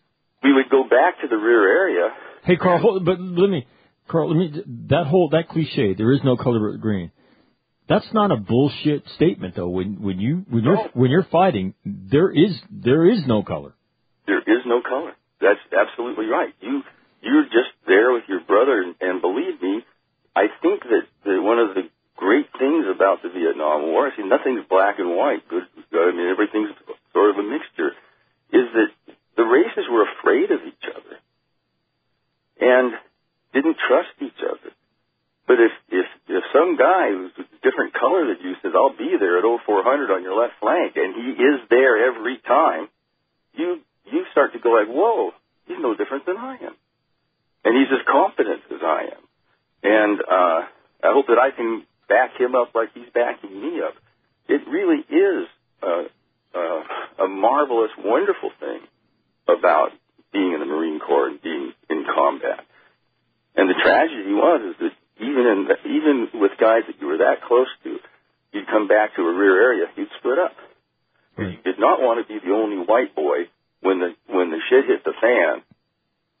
We 0.43 0.53
would 0.53 0.69
go 0.69 0.83
back 0.83 1.21
to 1.21 1.27
the 1.27 1.37
rear 1.37 1.63
area. 1.63 2.13
Hey, 2.43 2.57
Karl, 2.57 2.79
hold, 2.79 3.05
but 3.05 3.19
let 3.19 3.49
me, 3.49 3.65
Karl, 4.09 4.29
let 4.29 4.37
me 4.37 4.61
that 4.89 5.07
whole 5.07 5.29
that 5.29 5.47
cliche. 5.49 5.93
There 5.95 6.11
is 6.11 6.19
no 6.23 6.35
color 6.35 6.71
but 6.71 6.81
green. 6.81 7.11
That's 7.93 8.11
not 8.13 8.31
a 8.31 8.37
bullshit 8.37 9.07
statement, 9.15 9.55
though. 9.55 9.69
When 9.69 10.01
when 10.01 10.19
you 10.19 10.45
when 10.49 10.63
you're 10.63 10.89
when 10.93 11.11
you're 11.11 11.29
fighting, 11.31 11.75
there 11.85 12.31
is 12.31 12.59
there 12.71 13.05
is 13.05 13.21
no 13.27 13.43
color. 13.43 13.75
There 14.25 14.39
is 14.41 14.65
no 14.65 14.81
color. 14.81 15.13
That's 15.39 15.61
absolutely 15.69 16.25
right. 16.25 16.53
You 16.59 16.81
you're 17.21 17.45
just 17.45 17.69
there 17.85 18.11
with 18.11 18.23
your 18.27 18.41
brother, 18.41 18.81
and, 18.81 18.95
and 18.99 19.21
believe 19.21 19.61
me, 19.61 19.85
I 20.35 20.47
think 20.61 20.81
that 20.81 21.05
the, 21.23 21.39
one 21.39 21.59
of 21.59 21.75
the 21.75 21.89
great 22.17 22.47
things 22.57 22.85
about 22.89 23.21
the 23.21 23.29
Vietnam 23.29 23.83
War, 23.83 24.07
I 24.07 24.17
see 24.17 24.23
nothing's 24.23 24.65
black 24.67 24.97
and 24.97 25.15
white. 25.15 25.47
Good, 25.47 25.63
I 25.93 26.11
mean 26.17 26.29
everything's 26.33 26.73
sort 27.13 27.29
of 27.29 27.37
a 27.37 27.43
mixture. 27.43 27.91
Is 28.51 28.73
that 28.73 28.89
the 29.37 29.43
races 29.43 29.85
were 29.91 30.05
afraid 30.17 30.49
of 30.49 30.65
each 30.65 30.85
other 30.89 31.17
and 32.59 32.93
didn't 33.53 33.77
trust 33.77 34.17
each 34.19 34.41
other. 34.41 34.73
But 35.47 35.59
if 35.59 35.71
if 35.89 36.07
if 36.27 36.43
some 36.53 36.77
guy 36.77 37.11
who's 37.11 37.31
a 37.39 37.45
different 37.61 37.93
color 37.93 38.27
than 38.27 38.37
you 38.43 38.55
says, 38.61 38.71
"I'll 38.75 38.95
be 38.95 39.17
there 39.19 39.37
at 39.37 39.43
0400 39.43 40.11
on 40.11 40.23
your 40.23 40.39
left 40.39 40.53
flank," 40.59 40.95
and 40.95 41.15
he 41.15 41.31
is 41.31 41.59
there 41.69 42.07
every 42.07 42.37
time, 42.37 42.87
you 43.53 43.81
you 44.05 44.25
start 44.31 44.53
to 44.53 44.59
go 44.59 44.71
like, 44.71 44.87
"Whoa, 44.87 45.33
he's 45.67 45.79
no 45.79 45.95
different 45.95 46.25
than 46.25 46.37
I 46.37 46.57
am." 46.57 46.75
and 47.63 47.77
he's 47.77 47.91
as 47.91 48.05
confident 48.07 48.61
as 48.71 48.81
I 48.83 49.01
am. 49.15 49.23
And 49.83 50.19
uh, 50.21 50.59
I 51.03 51.11
hope 51.11 51.27
that 51.27 51.39
I 51.39 51.55
can 51.55 51.83
back 52.07 52.39
him 52.39 52.55
up 52.55 52.75
like 52.75 52.89
he's 52.93 53.09
backing 53.13 53.51
me 53.51 53.81
up. 53.81 53.95
It 54.47 54.67
really 54.67 54.99
is 54.99 55.47
a, 55.81 56.05
a, 56.53 57.23
a 57.23 57.27
marvelous, 57.27 57.91
wonderful 57.97 58.51
thing 58.59 58.79
about 59.47 59.91
being 60.31 60.53
in 60.53 60.59
the 60.59 60.65
Marine 60.65 60.99
Corps 60.99 61.29
and 61.29 61.41
being 61.41 61.71
in 61.89 62.05
combat. 62.13 62.65
And 63.55 63.69
the 63.69 63.75
tragedy 63.81 64.33
was 64.33 64.75
is 64.75 64.75
that 64.79 64.91
even 65.23 65.43
in 65.47 65.59
the, 65.67 65.75
even 65.87 66.15
with 66.39 66.51
guys 66.59 66.83
that 66.87 66.99
you 66.99 67.07
were 67.07 67.23
that 67.23 67.41
close 67.47 67.71
to, 67.83 67.97
you'd 68.51 68.67
come 68.67 68.87
back 68.87 69.15
to 69.15 69.21
a 69.21 69.33
rear 69.33 69.55
area, 69.57 69.87
you'd 69.95 70.11
split 70.19 70.39
up. 70.39 70.55
Right. 71.37 71.57
You 71.57 71.57
did 71.63 71.79
not 71.79 72.01
want 72.01 72.21
to 72.21 72.27
be 72.27 72.39
the 72.39 72.53
only 72.53 72.85
white 72.85 73.15
boy 73.15 73.49
when 73.81 73.99
the 73.99 74.13
when 74.27 74.51
the 74.51 74.61
shit 74.69 74.85
hit 74.85 75.03
the 75.03 75.13
fan 75.19 75.63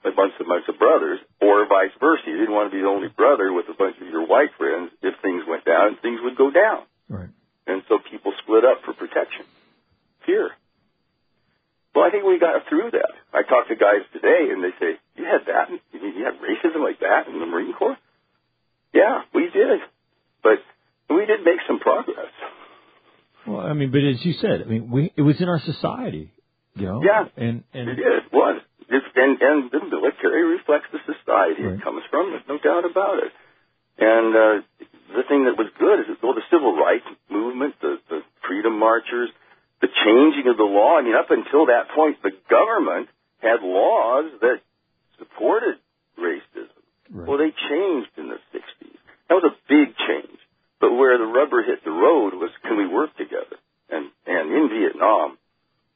a 0.03 0.11
bunch 0.11 0.33
of 0.39 0.47
bunch 0.47 0.67
of 0.67 0.77
brothers, 0.77 1.19
or 1.41 1.65
vice 1.67 1.95
versa. 1.99 2.27
You 2.27 2.37
didn't 2.37 2.53
want 2.53 2.71
to 2.71 2.75
be 2.75 2.83
the 2.83 2.91
only 2.91 3.07
brother 3.07 3.51
with 3.51 3.71
a 3.71 3.73
bunch 3.73 3.95
of 3.99 4.07
your 4.07 4.27
white 4.27 4.51
friends. 4.57 4.91
If 5.01 5.15
things 5.23 5.43
went 5.47 5.63
down, 5.63 5.97
things 6.01 6.19
would 6.21 6.35
go 6.35 6.51
down. 6.51 6.83
Right. 7.07 7.31
And 7.67 7.81
so 7.87 7.99
people 8.11 8.33
split 8.43 8.67
up 8.67 8.83
for 8.83 8.93
protection. 8.93 9.47
Fear. 10.25 10.51
Well, 11.95 12.03
I 12.03 12.09
think 12.11 12.25
we 12.25 12.39
got 12.39 12.67
through 12.67 12.91
that. 12.91 13.13
I 13.31 13.43
talk 13.43 13.69
to 13.69 13.75
guys 13.75 14.03
today, 14.11 14.51
and 14.51 14.63
they 14.63 14.73
say, 14.79 14.99
"You 15.15 15.23
had 15.23 15.47
that? 15.47 15.69
You 15.69 15.99
you 15.99 16.23
had 16.25 16.41
racism 16.41 16.83
like 16.83 16.99
that 16.99 17.27
in 17.27 17.39
the 17.39 17.45
Marine 17.45 17.73
Corps?" 17.73 17.97
Yeah, 18.93 19.21
we 19.33 19.49
did, 19.49 19.79
but 20.43 20.59
we 21.09 21.25
did 21.25 21.43
make 21.43 21.59
some 21.67 21.79
progress. 21.79 22.31
Well, 23.47 23.59
I 23.59 23.73
mean, 23.73 23.91
but 23.91 24.03
as 24.03 24.23
you 24.23 24.33
said, 24.33 24.61
I 24.61 24.65
mean, 24.65 24.89
we 24.89 25.11
it 25.15 25.21
was 25.21 25.41
in 25.41 25.49
our 25.49 25.59
society, 25.59 26.31
you 26.75 26.85
know. 26.85 27.01
Yeah, 27.03 27.25
and 27.35 27.63
and 27.73 27.89
it 27.89 27.99
is 27.99 28.23
was. 28.31 28.61
It's, 28.89 29.05
and, 29.15 29.41
and 29.41 29.71
the 29.71 29.79
military 29.89 30.43
reflects 30.43 30.87
the 30.91 30.99
society 31.07 31.63
Right. 31.63 31.79
it 31.79 31.83
comes 31.83 32.03
from. 32.11 32.31
There's 32.31 32.47
no 32.47 32.59
doubt 32.59 32.85
about 32.89 33.17
it. 33.23 33.31
And 33.97 34.35
uh, 34.35 34.55
the 35.17 35.23
thing 35.27 35.45
that 35.45 35.57
was 35.57 35.69
good 35.79 35.99
is 36.01 36.17
well, 36.21 36.33
the 36.35 36.45
civil 36.51 36.75
rights 36.77 37.05
movement, 37.29 37.75
the, 37.81 37.97
the 38.09 38.21
freedom 38.47 38.77
marchers, 38.77 39.29
the 39.81 39.87
changing 39.87 40.49
of 40.49 40.57
the 40.57 40.63
law. 40.63 40.97
I 40.97 41.01
mean, 41.01 41.15
up 41.15 41.31
until 41.31 41.67
that 41.67 41.89
point, 41.95 42.21
the 42.21 42.31
government 42.49 43.09
had 43.39 43.61
laws 43.61 44.31
that 44.41 44.61
supported 45.19 45.75
racism. 46.19 46.69
Right. 47.11 47.27
Well, 47.27 47.37
they 47.37 47.51
changed 47.69 48.09
in 48.17 48.29
the 48.29 48.39
60s. 48.53 48.82
That 49.29 49.35
was 49.39 49.47
a 49.51 49.55
big 49.69 49.95
change. 49.95 50.39
But 50.79 50.93
where 50.93 51.17
the 51.17 51.29
rubber 51.29 51.63
hit 51.63 51.83
the 51.83 51.95
road 51.95 52.35
was, 52.35 52.51
can 52.63 52.75
we 52.77 52.87
work 52.87 53.15
together? 53.15 53.55
And 53.89 54.11
and 54.27 54.51
in 54.51 54.67
Vietnam, 54.67 55.37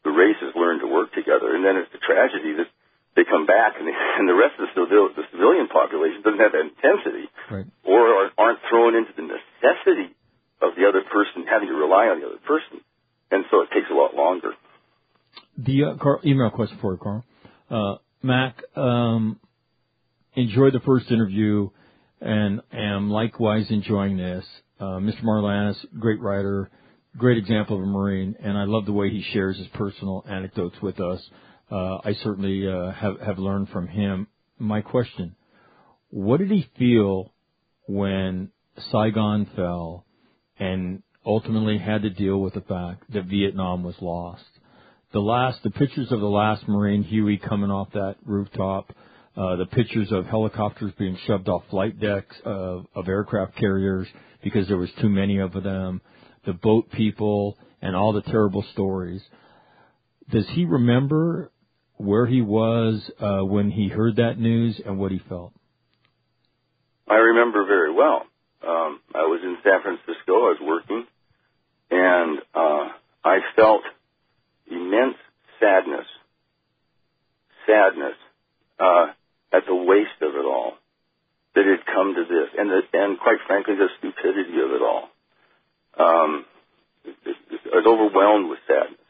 the 0.08 0.12
races 0.16 0.56
learned 0.56 0.82
to 0.82 0.88
work 0.88 1.12
together. 1.12 1.52
And 1.52 1.66
then 1.66 1.76
it's 1.76 1.92
the 1.92 2.00
tragedy 2.00 2.56
that 2.56 2.72
they 3.20 3.26
come 3.28 3.46
back 3.46 3.76
and, 3.76 3.88
they, 3.88 3.98
and 4.20 4.30
the 4.30 4.38
rest 4.38 4.56
of 4.56 4.70
the, 4.70 4.72
civil, 4.72 5.12
the 5.12 5.28
civilian 5.36 5.68
population 5.68 6.24
doesn't 6.24 6.40
have 6.40 6.56
that 6.56 6.64
intensity 6.72 7.28
Right. 7.52 7.68
or 7.84 8.00
are, 8.00 8.30
aren't 8.38 8.60
thrown 8.70 8.96
into 8.96 9.12
the 9.18 9.28
necessity 9.28 10.16
of 10.62 10.76
the 10.80 10.88
other 10.88 11.04
person 11.04 11.44
having 11.50 11.68
to 11.68 11.76
rely 11.76 12.08
on 12.08 12.22
the 12.22 12.28
other 12.28 12.44
person. 12.48 12.80
And 13.32 13.44
so 13.52 13.62
it 13.62 13.70
takes 13.76 13.92
a 13.92 13.94
lot 13.94 14.16
longer. 14.16 14.56
The 15.58 15.84
uh, 15.84 15.96
Karl, 16.02 16.22
email 16.24 16.50
question 16.50 16.78
for 16.80 16.94
you, 16.94 17.00
Karl. 17.02 17.26
Uh, 17.70 17.98
Mac, 18.24 18.64
um, 18.76 19.40
enjoyed 20.36 20.74
the 20.74 20.80
first 20.80 21.12
interview 21.12 21.70
and 22.22 22.62
am 22.72 23.10
likewise 23.10 23.66
enjoying 23.70 24.18
this. 24.18 24.46
Uh, 24.80 25.00
Mr. 25.00 25.24
Marlantes, 25.24 25.78
great 26.00 26.20
writer, 26.20 26.70
great 27.18 27.38
example 27.38 27.78
of 27.78 27.84
a 27.84 27.86
Marine, 27.86 28.36
and 28.40 28.58
I 28.58 28.66
love 28.66 28.86
the 28.86 28.92
way 28.92 29.10
he 29.10 29.26
shares 29.34 29.58
his 29.58 29.68
personal 29.70 30.24
anecdotes 30.30 30.76
with 30.82 31.00
us. 31.00 31.22
Uh, 31.72 31.98
I 32.04 32.14
certainly 32.24 32.68
uh, 32.68 32.92
have, 32.92 33.20
have 33.20 33.40
learned 33.40 33.70
from 33.70 33.88
him. 33.88 34.28
My 34.60 34.82
question, 34.82 35.36
what 36.10 36.40
did 36.40 36.52
he 36.52 36.70
feel 36.78 37.34
when 37.88 38.52
Saigon 38.92 39.48
fell 39.56 40.06
and 40.60 41.04
ultimately 41.26 41.78
had 41.78 42.04
to 42.04 42.10
deal 42.10 42.40
with 42.40 42.54
the 42.54 42.62
fact 42.62 43.12
that 43.14 43.26
Vietnam 43.26 43.84
was 43.84 43.96
lost? 44.02 44.46
the 45.14 45.20
last 45.20 45.64
the 45.64 45.70
pictures 45.70 46.12
of 46.12 46.20
the 46.20 46.30
last 46.30 46.68
Marine 46.68 47.04
Huey 47.04 47.38
coming 47.38 47.72
off 47.72 47.90
that 47.94 48.16
rooftop, 48.26 48.94
the 49.38 49.68
pictures 49.72 50.12
of 50.12 50.26
helicopters 50.26 50.92
being 50.98 51.18
shoved 51.28 51.48
off 51.48 51.64
flight 51.70 52.00
decks 52.00 52.36
of, 52.44 52.88
of 52.96 53.08
aircraft 53.08 53.56
carriers 53.56 54.08
because 54.44 54.68
there 54.68 54.78
was 54.78 54.90
too 55.00 55.10
many 55.10 55.38
of 55.38 55.54
them, 55.54 56.02
the 56.46 56.54
boat 56.54 56.90
people, 56.92 57.58
and 57.82 57.96
all 57.96 58.14
the 58.14 58.22
terrible 58.24 58.66
stories. 58.74 59.22
Does 60.32 60.48
he 60.50 60.66
remember 60.66 61.52
where 61.98 62.26
he 62.26 62.42
was 62.42 63.10
uh, 63.20 63.46
when 63.46 63.70
he 63.70 63.88
heard 63.88 64.16
that 64.18 64.40
news 64.40 64.82
and 64.84 64.98
what 64.98 65.12
he 65.12 65.22
felt? 65.30 65.54
I 67.08 67.16
remember 67.16 67.66
very 67.66 67.94
well. 67.94 68.24
Um, 68.68 69.00
I 69.14 69.22
was 69.22 69.42
in 69.44 69.58
San 69.64 69.82
Francisco. 69.82 70.34
I 70.34 70.56
was 70.56 70.60
working, 70.62 71.06
and 71.92 72.40
uh, 72.54 72.90
I 73.24 73.40
felt 73.56 73.82
immense 74.70 75.16
sadness, 75.60 76.06
sadness 77.66 78.16
uh, 78.80 79.08
at 79.58 79.66
the 79.66 79.76
waste 79.76 80.22
of 80.22 80.36
it 80.36 80.46
all 80.46 80.74
that 81.56 81.66
had 81.66 81.86
come 81.86 82.14
to 82.14 82.24
this, 82.24 82.50
and 82.58 82.70
the, 82.70 82.82
and 82.94 83.18
quite 83.20 83.42
frankly, 83.48 83.74
the 83.74 83.90
stupidity 83.98 84.62
of 84.62 84.72
it 84.78 84.82
all. 84.86 85.10
Um, 85.98 86.46
I 87.08 87.82
was 87.82 87.88
overwhelmed 87.88 88.50
with 88.50 88.60
sadness. 88.68 89.02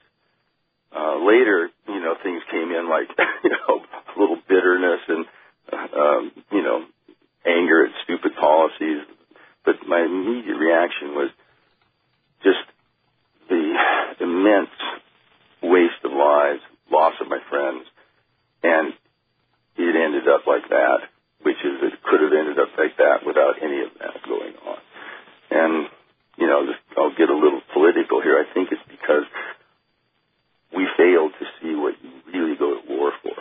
Uh, 0.95 1.19
later, 1.27 1.69
you 1.87 1.99
know, 1.99 2.15
things 2.23 2.41
came 2.49 2.71
in 2.71 2.87
like, 2.89 3.09
you 3.43 3.49
know, 3.51 3.83
a 3.83 4.19
little 4.19 4.39
bitterness 4.47 5.01
and, 5.09 5.25
um, 5.73 6.31
you 6.51 6.63
know, 6.63 6.85
anger 7.45 7.85
at 7.85 7.91
stupid 8.03 8.31
policies. 8.39 9.03
But 9.65 9.75
my 9.85 10.01
immediate 10.01 10.55
reaction 10.55 11.09
was 11.13 11.29
just 12.43 12.63
the 13.49 13.73
immense 14.21 14.71
waste 15.61 15.99
of 16.05 16.11
lives, 16.11 16.61
loss 16.89 17.13
of 17.19 17.27
my 17.27 17.39
friends, 17.49 17.85
and 18.63 18.93
it 19.77 19.95
ended 19.95 20.27
up 20.27 20.45
like 20.47 20.67
that, 20.69 21.07
which 21.41 21.57
is 21.63 21.81
it 21.81 22.01
could 22.03 22.21
have 22.21 22.33
ended 22.33 22.59
up 22.59 22.69
like 22.77 22.97
that 22.97 23.25
without 23.25 23.61
any 23.61 23.81
of 23.81 23.91
that 23.99 24.21
going 24.25 24.55
on. 24.65 24.79
And 25.49 25.87
you 26.37 26.45
know, 26.45 26.65
just, 26.65 26.79
I'll 26.97 27.15
get 27.17 27.29
a 27.29 27.37
little 27.37 27.61
political 27.73 28.21
here. 28.21 28.37
I 28.37 28.45
think 28.53 28.69
it's 28.71 28.85
because 28.89 29.25
we 30.73 30.87
failed 30.97 31.33
to 31.39 31.45
see 31.59 31.73
what 31.73 31.95
you 32.01 32.11
really 32.31 32.55
go 32.55 32.77
to 32.77 32.81
war 32.87 33.11
for. 33.23 33.33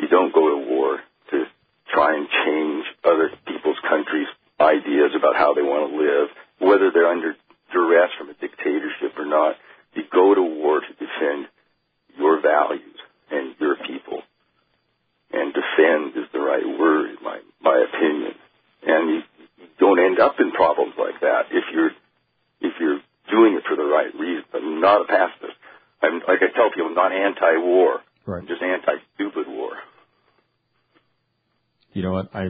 You 0.00 0.08
don't 0.08 0.34
go 0.34 0.48
to 0.48 0.60
war 0.68 1.00
to 1.30 1.44
try 1.92 2.16
and 2.16 2.26
change 2.28 2.84
other 3.04 3.30
people's 3.46 3.78
countries' 3.88 4.28
ideas 4.60 5.12
about 5.16 5.36
how 5.36 5.54
they 5.54 5.62
want 5.62 5.90
to 5.90 5.96
live, 5.96 6.28
whether 6.58 6.90
they're 6.90 7.12
under 7.12 7.36
duress 7.72 8.10
from 8.18 8.30
a 8.30 8.34
dictatorship 8.34 9.18
or 9.18 9.26
not. 9.26 9.56
You 9.94 10.02
go 10.10 10.34
to 10.34 10.42
war 10.42 10.80
to 10.80 10.92
defend 10.94 11.46
your 12.16 12.40
values 12.40 12.98
and 13.30 13.54
your 13.60 13.76
people. 13.76 14.22
And 15.34 15.52
defend 15.52 16.14
is 16.16 16.30
the 16.32 16.38
right 16.38 16.62
word, 16.62 17.10
in 17.10 17.24
my, 17.24 17.40
my 17.60 17.84
opinion. 17.90 18.34
And 18.86 19.10
you, 19.10 19.20
don't 19.78 19.98
end 19.98 20.20
up 20.20 20.36
in 20.38 20.52
problems 20.52 20.94
like 20.98 21.20
that 21.20 21.46
if 21.50 21.64
you're 21.74 21.90
if 22.60 22.72
you're 22.80 23.00
doing 23.30 23.54
it 23.54 23.64
for 23.68 23.76
the 23.76 23.84
right 23.84 24.14
reason. 24.14 24.44
I'm 24.54 24.80
not 24.80 25.02
a 25.02 25.04
pacifist. 25.04 25.58
I'm 26.02 26.20
like 26.28 26.38
I 26.40 26.54
tell 26.54 26.70
people, 26.70 26.88
I'm 26.88 26.94
not 26.94 27.12
anti-war. 27.12 28.00
Right. 28.26 28.42
I'm 28.42 28.46
just 28.46 28.62
anti-stupid 28.62 29.48
war. 29.48 29.72
You 31.92 32.02
know 32.02 32.12
what? 32.12 32.34
I 32.34 32.48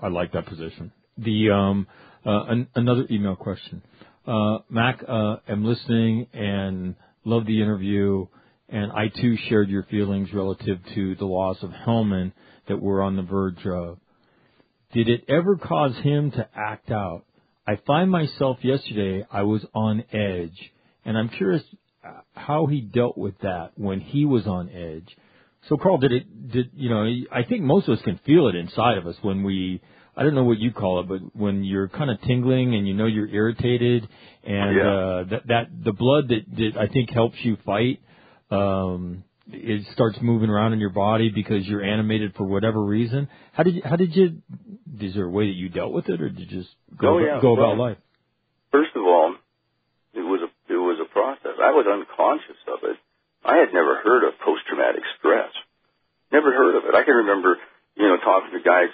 I 0.00 0.08
like 0.08 0.32
that 0.32 0.46
position. 0.46 0.92
The 1.16 1.50
um 1.50 1.86
uh, 2.24 2.44
an, 2.48 2.68
another 2.74 3.06
email 3.10 3.36
question. 3.36 3.82
Uh, 4.26 4.58
Mac, 4.68 5.02
uh, 5.06 5.36
am 5.48 5.64
listening 5.64 6.28
and 6.32 6.94
love 7.24 7.46
the 7.46 7.60
interview, 7.60 8.26
and 8.72 8.90
I 8.90 9.08
too 9.08 9.36
shared 9.48 9.68
your 9.68 9.84
feelings 9.84 10.32
relative 10.32 10.78
to 10.94 11.14
the 11.16 11.26
loss 11.26 11.58
of 11.62 11.70
Helmand 11.70 12.32
that 12.68 12.80
we're 12.80 13.02
on 13.02 13.16
the 13.16 13.22
verge 13.22 13.64
of. 13.66 13.98
Did 14.92 15.08
it 15.08 15.24
ever 15.28 15.56
cause 15.56 15.94
him 16.02 16.30
to 16.32 16.48
act 16.54 16.90
out? 16.90 17.24
I 17.66 17.76
find 17.86 18.10
myself 18.10 18.58
yesterday, 18.62 19.24
I 19.30 19.42
was 19.42 19.64
on 19.74 20.04
edge, 20.12 20.58
and 21.04 21.16
I'm 21.16 21.28
curious 21.28 21.62
how 22.34 22.66
he 22.66 22.80
dealt 22.80 23.16
with 23.16 23.38
that 23.42 23.72
when 23.76 24.00
he 24.00 24.24
was 24.24 24.46
on 24.46 24.68
edge. 24.70 25.16
So, 25.68 25.76
Karl, 25.76 25.98
did 25.98 26.10
it, 26.12 26.50
did, 26.50 26.70
you 26.74 26.90
know, 26.90 27.04
I 27.30 27.44
think 27.44 27.62
most 27.62 27.88
of 27.88 27.96
us 27.98 28.04
can 28.04 28.18
feel 28.26 28.48
it 28.48 28.56
inside 28.56 28.98
of 28.98 29.06
us 29.06 29.14
when 29.22 29.44
we, 29.44 29.80
I 30.16 30.24
don't 30.24 30.34
know 30.34 30.42
what 30.44 30.58
you 30.58 30.72
call 30.72 31.00
it, 31.00 31.08
but 31.08 31.20
when 31.36 31.62
you're 31.62 31.88
kind 31.88 32.10
of 32.10 32.20
tingling 32.22 32.74
and 32.74 32.88
you 32.88 32.94
know 32.94 33.06
you're 33.06 33.28
irritated 33.28 34.08
and, 34.42 34.76
Yeah. 34.76 34.82
uh, 34.82 35.24
that, 35.30 35.46
that, 35.46 35.84
the 35.84 35.92
blood 35.92 36.28
that, 36.28 36.44
that 36.56 36.72
I 36.80 36.88
think 36.92 37.10
helps 37.10 37.36
you 37.44 37.56
fight, 37.64 38.00
um, 38.52 39.24
it 39.50 39.86
starts 39.92 40.18
moving 40.22 40.50
around 40.50 40.72
in 40.72 40.78
your 40.80 40.90
body 40.90 41.30
because 41.30 41.66
you're 41.66 41.82
animated 41.84 42.34
for 42.36 42.44
whatever 42.44 42.82
reason. 42.84 43.28
How 43.52 43.62
did 43.62 43.74
you, 43.76 43.82
how 43.84 43.96
did 43.96 44.14
you, 44.14 44.42
is 45.00 45.14
there 45.14 45.24
a 45.24 45.30
way 45.30 45.46
that 45.46 45.54
you 45.56 45.68
dealt 45.68 45.92
with 45.92 46.08
it 46.08 46.20
or 46.20 46.28
did 46.28 46.38
you 46.40 46.46
just 46.60 46.70
go, 46.96 47.16
Oh, 47.16 47.18
yeah. 47.18 47.40
go 47.40 47.54
about 47.54 47.76
life? 47.78 47.98
First 48.70 48.90
of 48.94 49.02
all, 49.02 49.34
it 50.14 50.20
was 50.20 50.40
a 50.42 50.72
it 50.72 50.76
was 50.76 50.98
a 51.00 51.08
process. 51.12 51.56
I 51.60 51.72
was 51.72 51.86
unconscious 51.88 52.56
of 52.68 52.80
it. 52.84 52.96
I 53.44 53.56
had 53.56 53.72
never 53.74 54.00
heard 54.00 54.26
of 54.28 54.38
post 54.44 54.62
traumatic 54.68 55.02
stress. 55.18 55.50
Never 56.32 56.52
heard 56.52 56.76
of 56.76 56.84
it. 56.88 56.94
I 56.94 57.02
can 57.04 57.14
remember, 57.26 57.58
you 57.96 58.06
know, 58.08 58.16
talking 58.16 58.52
to 58.56 58.62
guys, 58.64 58.88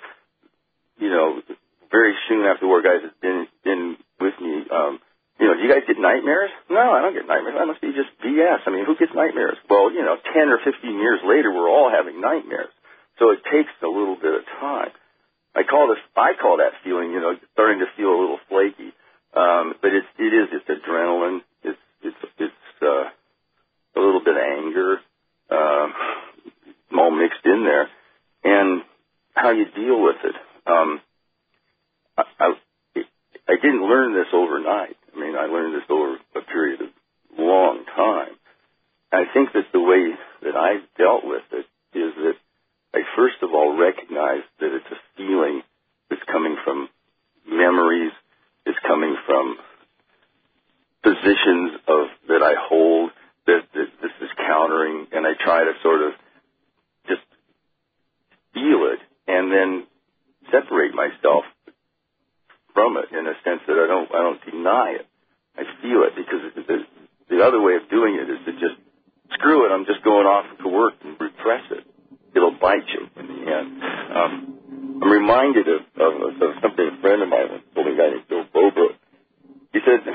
you 0.98 1.10
know, 1.10 1.42
very 1.90 2.14
soon 2.28 2.44
after 2.46 2.66
war, 2.66 2.82
guys 2.82 3.02
had 3.02 3.20
been 3.20 3.46
been 3.62 3.96
with 4.20 4.34
me. 4.40 4.64
Um, 4.70 4.98
you 5.40 5.46
know, 5.46 5.54
do 5.54 5.62
you 5.62 5.70
guys 5.72 5.86
get 5.86 5.98
nightmares? 5.98 6.50
No, 6.70 6.80
I 6.92 7.00
don't 7.02 7.14
get 7.14 7.26
nightmares. 7.26 7.56
That 7.58 7.66
must 7.66 7.80
be 7.80 7.94
just 7.94 8.10
BS. 8.22 8.66
I 8.66 8.70
mean, 8.70 8.84
who 8.86 8.96
gets 8.96 9.12
nightmares? 9.14 9.58
Well, 9.70 9.92
you 9.92 10.02
know, 10.02 10.16
ten 10.34 10.50
or 10.50 10.58
fifteen 10.64 10.98
years 10.98 11.20
later, 11.24 11.52
we're 11.52 11.70
all 11.70 11.90
having 11.90 12.20
nightmares. 12.20 12.72
So 13.18 13.30
it 13.30 13.40
takes 13.50 13.72
a 13.82 13.88
little 13.88 14.16
bit 14.16 14.34
of 14.34 14.44
time. 14.60 14.90
I 15.54 15.62
call 15.64 15.88
this, 15.88 15.98
I 16.16 16.32
call 16.40 16.58
that 16.58 16.72
feeling, 16.84 17.10
you 17.10 17.20
know, 17.20 17.34
starting 17.52 17.80
to 17.80 17.86
feel 17.96 18.10
a 18.10 18.20
little 18.20 18.38
flaky. 18.48 18.92
Um, 19.34 19.74
but 19.82 19.92
it's, 19.94 20.06
it 20.18 20.32
is, 20.32 20.48
it's 20.52 20.68
adrenaline. 20.68 21.40
It's, 21.64 21.78
it's, 22.02 22.16
it's, 22.38 22.82
uh, 22.82 23.10
a 23.96 24.00
little 24.00 24.22
bit 24.24 24.36
of 24.36 24.42
anger, 24.42 24.98
um, 25.50 25.92
all 26.98 27.10
mixed 27.10 27.44
in 27.44 27.64
there. 27.64 27.88
And 28.44 28.82
how 29.34 29.50
you 29.50 29.64
deal 29.64 30.02
with 30.02 30.16
it. 30.24 30.34
Um, 30.66 31.00
I, 32.16 32.24
I, 32.38 32.54
I 33.48 33.54
didn't 33.56 33.88
learn 33.88 34.14
this 34.14 34.28
overnight. 34.32 34.96
I 35.18 35.20
mean, 35.20 35.34
I 35.34 35.46
learned 35.46 35.74
this 35.74 35.88
over 35.90 36.16
a 36.36 36.42
period 36.42 36.80
of 36.80 36.88
long 37.36 37.84
time. 37.96 38.38
I 39.12 39.24
think 39.34 39.52
that 39.54 39.66
the 39.72 39.80
way 39.80 40.14
that 40.42 40.54
I 40.54 40.78
dealt 40.96 41.24
with 41.24 41.42
it 41.50 41.66
is 41.98 42.14
that 42.22 42.36
I 42.94 43.00
first 43.16 43.36
of 43.42 43.50
all 43.52 43.76
recognize 43.76 44.42
that 44.60 44.74
it's 44.74 44.86
a 44.92 45.00
feeling 45.16 45.62
that's 46.08 46.22
coming 46.30 46.56
from 46.64 46.88
memories, 47.48 48.12
it's 48.64 48.78
coming 48.86 49.16
from 49.26 49.56
positions 51.02 51.80
of 51.88 52.06
that 52.28 52.42
I 52.42 52.54
hold 52.68 53.10
that, 53.46 53.62
that 53.74 53.88
this 54.00 54.12
is 54.20 54.30
countering, 54.36 55.06
and 55.10 55.26
I 55.26 55.32
try 55.42 55.64
to 55.64 55.72
sort 55.82 56.02
of 56.02 56.12
just 57.08 57.22
feel 58.54 58.86
it 58.92 59.00
and 59.26 59.50
then 59.50 59.86
separate 60.52 60.94
myself 60.94 61.44
from 62.74 62.96
it 62.96 63.10
in 63.10 63.26
a 63.26 63.34
sense 63.42 63.60
that 63.66 63.74
I 63.74 63.86
don't 63.88 64.08
I 64.14 64.22
don't 64.22 64.44
deny 64.44 64.96
it. 65.00 65.07
I 65.58 65.66
feel 65.82 66.06
it 66.06 66.14
because 66.14 66.40
the, 66.54 66.86
the 67.26 67.42
other 67.42 67.60
way 67.60 67.74
of 67.74 67.90
doing 67.90 68.14
it 68.14 68.30
is 68.30 68.38
to 68.46 68.52
just 68.62 68.78
screw 69.34 69.66
it. 69.66 69.74
I'm 69.74 69.84
just 69.84 70.02
going 70.06 70.26
off 70.26 70.46
to 70.62 70.68
work 70.68 70.94
and 71.02 71.18
repress 71.18 71.66
it. 71.74 71.84
It'll 72.34 72.54
bite 72.54 72.86
you 72.86 73.10
in 73.18 73.26
the 73.26 73.40
end. 73.50 73.68
Um, 73.82 74.32
I'm 75.02 75.10
reminded 75.10 75.66
of, 75.66 75.82
of, 75.98 76.12
of 76.38 76.50
something 76.62 76.86
a 76.86 77.00
friend 77.00 77.22
of 77.22 77.28
mine 77.28 77.62
told 77.74 77.86
me, 77.86 77.94
a 77.94 77.96
guy 77.96 78.10
named 78.14 78.28
Bill 78.28 78.46
Bobrook. 78.54 78.94
He 79.72 79.80
said, 79.82 80.06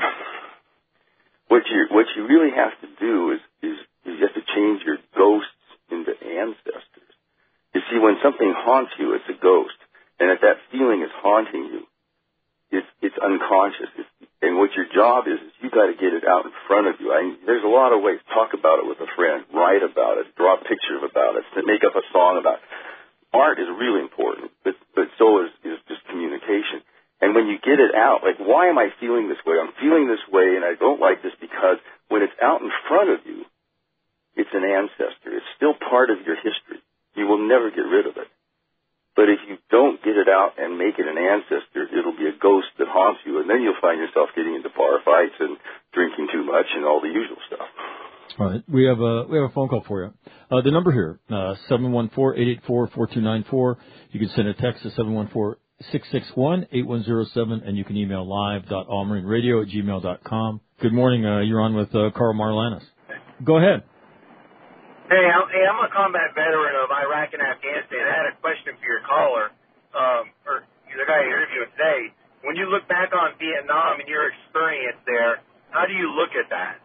"What 1.48 1.62
you 1.68 1.86
what 1.90 2.06
you 2.16 2.26
really 2.26 2.50
have 2.56 2.72
to 2.80 2.88
do 3.00 3.32
is 3.32 3.40
is 3.62 3.76
you 4.04 4.24
have 4.24 4.34
to 4.34 4.44
change 4.54 4.82
your 4.84 4.98
ghosts 5.16 5.64
into 5.90 6.12
ancestors. 6.12 7.12
You 7.74 7.80
see, 7.90 7.98
when 7.98 8.16
something 8.22 8.52
haunts 8.56 8.92
you, 8.98 9.14
it's 9.14 9.28
a 9.28 9.38
ghost, 9.40 9.76
and 10.20 10.30
if 10.30 10.40
that 10.40 10.58
feeling 10.70 11.02
is 11.02 11.10
haunting 11.20 11.64
you, 11.64 11.82
it's 12.70 12.90
it's 13.00 13.18
unconscious. 13.18 13.90
It's, 13.98 14.10
and 14.42 14.60
what 14.60 14.76
your 14.76 14.84
job 14.92 15.24
is 15.24 15.40
is 15.40 15.52
you 15.64 15.70
got 15.72 15.88
to 15.88 15.96
get 15.96 16.12
it 16.12 16.28
out 16.28 16.44
in 16.44 16.52
front 16.68 16.86
of 16.86 17.00
you. 17.00 17.08
I, 17.08 17.32
there's 17.48 17.64
a 17.64 17.70
lot 17.70 17.96
of 17.96 18.04
ways. 18.04 18.20
Talk 18.28 18.52
about 18.52 18.78
it 18.78 18.86
with 18.86 19.00
a 19.00 19.08
friend. 19.16 19.44
Write 19.54 19.80
about 19.80 20.20
it. 20.20 20.28
Draw 20.36 20.60
a 20.60 20.62
picture 20.62 21.00
about 21.00 21.40
it. 21.40 21.48
Make 21.64 21.80
up 21.80 21.96
a 21.96 22.04
song 22.12 22.36
about 22.36 22.60
it. 22.60 22.66
Art 23.32 23.58
is 23.58 23.66
really 23.66 24.02
important, 24.04 24.52
but 24.62 24.74
but 24.94 25.08
so 25.18 25.42
is 25.42 25.50
is 25.64 25.78
just 25.88 26.04
communication. 26.06 26.84
And 27.22 27.34
when 27.34 27.48
you 27.48 27.56
get 27.58 27.80
it 27.80 27.94
out, 27.94 28.22
like 28.22 28.38
why 28.38 28.68
am 28.68 28.78
I 28.78 28.92
feeling 29.00 29.28
this 29.28 29.40
way? 29.46 29.56
I'm 29.58 29.74
feeling 29.80 30.06
this 30.06 30.22
way, 30.30 30.54
and 30.54 30.62
I 30.62 30.78
don't 30.78 31.00
like 31.00 31.22
this 31.22 31.34
because 31.40 31.82
when 32.06 32.22
it's 32.22 32.36
out 32.42 32.60
in 32.60 32.70
front 32.86 33.10
of 33.10 33.26
you, 33.26 33.48
it's 34.36 34.50
an 34.52 34.66
ancestor. 34.66 35.30
It's 35.30 35.50
still 35.56 35.74
part 35.74 36.10
of 36.10 36.22
your 36.26 36.36
history. 36.36 36.82
You 37.14 37.26
will 37.26 37.42
never 37.42 37.70
get 37.70 37.86
rid 37.86 38.06
of 38.06 38.18
it. 38.18 38.28
But 39.14 39.30
if 39.30 39.38
you 39.46 39.58
don't 39.70 40.02
get 40.02 40.18
it 40.18 40.26
out 40.26 40.58
and 40.58 40.76
make 40.76 40.98
it 40.98 41.06
an 41.06 41.14
ancestor, 41.14 41.86
it'll 41.86 42.18
be 42.18 42.26
a 42.26 42.34
ghost 42.34 42.66
that 42.78 42.90
haunts 42.90 43.22
you, 43.24 43.38
and 43.38 43.48
then 43.48 43.62
you'll 43.62 43.78
find 43.80 44.02
yourself 44.02 44.30
getting 44.34 44.58
into 44.58 44.70
bar 44.74 44.98
fights 45.04 45.38
and 45.38 45.56
drinking 45.94 46.28
too 46.34 46.42
much 46.42 46.66
and 46.74 46.84
all 46.84 47.00
the 47.00 47.14
usual 47.14 47.38
stuff. 47.46 47.68
All 48.38 48.50
right, 48.50 48.64
we 48.66 48.86
have 48.90 48.98
a 48.98 49.30
we 49.30 49.38
have 49.38 49.50
a 49.50 49.53
phone 49.64 49.80
call 49.80 49.86
for 49.86 50.04
you. 50.04 50.14
Uh, 50.50 50.62
the 50.62 50.70
number 50.70 50.92
here 50.92 51.20
uh, 51.30 51.54
seven 51.68 51.92
one 51.92 52.10
four 52.14 52.36
eight 52.36 52.48
eight 52.48 52.60
four 52.66 52.88
four 52.88 53.06
two 53.06 53.20
nine 53.20 53.44
four. 53.50 53.78
You 54.10 54.20
can 54.20 54.28
send 54.30 54.48
a 54.48 54.54
text 54.54 54.82
to 54.82 54.90
seven 54.90 55.14
one 55.14 55.28
four 55.32 55.58
six 55.92 56.06
six 56.12 56.26
one 56.34 56.66
eight 56.72 56.86
one 56.86 57.02
zero 57.04 57.24
seven, 57.32 57.62
and 57.64 57.76
you 57.76 57.84
can 57.84 57.96
email 57.96 58.26
live 58.28 58.68
dot 58.68 58.86
radio 58.88 59.62
at 59.62 59.68
gmail 59.68 60.02
dot 60.02 60.22
com. 60.24 60.60
Good 60.80 60.92
morning. 60.92 61.24
Uh, 61.24 61.40
you're 61.40 61.60
on 61.60 61.74
with 61.74 61.94
uh, 61.94 62.10
Karl 62.14 62.34
Marlantes. 62.34 62.84
Go 63.44 63.58
ahead. 63.58 63.82
Hey, 65.10 65.20
I'm, 65.28 65.46
hey, 65.52 65.64
I'm 65.68 65.84
a 65.84 65.92
combat 65.92 66.32
veteran 66.32 66.74
of 66.80 66.88
Iraq 66.88 67.36
and 67.36 67.42
Afghanistan. 67.44 68.08
I 68.08 68.14
had 68.24 68.26
a 68.32 68.36
question 68.40 68.72
for 68.80 68.86
your 68.88 69.04
caller, 69.04 69.52
um, 69.92 70.32
or 70.48 70.64
the 70.88 71.04
guy 71.04 71.20
interviewing 71.28 71.68
today. 71.76 72.08
When 72.40 72.56
you 72.56 72.72
look 72.72 72.88
back 72.88 73.12
on 73.12 73.36
Vietnam 73.36 74.00
and 74.00 74.08
your 74.08 74.32
experience 74.32 74.96
there, 75.04 75.44
how 75.70 75.84
do 75.84 75.92
you 75.92 76.08
look 76.08 76.32
at 76.32 76.48
that? 76.48 76.80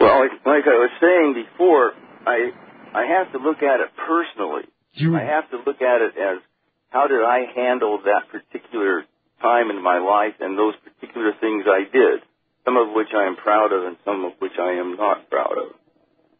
Well, 0.00 0.20
like, 0.20 0.36
like 0.44 0.64
I 0.68 0.76
was 0.76 0.92
saying 1.00 1.32
before, 1.48 1.96
I 2.26 2.50
I 2.92 3.06
have 3.06 3.32
to 3.32 3.38
look 3.38 3.62
at 3.62 3.80
it 3.80 3.90
personally. 3.94 4.66
You, 4.92 5.16
I 5.16 5.22
have 5.22 5.48
to 5.50 5.58
look 5.64 5.80
at 5.80 6.02
it 6.02 6.16
as 6.16 6.42
how 6.90 7.06
did 7.06 7.22
I 7.22 7.46
handle 7.54 8.00
that 8.04 8.28
particular 8.32 9.04
time 9.40 9.70
in 9.70 9.82
my 9.82 9.98
life 9.98 10.34
and 10.40 10.58
those 10.58 10.74
particular 10.82 11.32
things 11.40 11.64
I 11.68 11.84
did, 11.84 12.24
some 12.64 12.76
of 12.76 12.94
which 12.94 13.12
I 13.14 13.26
am 13.26 13.36
proud 13.36 13.72
of 13.72 13.84
and 13.84 13.96
some 14.04 14.24
of 14.24 14.32
which 14.38 14.56
I 14.58 14.80
am 14.80 14.96
not 14.96 15.28
proud 15.28 15.58
of. 15.58 15.76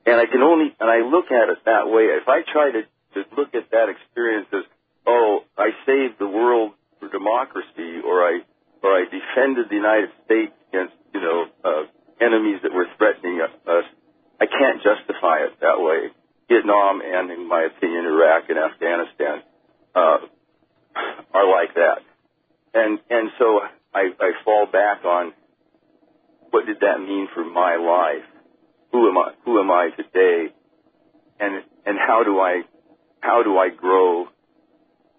And 0.07 0.17
I 0.17 0.27
can 0.27 0.41
only, 0.41 0.75
and 0.81 0.89
I 0.89 1.05
look 1.05 1.31
at 1.31 1.51
it 1.51 1.59
that 1.67 1.91
way. 1.91 2.09
If 2.15 2.29
I 2.29 2.41
try 2.47 2.71
to, 2.71 2.83
to 2.87 3.21
look 3.37 3.55
at 3.55 3.71
that 3.71 3.91
experience 3.91 4.47
as, 4.55 4.65
oh, 5.07 5.45
I 5.59 5.71
saved 5.85 6.17
the 6.19 6.29
world 6.29 6.73
for 7.01 7.11
democracy 7.11 8.01
or 8.01 8.23
I, 8.23 8.41
or 8.83 8.91
I 8.95 9.05
defended 9.05 9.69
the 9.69 9.77
United 9.77 10.11
States 10.25 10.55
against, 10.71 10.95
you 11.13 11.21
know, 11.21 11.47
uh, 11.65 11.83
enemies 12.23 12.61
that 12.63 12.73
were 12.73 12.87
threatening 12.97 13.43
us, 13.43 13.85
I 14.41 14.47
can't 14.47 14.83
justify 14.83 15.45
it 15.47 15.61
that 15.61 15.81
way. 15.81 16.11
Vietnam 16.49 17.01
and, 17.03 17.31
in 17.31 17.49
my 17.49 17.67
opinion, 17.67 18.07
Iraq 18.07 18.49
and 18.49 18.59
Afghanistan, 18.59 19.43
uh, 19.95 20.19
are 21.35 21.51
like 21.51 21.75
that 21.75 22.07
and 22.77 22.99
and 23.09 23.31
so 23.39 23.61
I, 23.95 24.13
I 24.21 24.31
fall 24.45 24.67
back 24.71 25.05
on 25.05 25.33
what 26.51 26.67
did 26.67 26.81
that 26.81 27.01
mean 27.01 27.29
for 27.35 27.45
my 27.45 27.77
life? 27.77 28.29
Who 28.93 29.09
am 29.09 29.17
I? 29.19 29.33
Who 29.45 29.59
am 29.59 29.71
I 29.71 29.91
today? 29.97 30.53
And 31.41 31.65
and 31.87 31.97
how 31.99 32.23
do 32.25 32.39
I 32.39 32.63
how 33.21 33.43
do 33.43 33.57
I 33.57 33.71
grow 33.71 34.27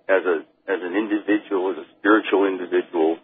as 0.07 0.24
a 0.26 0.38
as 0.70 0.80
an 0.82 0.95
individual, 0.95 1.72
as 1.72 1.78
a 1.78 1.88
spiritual 1.97 2.45
individual, 2.45 3.18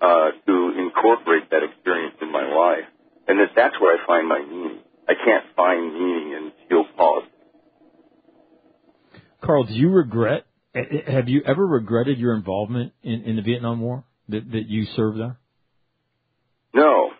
uh, 0.00 0.30
to 0.46 0.74
incorporate 0.76 1.50
that 1.50 1.62
experience 1.62 2.16
in 2.20 2.30
my 2.30 2.44
life? 2.44 2.88
And 3.28 3.38
that 3.38 3.50
that's 3.56 3.80
where 3.80 3.96
I 3.96 4.06
find 4.06 4.28
my 4.28 4.40
meaning. 4.40 4.80
I 5.10 5.14
can't 5.24 5.44
find 5.56 5.92
meaning 5.92 6.32
in 6.32 6.52
geopolitics. 6.70 7.26
Karl, 9.42 9.64
do 9.64 9.72
you 9.72 9.90
regret 9.90 10.46
have 10.72 11.28
you 11.28 11.42
ever 11.44 11.66
regretted 11.66 12.18
your 12.18 12.34
involvement 12.34 12.92
in, 13.02 13.24
in 13.24 13.34
the 13.34 13.42
Vietnam 13.42 13.80
War 13.80 14.04
that, 14.28 14.48
that 14.52 14.68
you 14.68 14.84
served 14.94 15.18
there? 15.18 15.36
No, 16.72 17.10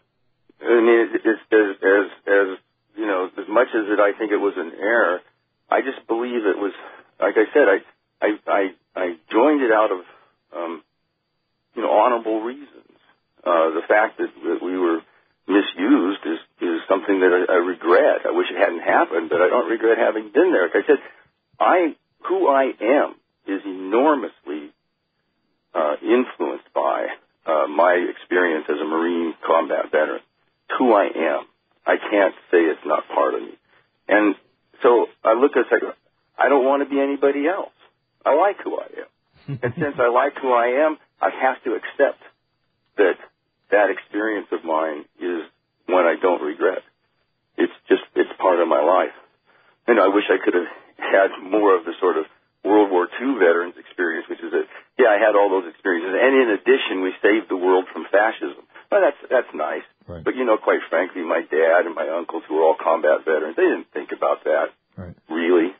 I 0.62 0.80
mean, 0.80 1.08
it's, 1.14 1.24
as, 1.26 1.58
as 1.82 2.06
as 2.28 2.58
you 2.96 3.06
know, 3.06 3.28
as 3.36 3.48
much 3.48 3.66
as 3.74 3.86
it, 3.88 3.98
I 3.98 4.16
think 4.16 4.30
it 4.30 4.36
was 4.36 4.54
an 4.56 4.70
error, 4.78 5.18
I 5.68 5.80
just 5.80 6.06
believe 6.06 6.46
it 6.46 6.58
was. 6.58 6.72
Like 7.18 7.34
I 7.34 7.52
said, 7.52 7.66
I 7.66 8.24
I 8.24 8.28
I, 8.46 8.70
I 8.94 9.06
joined 9.32 9.62
it 9.62 9.72
out 9.72 9.90
of 9.90 9.98
um, 10.54 10.82
you 11.74 11.82
know 11.82 11.90
honorable 11.90 12.42
reasons. 12.42 12.68
Uh, 13.42 13.74
the 13.74 13.82
fact 13.88 14.18
that, 14.18 14.28
that 14.44 14.58
we 14.62 14.78
were 14.78 15.00
misused 15.50 16.22
is 16.24 16.40
is 16.62 16.80
something 16.88 17.20
that 17.20 17.32
I, 17.34 17.52
I 17.52 17.58
regret. 17.58 18.26
I 18.26 18.30
wish 18.30 18.46
it 18.50 18.58
hadn't 18.58 18.82
happened, 18.86 19.28
but 19.28 19.42
I 19.42 19.48
don't 19.48 19.68
regret 19.68 19.98
having 19.98 20.30
been 20.30 20.52
there. 20.52 20.70
Like 20.70 20.84
I 20.84 20.86
said, 20.86 21.00
I 21.58 21.96
who 22.28 22.48
I 22.48 22.72
am 22.80 23.14
is 23.46 23.62
enormously 23.64 24.70
uh, 25.74 25.96
influenced 26.02 26.72
by 26.74 27.08
uh, 27.46 27.66
my 27.66 27.94
experience 28.10 28.66
as 28.68 28.80
a 28.80 28.84
Marine 28.84 29.34
combat 29.46 29.90
veteran. 29.90 30.22
It's 30.68 30.78
who 30.78 30.92
I 30.92 31.06
am. 31.06 31.44
I 31.86 31.96
can't 31.96 32.34
say 32.50 32.58
it's 32.58 32.84
not 32.84 33.08
part 33.08 33.34
of 33.34 33.42
me. 33.42 33.58
And 34.08 34.34
so 34.82 35.06
I 35.24 35.34
look 35.34 35.52
at 35.56 35.66
it, 35.70 35.82
I 36.38 36.48
don't 36.48 36.64
want 36.64 36.82
to 36.82 36.88
be 36.88 37.00
anybody 37.00 37.46
else. 37.46 37.72
I 38.24 38.34
like 38.34 38.56
who 38.62 38.78
I 38.78 38.88
am. 39.02 39.58
and 39.62 39.74
since 39.74 39.96
I 39.98 40.08
like 40.08 40.34
who 40.40 40.52
I 40.52 40.86
am, 40.86 40.98
I 41.20 41.30
have 41.30 41.62
to 41.64 41.72
accept 41.74 42.22
that 42.96 43.16
that 43.70 43.90
experience 43.90 44.48
of 44.52 44.64
mine 44.64 45.04
is 45.18 45.42
one 45.86 46.06
I 46.06 46.16
don't 46.20 46.42
regret. 46.42 46.82
It's 47.56 47.72
just, 47.88 48.02
it's 48.14 48.30
part 48.38 48.60
of 48.60 48.68
my 48.68 48.82
life. 48.82 49.14
And 49.86 49.98
I 49.98 50.08
wish 50.08 50.24
I 50.30 50.38
could 50.42 50.54
have 50.54 50.70
had 50.96 51.30
more 51.42 51.76
of 51.76 51.84
the 51.84 51.94
sort 52.00 52.16
of 52.16 52.24
World 52.64 52.92
War 52.92 53.08
II 53.08 53.40
veterans 53.40 53.74
experience, 53.80 54.28
which 54.28 54.40
is 54.44 54.52
that 54.52 54.68
yeah, 55.00 55.08
I 55.08 55.16
had 55.16 55.32
all 55.32 55.48
those 55.48 55.64
experiences, 55.72 56.12
and 56.12 56.32
in 56.36 56.48
addition, 56.60 57.00
we 57.00 57.16
saved 57.24 57.48
the 57.48 57.56
world 57.56 57.88
from 57.88 58.04
fascism. 58.12 58.68
Well, 58.92 59.00
that's 59.00 59.16
that's 59.32 59.52
nice, 59.56 59.86
right. 60.04 60.20
but 60.20 60.36
you 60.36 60.44
know, 60.44 60.60
quite 60.60 60.84
frankly, 60.92 61.24
my 61.24 61.40
dad 61.40 61.88
and 61.88 61.94
my 61.96 62.04
uncles, 62.04 62.44
who 62.44 62.60
were 62.60 62.64
all 62.68 62.76
combat 62.76 63.24
veterans, 63.24 63.56
they 63.56 63.64
didn't 63.64 63.88
think 63.96 64.12
about 64.12 64.44
that. 64.44 64.76
Right. 64.92 65.16
Really, 65.30 65.72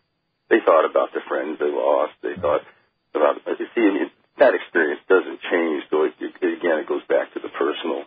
they 0.48 0.64
thought 0.64 0.88
about 0.88 1.12
the 1.12 1.20
friends 1.28 1.60
they 1.60 1.68
lost. 1.68 2.16
They 2.22 2.32
right. 2.32 2.40
thought 2.40 2.64
about 3.12 3.44
you 3.60 3.68
see, 3.76 3.84
I 3.84 3.92
mean, 3.92 4.10
that 4.40 4.56
experience 4.56 5.04
doesn't 5.04 5.40
change. 5.52 5.84
So 5.90 6.08
it, 6.08 6.14
it, 6.16 6.32
again, 6.40 6.80
it 6.80 6.88
goes 6.88 7.04
back 7.04 7.29
personal. 7.60 8.04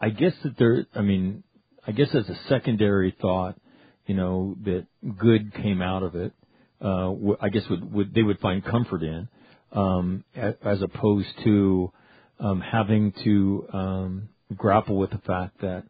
I 0.00 0.10
guess 0.10 0.32
that 0.42 0.58
there. 0.58 0.86
I 0.94 1.02
mean, 1.02 1.44
I 1.86 1.92
guess 1.92 2.08
as 2.14 2.28
a 2.28 2.38
secondary 2.48 3.14
thought, 3.20 3.56
you 4.06 4.14
know, 4.14 4.56
that 4.64 4.86
good 5.18 5.54
came 5.54 5.80
out 5.80 6.02
of 6.02 6.14
it 6.16 6.32
uh, 6.84 7.12
I 7.40 7.48
guess 7.48 7.62
would, 7.70 7.92
would 7.92 8.14
they 8.14 8.22
would 8.22 8.38
find 8.40 8.64
comfort 8.64 9.02
in, 9.02 9.28
um, 9.72 10.24
as 10.34 10.82
opposed 10.82 11.28
to 11.44 11.92
um, 12.38 12.60
having 12.60 13.12
to 13.24 13.66
um, 13.72 14.28
grapple 14.54 14.96
with 14.96 15.10
the 15.10 15.18
fact 15.18 15.62
that 15.62 15.84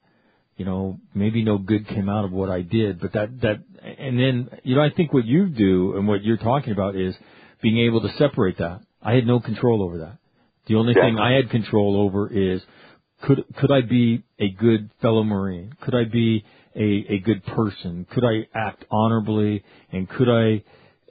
you 0.56 0.64
know 0.64 1.00
maybe 1.14 1.42
no 1.42 1.58
good 1.58 1.88
came 1.88 2.08
out 2.08 2.24
of 2.24 2.32
what 2.32 2.48
I 2.48 2.62
did, 2.62 3.00
but 3.00 3.12
that 3.14 3.40
that 3.40 3.56
and 3.82 4.18
then 4.18 4.50
you 4.62 4.76
know 4.76 4.82
I 4.82 4.90
think 4.90 5.12
what 5.12 5.24
you 5.24 5.48
do 5.48 5.96
and 5.96 6.06
what 6.06 6.22
you're 6.22 6.36
talking 6.36 6.72
about 6.72 6.94
is 6.94 7.14
being 7.60 7.78
able 7.86 8.02
to 8.02 8.12
separate 8.16 8.58
that. 8.58 8.80
I 9.02 9.14
had 9.14 9.26
no 9.26 9.40
control 9.40 9.82
over 9.82 9.98
that. 9.98 10.18
The 10.66 10.76
only 10.76 10.94
thing 10.94 11.18
I 11.18 11.34
had 11.34 11.50
control 11.50 11.96
over 11.96 12.28
is 12.28 12.62
could 13.22 13.44
could 13.58 13.70
I 13.70 13.80
be 13.82 14.24
a 14.38 14.50
good 14.50 14.90
fellow 15.00 15.22
Marine? 15.22 15.74
Could 15.82 15.94
I 15.94 16.04
be 16.04 16.44
a, 16.76 17.06
a 17.14 17.18
good 17.18 17.44
person? 17.46 18.06
Could 18.10 18.24
I 18.24 18.46
act 18.54 18.84
honorably? 18.90 19.62
And 19.92 20.08
could 20.08 20.28
I, 20.28 20.62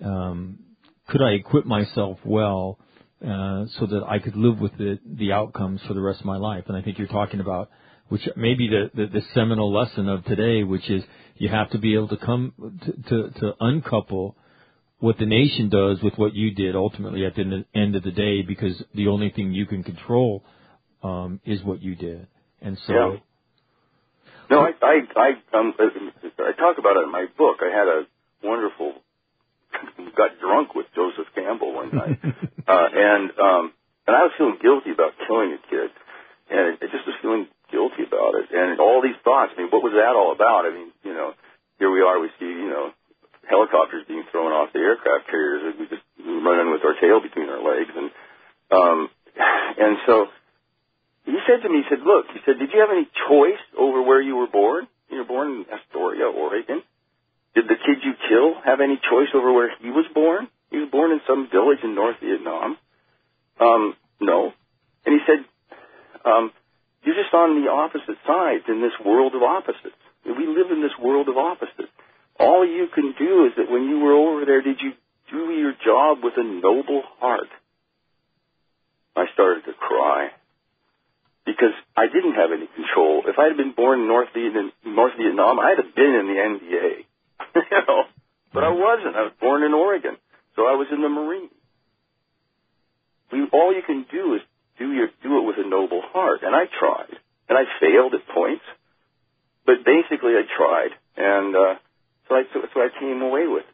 um, 0.03 0.59
could 1.07 1.21
I 1.21 1.31
equip 1.31 1.65
myself 1.65 2.19
well, 2.25 2.79
uh, 3.21 3.65
so 3.79 3.85
that 3.85 4.03
I 4.07 4.19
could 4.19 4.35
live 4.35 4.59
with 4.59 4.77
the, 4.77 4.99
the 5.05 5.31
outcomes 5.31 5.81
for 5.87 5.93
the 5.93 6.01
rest 6.01 6.19
of 6.19 6.25
my 6.25 6.37
life? 6.37 6.65
And 6.67 6.75
I 6.75 6.81
think 6.81 6.97
you're 6.97 7.07
talking 7.07 7.39
about, 7.39 7.69
which 8.09 8.27
may 8.35 8.53
be 8.55 8.67
the, 8.67 8.91
the, 8.93 9.07
the 9.07 9.21
seminal 9.33 9.73
lesson 9.73 10.09
of 10.09 10.25
today, 10.25 10.63
which 10.63 10.89
is 10.89 11.03
you 11.37 11.49
have 11.49 11.69
to 11.71 11.77
be 11.77 11.95
able 11.95 12.09
to 12.09 12.17
come 12.17 12.53
to, 12.85 12.91
to, 13.09 13.39
to 13.39 13.53
uncouple 13.59 14.35
what 15.03 15.17
the 15.17 15.25
nation 15.25 15.69
does 15.69 16.01
with 16.01 16.15
what 16.15 16.33
you 16.33 16.53
did 16.53 16.75
ultimately 16.75 17.25
at 17.25 17.35
the 17.35 17.65
end 17.75 17.95
of 17.95 18.03
the 18.03 18.11
day, 18.11 18.41
because 18.41 18.81
the 18.95 19.07
only 19.07 19.29
thing 19.29 19.51
you 19.51 19.65
can 19.65 19.83
control, 19.83 20.43
um, 21.03 21.39
is 21.45 21.61
what 21.63 21.81
you 21.81 21.95
did. 21.95 22.27
And 22.61 22.77
so, 22.87 22.93
yeah 22.93 23.17
no, 24.49 24.61
I 24.61 24.71
I 24.81 24.95
I, 25.15 25.29
um, 25.57 25.73
I 25.79 26.51
talk 26.53 26.77
about 26.77 26.97
it 26.97 27.03
in 27.03 27.11
my 27.11 27.25
book. 27.37 27.57
I 27.61 27.71
had 27.73 27.87
a 27.87 27.99
wonderful 28.43 28.93
got 30.15 30.37
drunk 30.39 30.75
with 30.75 30.85
Joseph 30.93 31.25
Campbell 31.33 31.73
one 31.73 31.89
night, 31.89 32.19
uh, 32.67 32.87
and 32.93 33.31
um, 33.39 33.73
and 34.05 34.13
I 34.15 34.29
was 34.29 34.33
feeling 34.37 34.59
guilty 34.61 34.91
about 34.91 35.13
killing 35.25 35.57
a 35.57 35.61
kid, 35.69 35.89
and 36.51 36.77
I 36.77 36.85
just 36.85 37.07
was 37.07 37.17
feeling 37.21 37.47
guilty 37.71 38.03
about 38.05 38.35
it, 38.35 38.53
and 38.53 38.79
all 38.79 39.01
these 39.01 39.17
thoughts. 39.23 39.53
I 39.57 39.61
mean, 39.61 39.71
what 39.71 39.81
was 39.81 39.93
that 39.97 40.13
all 40.13 40.31
about? 40.33 40.69
I 40.69 40.71
mean, 40.75 40.91
you 41.03 41.13
know, 41.13 41.33
here 41.79 41.89
we 41.89 42.01
are, 42.01 42.19
we 42.19 42.29
see, 42.39 42.45
you 42.45 42.69
know, 42.69 42.93
helicopters 43.49 44.03
being 44.07 44.23
thrown 44.31 44.51
off 44.51 44.73
the 44.73 44.79
aircraft 44.79 45.27
carriers, 45.29 45.61
and 45.67 45.79
we 45.79 45.87
just 45.87 46.03
running 46.19 46.71
with 46.71 46.83
our 46.85 46.95
tail 46.99 47.21
between 47.21 47.49
our 47.49 47.61
legs, 47.61 47.91
and 47.95 48.09
um, 48.71 49.09
and 49.77 49.97
so 50.05 50.27
he 51.25 51.37
said 51.47 51.63
to 51.63 51.69
me, 51.69 51.83
he 51.83 51.87
said, 51.89 52.03
look, 52.03 52.27
he 52.33 52.39
said, 52.45 52.59
did 52.59 52.71
you 52.73 52.79
have 52.79 52.91
any 52.91 53.07
choice 53.29 53.61
over 53.77 54.01
where 54.01 54.21
you 54.21 54.35
were 54.35 54.47
born? 54.47 54.87
You 55.09 55.19
were 55.19 55.29
born 55.29 55.47
in 55.51 55.65
Astoria, 55.71 56.27
Oregon. 56.27 56.83
Did 57.55 57.65
the 57.67 57.79
kid 57.79 58.03
you 58.03 58.13
kill 58.27 58.59
have 58.65 58.81
any 58.81 58.97
choice 58.97 59.29
over 59.33 59.53
where 59.53 59.71
he 59.79 59.89
was 59.89 60.05
born? 60.13 60.49
He 60.71 60.77
was 60.77 60.89
born 60.91 61.11
in 61.11 61.21
some 61.27 61.49
village 61.49 61.79
in 61.83 61.95
North 61.95 62.17
Vietnam. 62.19 62.77
Um, 63.59 63.95
no. 64.19 64.51
And 65.05 65.13
he 65.13 65.21
said, 65.25 65.45
um, 66.25 66.51
you're 67.03 67.15
just 67.15 67.33
on 67.33 67.61
the 67.61 67.69
opposite 67.69 68.17
sides 68.25 68.63
in 68.67 68.81
this 68.81 68.93
world 69.05 69.35
of 69.35 69.43
opposites. 69.43 69.99
We 70.25 70.47
live 70.47 70.71
in 70.71 70.81
this 70.81 70.97
world 70.99 71.29
of 71.29 71.37
opposites. 71.37 71.91
All 72.39 72.65
you 72.67 72.87
can 72.93 73.13
do 73.19 73.45
is 73.47 73.53
that 73.57 73.71
when 73.71 73.83
you 73.89 73.99
were 73.99 74.13
over 74.13 74.45
there, 74.45 74.61
did 74.61 74.77
you 74.81 74.93
do 75.31 75.53
your 75.53 75.73
job 75.85 76.19
with 76.23 76.33
a 76.37 76.43
noble 76.43 77.03
heart? 77.19 77.49
I 79.15 79.25
started 79.33 79.65
to 79.65 79.73
cry 79.73 80.29
because 81.45 81.73
I 81.97 82.07
didn't 82.07 82.35
have 82.35 82.51
any 82.51 82.67
control. 82.75 83.23
If 83.27 83.37
I 83.39 83.45
had 83.49 83.57
been 83.57 83.73
born 83.73 84.01
in 84.01 84.07
North 84.07 84.29
Vietnam, 84.35 84.71
North 84.85 85.13
Vietnam 85.17 85.59
I'd 85.59 85.77
have 85.83 85.95
been 85.95 86.15
in 86.15 86.27
the 86.27 86.39
NVA, 86.39 86.93
you 87.71 87.79
know. 87.87 88.03
But 88.53 88.63
I 88.63 88.69
wasn't. 88.69 89.15
I 89.15 89.23
was 89.23 89.33
born 89.41 89.63
in 89.63 89.73
Oregon, 89.73 90.17
so 90.55 90.63
I 90.63 90.75
was 90.75 90.87
in 90.91 91.01
the 91.01 91.09
Marines. 91.09 91.51
We, 93.31 93.47
all 93.53 93.73
you 93.75 93.81
can 93.85 94.05
do 94.11 94.35
is 94.35 94.41
do 94.79 94.91
your 94.93 95.07
do 95.23 95.39
it 95.39 95.45
with 95.45 95.57
a 95.59 95.67
noble 95.69 96.01
heart, 96.13 96.41
and 96.43 96.55
I 96.55 96.65
tried. 96.79 97.17
and 97.49 97.57
I 97.57 97.63
failed 97.79 98.13
at 98.13 98.27
points, 98.33 98.63
but 99.65 99.85
basically 99.85 100.33
I 100.33 100.43
tried, 100.57 100.91
and 101.17 101.55
uh, 101.55 101.75
so 102.27 102.35
I 102.35 102.43
so, 102.53 102.61
so 102.73 102.79
I 102.81 102.89
came 102.99 103.21
away 103.21 103.47
with. 103.47 103.65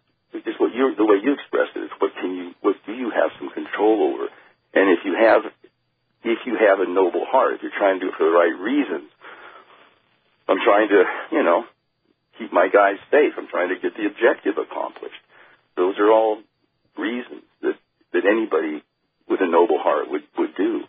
Just 0.46 0.60
what 0.60 0.74
you 0.74 0.94
the 0.96 1.06
way 1.06 1.18
you 1.22 1.34
expressed 1.34 1.76
it 1.76 1.90
is 1.90 1.92
what 2.00 2.14
can 2.16 2.36
you 2.36 2.54
what 2.62 2.76
do 2.86 2.94
you 2.94 3.10
have 3.10 3.32
some 3.40 3.50
control 3.50 4.14
over, 4.14 4.30
and 4.74 4.90
if 4.94 5.06
you 5.06 5.18
have 5.18 5.42
if 6.24 6.40
you 6.46 6.58
have 6.58 6.80
a 6.80 6.88
noble 6.90 7.26
heart, 7.26 7.56
if 7.56 7.62
you're 7.64 7.76
trying 7.76 8.00
to 8.00 8.06
do 8.06 8.10
it 8.12 8.18
for 8.18 8.26
the 8.26 8.36
right 8.36 8.54
reasons, 8.60 9.10
I'm 10.48 10.62
trying 10.64 10.90
to 10.90 11.04
you 11.32 11.44
know 11.44 11.66
keep 12.38 12.54
my 12.54 12.70
guys 12.70 12.98
safe. 13.12 13.34
I'm 13.38 13.48
trying 13.48 13.70
to 13.70 13.80
get 13.82 13.98
the 13.98 14.06
objective 14.06 14.58
accomplished. 14.58 15.22
Those 15.76 15.98
are 15.98 16.12
all 16.12 16.40
reasons 16.98 17.44
that 17.62 17.76
that 18.14 18.26
anybody 18.26 18.84
with 19.28 19.42
a 19.42 19.48
noble 19.48 19.80
heart 19.80 20.10
would 20.10 20.24
would 20.38 20.56
do. 20.56 20.84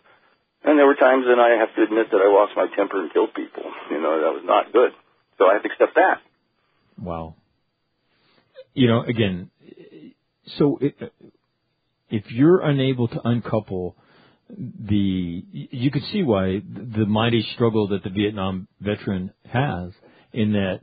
And 0.63 0.77
there 0.77 0.85
were 0.85 0.95
times 0.95 1.25
when 1.25 1.39
I 1.39 1.57
have 1.57 1.73
to 1.75 1.81
admit 1.81 2.11
that 2.11 2.21
I 2.21 2.29
lost 2.29 2.53
my 2.55 2.67
temper 2.75 3.01
and 3.01 3.11
killed 3.11 3.33
people. 3.33 3.65
You 3.89 3.99
know, 3.99 4.21
that 4.21 4.33
was 4.33 4.43
not 4.45 4.71
good. 4.71 4.91
So 5.37 5.45
I 5.45 5.53
have 5.53 5.63
to 5.63 5.69
accept 5.69 5.95
that. 5.95 6.21
Wow. 7.01 7.35
You 8.73 8.87
know, 8.87 9.03
again, 9.03 9.49
so 10.57 10.77
it, 10.81 10.95
if 12.09 12.23
you're 12.31 12.61
unable 12.61 13.07
to 13.09 13.21
uncouple 13.23 13.95
the, 14.49 15.43
you 15.51 15.91
can 15.91 16.01
see 16.11 16.23
why 16.23 16.61
the 16.61 17.05
mighty 17.05 17.45
struggle 17.53 17.87
that 17.89 18.03
the 18.03 18.09
Vietnam 18.09 18.67
veteran 18.79 19.31
has 19.47 19.91
in 20.33 20.53
that, 20.53 20.81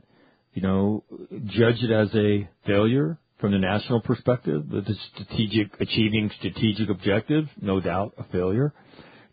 you 0.53 0.61
know, 0.61 1.03
judge 1.45 1.83
it 1.83 1.91
as 1.91 2.09
a 2.15 2.49
failure 2.65 3.17
from 3.39 3.51
the 3.51 3.59
national 3.59 4.01
perspective, 4.01 4.69
the 4.69 4.95
strategic, 5.13 5.79
achieving 5.79 6.31
strategic 6.39 6.89
objective, 6.89 7.45
no 7.61 7.79
doubt 7.79 8.13
a 8.17 8.23
failure 8.31 8.73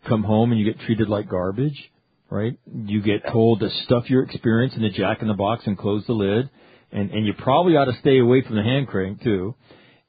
come 0.07 0.23
home 0.23 0.51
and 0.51 0.59
you 0.59 0.65
get 0.71 0.79
treated 0.85 1.09
like 1.09 1.29
garbage, 1.29 1.91
right? 2.29 2.57
You 2.73 3.01
get 3.01 3.27
told 3.31 3.59
to 3.59 3.69
stuff 3.85 4.09
your 4.09 4.23
experience 4.23 4.73
in 4.75 4.81
the 4.81 4.89
jack 4.89 5.21
in 5.21 5.27
the 5.27 5.33
box 5.33 5.63
and 5.65 5.77
close 5.77 6.05
the 6.05 6.13
lid, 6.13 6.49
and 6.91 7.11
and 7.11 7.25
you 7.25 7.33
probably 7.33 7.75
ought 7.75 7.85
to 7.85 7.97
stay 7.99 8.19
away 8.19 8.41
from 8.41 8.55
the 8.55 8.63
hand 8.63 8.87
crank 8.87 9.21
too, 9.21 9.55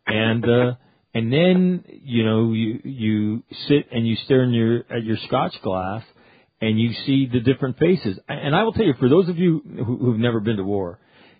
and 0.06 0.44
uh, 0.44 0.74
and 1.14 1.32
then 1.32 1.84
you 1.86 2.24
know 2.24 2.52
you 2.52 2.80
you 2.84 3.42
sit 3.68 3.88
and 3.92 4.06
you 4.06 4.16
stare 4.24 4.42
in 4.42 4.52
your 4.52 4.84
at 4.90 5.04
your 5.04 5.16
scotch 5.26 5.54
glass, 5.62 6.02
and 6.60 6.80
you 6.80 6.92
see 7.06 7.28
the 7.32 7.40
different 7.40 7.78
faces. 7.78 8.18
And 8.28 8.54
I 8.54 8.62
will 8.62 8.72
tell 8.72 8.84
you, 8.84 8.94
for 8.98 9.08
those 9.08 9.28
of 9.28 9.38
you 9.38 9.62
who, 9.64 9.96
who've 9.96 10.18
never 10.18 10.40
been 10.40 10.56
to 10.56 10.64
war, 10.64 10.98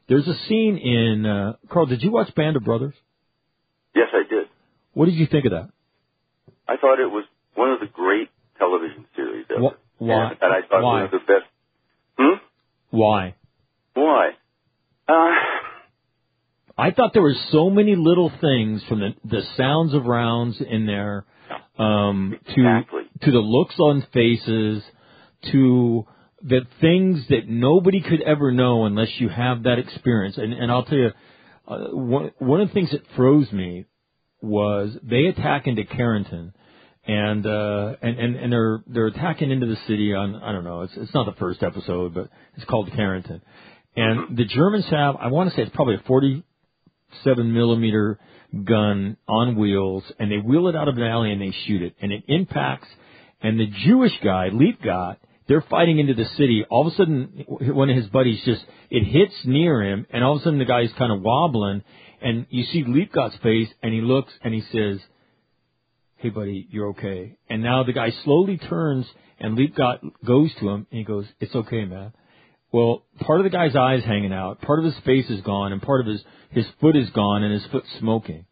there's 0.08 0.26
a 0.26 0.34
scene 0.48 0.76
in 0.76 1.26
uh, 1.26 1.52
Karl. 1.70 1.86
Did 1.86 2.02
you 2.02 2.10
watch 2.10 2.34
Band 2.34 2.56
of 2.56 2.64
Brothers? 2.64 2.94
Yes, 3.94 4.08
I 4.12 4.28
did. 4.28 4.46
What 4.92 5.06
did 5.06 5.14
you 5.14 5.26
think 5.26 5.44
of 5.44 5.52
that? 5.52 5.70
I 6.66 6.76
thought 6.76 7.00
it 7.00 7.10
was 7.10 7.24
one 7.54 7.72
of 7.72 7.80
the 7.80 7.86
great 7.86 8.28
television 8.58 9.06
series 9.16 9.46
ever. 9.50 9.76
Why? 9.98 10.30
And, 10.30 10.38
and 10.40 10.52
I 10.52 10.60
thought 10.68 10.82
Why? 10.82 10.94
one 10.94 11.04
of 11.04 11.10
the 11.10 11.18
best. 11.18 11.46
Hmm? 12.18 12.44
Why? 12.90 13.34
Why? 13.94 14.30
Uh, 15.08 15.12
I 16.76 16.90
thought 16.92 17.12
there 17.12 17.22
were 17.22 17.34
so 17.50 17.70
many 17.70 17.96
little 17.96 18.30
things 18.40 18.82
from 18.88 19.00
the 19.00 19.10
the 19.24 19.42
sounds 19.56 19.94
of 19.94 20.04
rounds 20.06 20.60
in 20.60 20.86
there, 20.86 21.24
um, 21.78 22.34
Exactly. 22.46 23.02
to 23.20 23.26
to 23.26 23.30
the 23.32 23.38
looks 23.38 23.74
on 23.78 24.06
faces, 24.12 24.82
to 25.50 26.06
the 26.42 26.60
things 26.80 27.26
that 27.30 27.48
nobody 27.48 28.00
could 28.00 28.22
ever 28.22 28.52
know 28.52 28.84
unless 28.84 29.08
you 29.18 29.28
have 29.28 29.64
that 29.64 29.78
experience. 29.78 30.36
And 30.38 30.52
and 30.52 30.70
I'll 30.70 30.84
tell 30.84 30.98
you, 30.98 31.10
uh, 31.66 31.78
one 31.90 32.30
one 32.38 32.60
of 32.60 32.68
the 32.68 32.74
things 32.74 32.92
that 32.92 33.02
froze 33.16 33.50
me 33.50 33.86
was 34.40 34.96
they 35.02 35.26
attack 35.26 35.66
into 35.66 35.82
Carentan. 35.82 36.52
And 37.04 37.46
uh 37.46 37.94
and, 38.02 38.18
and 38.18 38.36
and 38.36 38.52
they're 38.52 38.82
they're 38.86 39.06
attacking 39.06 39.50
into 39.50 39.66
the 39.66 39.76
city 39.86 40.12
on 40.12 40.36
I 40.36 40.52
don't 40.52 40.64
know 40.64 40.82
it's 40.82 40.92
it's 40.94 41.14
not 41.14 41.24
the 41.24 41.38
first 41.38 41.62
episode 41.62 42.12
but 42.12 42.28
it's 42.54 42.66
called 42.66 42.90
Carentan, 42.90 43.40
and 43.98 44.36
the 44.36 44.44
Germans 44.44 44.86
have 44.90 45.16
I 45.16 45.28
want 45.28 45.50
to 45.50 45.56
say 45.56 45.62
it's 45.62 45.74
probably 45.74 45.96
a 45.96 46.02
47 46.06 47.52
millimeter 47.52 48.18
gun 48.64 49.16
on 49.28 49.56
wheels 49.56 50.04
and 50.18 50.30
they 50.30 50.38
wheel 50.38 50.68
it 50.68 50.76
out 50.76 50.88
of 50.88 50.96
an 50.96 51.02
alley 51.02 51.32
and 51.32 51.40
they 51.40 51.54
shoot 51.66 51.82
it 51.82 51.94
and 52.00 52.12
it 52.12 52.24
impacts 52.28 52.88
and 53.42 53.58
the 53.58 53.66
Jewish 53.84 54.12
guy 54.22 54.48
Liebgott 54.50 55.16
they're 55.48 55.64
fighting 55.70 55.98
into 55.98 56.14
the 56.14 56.26
city 56.36 56.64
all 56.70 56.86
of 56.86 56.92
a 56.92 56.96
sudden 56.96 57.44
one 57.48 57.90
of 57.90 57.96
his 57.96 58.06
buddies 58.06 58.40
just 58.44 58.64
it 58.90 59.04
hits 59.04 59.34
near 59.44 59.82
him 59.82 60.06
and 60.10 60.24
all 60.24 60.36
of 60.36 60.40
a 60.40 60.44
sudden 60.44 60.58
the 60.58 60.64
guy's 60.64 60.92
kind 60.98 61.12
of 61.12 61.20
wobbling 61.20 61.82
and 62.20 62.46
you 62.50 62.64
see 62.64 62.84
Liebgott's 62.84 63.36
face 63.42 63.68
and 63.82 63.92
he 63.92 64.00
looks 64.00 64.32
and 64.42 64.54
he 64.54 64.62
says 64.72 65.00
hey 66.18 66.30
buddy, 66.30 66.66
you're 66.70 66.88
okay. 66.88 67.36
And 67.48 67.62
now 67.62 67.84
the 67.84 67.92
guy 67.92 68.12
slowly 68.24 68.58
turns 68.58 69.06
and 69.38 69.56
Liebgott 69.56 70.00
goes 70.26 70.50
to 70.60 70.68
him 70.68 70.86
and 70.90 70.98
he 70.98 71.04
goes, 71.04 71.24
it's 71.40 71.54
okay, 71.54 71.84
man. 71.84 72.12
Well, 72.70 73.04
part 73.20 73.40
of 73.40 73.44
the 73.44 73.50
guy's 73.50 73.74
eye's 73.74 74.04
hanging 74.04 74.32
out, 74.32 74.60
part 74.60 74.78
of 74.78 74.84
his 74.84 74.96
face 75.04 75.28
is 75.30 75.40
gone, 75.40 75.72
and 75.72 75.80
part 75.80 76.00
of 76.02 76.06
his, 76.06 76.22
his 76.50 76.66
foot 76.80 76.96
is 76.96 77.08
gone 77.10 77.42
and 77.42 77.52
his 77.52 77.64
foot's 77.72 77.88
smoking. 77.98 78.44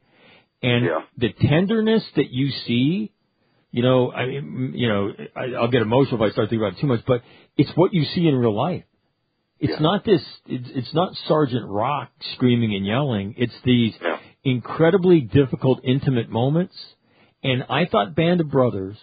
And 0.62 0.86
Yeah. 0.86 1.02
the 1.18 1.32
tenderness 1.48 2.02
that 2.16 2.30
you 2.30 2.50
see, 2.66 3.12
you 3.70 3.82
know, 3.82 4.10
I 4.12 4.26
mean, 4.26 4.72
you 4.74 4.88
know, 4.88 5.12
I, 5.36 5.54
I'll 5.60 5.68
get 5.68 5.82
emotional 5.82 6.16
if 6.22 6.30
I 6.30 6.32
start 6.32 6.48
thinking 6.48 6.66
about 6.66 6.78
it 6.78 6.80
too 6.80 6.86
much, 6.86 7.00
but 7.06 7.22
it's 7.58 7.70
what 7.76 7.92
you 7.92 8.04
see 8.04 8.26
in 8.26 8.34
real 8.36 8.54
life. 8.56 8.84
It's 9.58 9.72
Yeah. 9.72 9.80
not 9.80 10.04
this, 10.04 10.22
it's, 10.46 10.68
it's 10.74 10.94
not 10.94 11.14
Sergeant 11.28 11.66
Rock 11.66 12.10
screaming 12.34 12.74
and 12.74 12.86
yelling. 12.86 13.34
It's 13.36 13.54
these 13.64 13.94
Yeah. 14.02 14.18
incredibly 14.44 15.20
difficult, 15.20 15.80
intimate 15.84 16.30
moments. 16.30 16.74
And 17.42 17.64
I 17.68 17.84
thought 17.84 18.14
Band 18.14 18.40
of 18.40 18.50
Brothers 18.50 18.96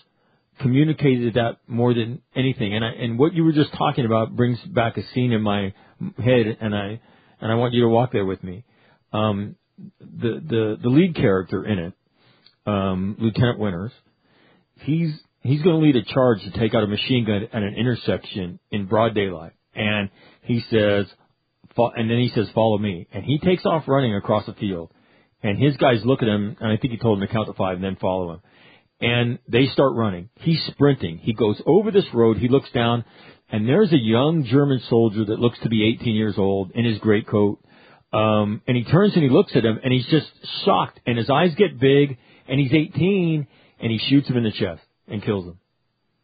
communicated 0.59 1.35
that 1.35 1.57
more 1.67 1.93
than 1.93 2.21
anything. 2.35 2.75
And 2.75 2.83
I, 2.85 2.89
and 2.89 3.17
what 3.17 3.33
you 3.33 3.43
were 3.43 3.51
just 3.51 3.73
talking 3.73 4.05
about 4.05 4.35
brings 4.35 4.59
back 4.61 4.97
a 4.97 5.01
scene 5.13 5.31
in 5.31 5.41
my 5.41 5.73
head, 6.17 6.57
and 6.61 6.75
I 6.75 6.99
and 7.41 7.51
I 7.51 7.55
want 7.55 7.73
you 7.73 7.81
to 7.83 7.89
walk 7.89 8.11
there 8.11 8.25
with 8.25 8.43
me. 8.43 8.63
Um, 9.11 9.55
the 9.99 10.41
the 10.47 10.77
the 10.81 10.89
lead 10.89 11.15
character 11.15 11.65
in 11.65 11.79
it, 11.79 11.93
um, 12.65 13.15
Lieutenant 13.19 13.59
Winters, 13.59 13.91
he's 14.81 15.13
he's 15.41 15.61
going 15.61 15.79
to 15.79 15.85
lead 15.85 15.95
a 15.95 16.03
charge 16.03 16.41
to 16.43 16.51
take 16.51 16.73
out 16.73 16.83
a 16.83 16.87
machine 16.87 17.25
gun 17.25 17.43
at 17.51 17.63
an 17.63 17.75
intersection 17.77 18.59
in 18.71 18.85
broad 18.85 19.13
daylight, 19.13 19.53
and 19.75 20.09
he 20.43 20.63
says, 20.69 21.05
and 21.75 22.09
then 22.09 22.19
he 22.19 22.31
says, 22.33 22.47
"Follow 22.53 22.77
me," 22.77 23.07
and 23.11 23.23
he 23.23 23.39
takes 23.39 23.65
off 23.65 23.83
running 23.87 24.15
across 24.15 24.45
the 24.45 24.53
field, 24.53 24.91
and 25.41 25.61
his 25.61 25.75
guys 25.77 26.01
look 26.05 26.21
at 26.21 26.27
him, 26.27 26.55
and 26.59 26.71
I 26.71 26.77
think 26.77 26.93
he 26.93 26.99
told 26.99 27.21
him 27.21 27.27
to 27.27 27.33
count 27.33 27.47
to 27.47 27.53
five 27.53 27.75
and 27.75 27.83
then 27.83 27.97
follow 27.99 28.33
him, 28.33 28.41
and 29.01 29.39
they 29.47 29.67
start 29.67 29.93
running. 29.95 30.29
He's 30.35 30.61
sprinting. 30.67 31.17
He 31.17 31.33
goes 31.33 31.61
over 31.65 31.91
this 31.91 32.05
road. 32.13 32.37
He 32.37 32.47
looks 32.47 32.71
down, 32.71 33.03
and 33.49 33.67
there's 33.67 33.91
a 33.91 33.97
young 33.97 34.45
German 34.45 34.81
soldier 34.89 35.25
that 35.25 35.39
looks 35.39 35.59
to 35.63 35.69
be 35.69 35.85
18 35.99 36.15
years 36.15 36.35
old 36.37 36.71
in 36.71 36.85
his 36.85 36.99
greatcoat. 36.99 37.59
Um, 38.11 38.61
and 38.67 38.77
he 38.77 38.83
turns 38.83 39.13
and 39.15 39.23
he 39.23 39.29
looks 39.29 39.55
at 39.55 39.65
him, 39.65 39.79
and 39.83 39.91
he's 39.91 40.05
just 40.07 40.27
shocked, 40.65 40.99
and 41.05 41.17
his 41.17 41.29
eyes 41.29 41.53
get 41.55 41.79
big, 41.79 42.17
and 42.47 42.59
he's 42.59 42.73
18, 42.73 43.47
and 43.79 43.91
he 43.91 43.97
shoots 44.09 44.27
him 44.29 44.37
in 44.37 44.43
the 44.43 44.51
chest 44.51 44.81
and 45.07 45.21
kills 45.23 45.45
him 45.45 45.57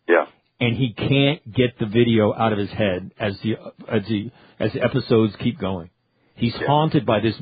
yeah. 0.08 0.26
and 0.60 0.76
he 0.76 0.94
can't 0.94 1.54
get 1.54 1.78
the 1.80 1.86
video 1.86 2.34
out 2.34 2.54
of 2.54 2.60
his 2.60 2.70
head 2.70 3.12
as 3.20 3.34
the 3.44 3.56
as 3.92 4.04
the 4.08 4.32
as 4.60 4.74
the 4.74 4.82
episodes 4.84 5.36
keep 5.40 5.60
going. 5.60 5.90
He's 6.36 6.54
Yeah. 6.60 6.68
haunted 6.68 7.06
by 7.06 7.20
this, 7.20 7.36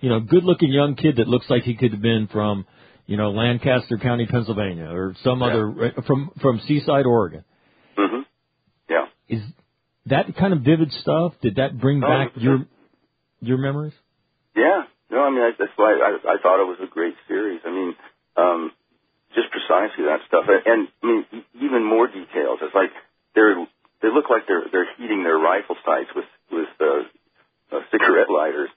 you 0.00 0.08
know, 0.08 0.20
good-looking 0.20 0.70
young 0.70 0.94
kid 0.94 1.16
that 1.16 1.28
looks 1.28 1.48
like 1.50 1.64
he 1.64 1.74
could 1.74 1.92
have 1.92 2.02
been 2.02 2.28
from, 2.28 2.64
you 3.06 3.16
know, 3.16 3.30
Lancaster 3.30 3.98
County, 3.98 4.26
Pennsylvania, 4.26 4.86
or 4.90 5.14
some 5.22 5.40
Yeah. 5.40 5.46
other 5.48 5.94
from 6.06 6.30
from 6.40 6.60
Seaside, 6.66 7.06
Oregon. 7.06 7.44
hmm 7.96 8.22
Yeah. 8.88 9.06
Is 9.28 9.42
that 10.06 10.36
kind 10.36 10.52
of 10.52 10.60
vivid 10.60 10.92
stuff? 10.92 11.34
Did 11.40 11.56
that 11.56 11.78
bring 11.78 12.02
Oh, 12.04 12.08
back 12.08 12.32
your 12.36 12.66
your 13.40 13.58
memories? 13.58 13.94
Yeah. 14.54 14.84
No, 15.10 15.22
I 15.22 15.30
mean 15.30 15.42
I, 15.42 15.50
that's 15.58 15.72
why 15.76 15.92
I, 15.94 16.34
I 16.34 16.36
thought 16.42 16.60
it 16.60 16.66
was 16.66 16.78
a 16.82 16.86
great 16.86 17.14
series. 17.28 17.60
I 17.64 17.70
mean, 17.70 17.94
um, 18.36 18.72
just 19.34 19.48
precisely 19.50 20.04
that 20.04 20.20
stuff, 20.26 20.44
and, 20.48 20.62
and 20.66 20.88
I 21.02 21.06
mean 21.06 21.44
even 21.54 21.84
more 21.84 22.06
details. 22.06 22.58
It's 22.62 22.74
like 22.74 22.90
they're 23.34 23.54
they 24.02 24.08
look 24.12 24.28
like 24.30 24.46
they're 24.48 24.64
they're 24.70 24.88
heating 24.98 25.22
their 25.22 25.38
rifle 25.38 25.76
sights 25.84 26.10
with 26.14 26.26
with 26.50 26.68
uh, 26.80 27.76
uh, 27.76 27.80
cigarette 27.92 28.30
lighters. 28.30 28.70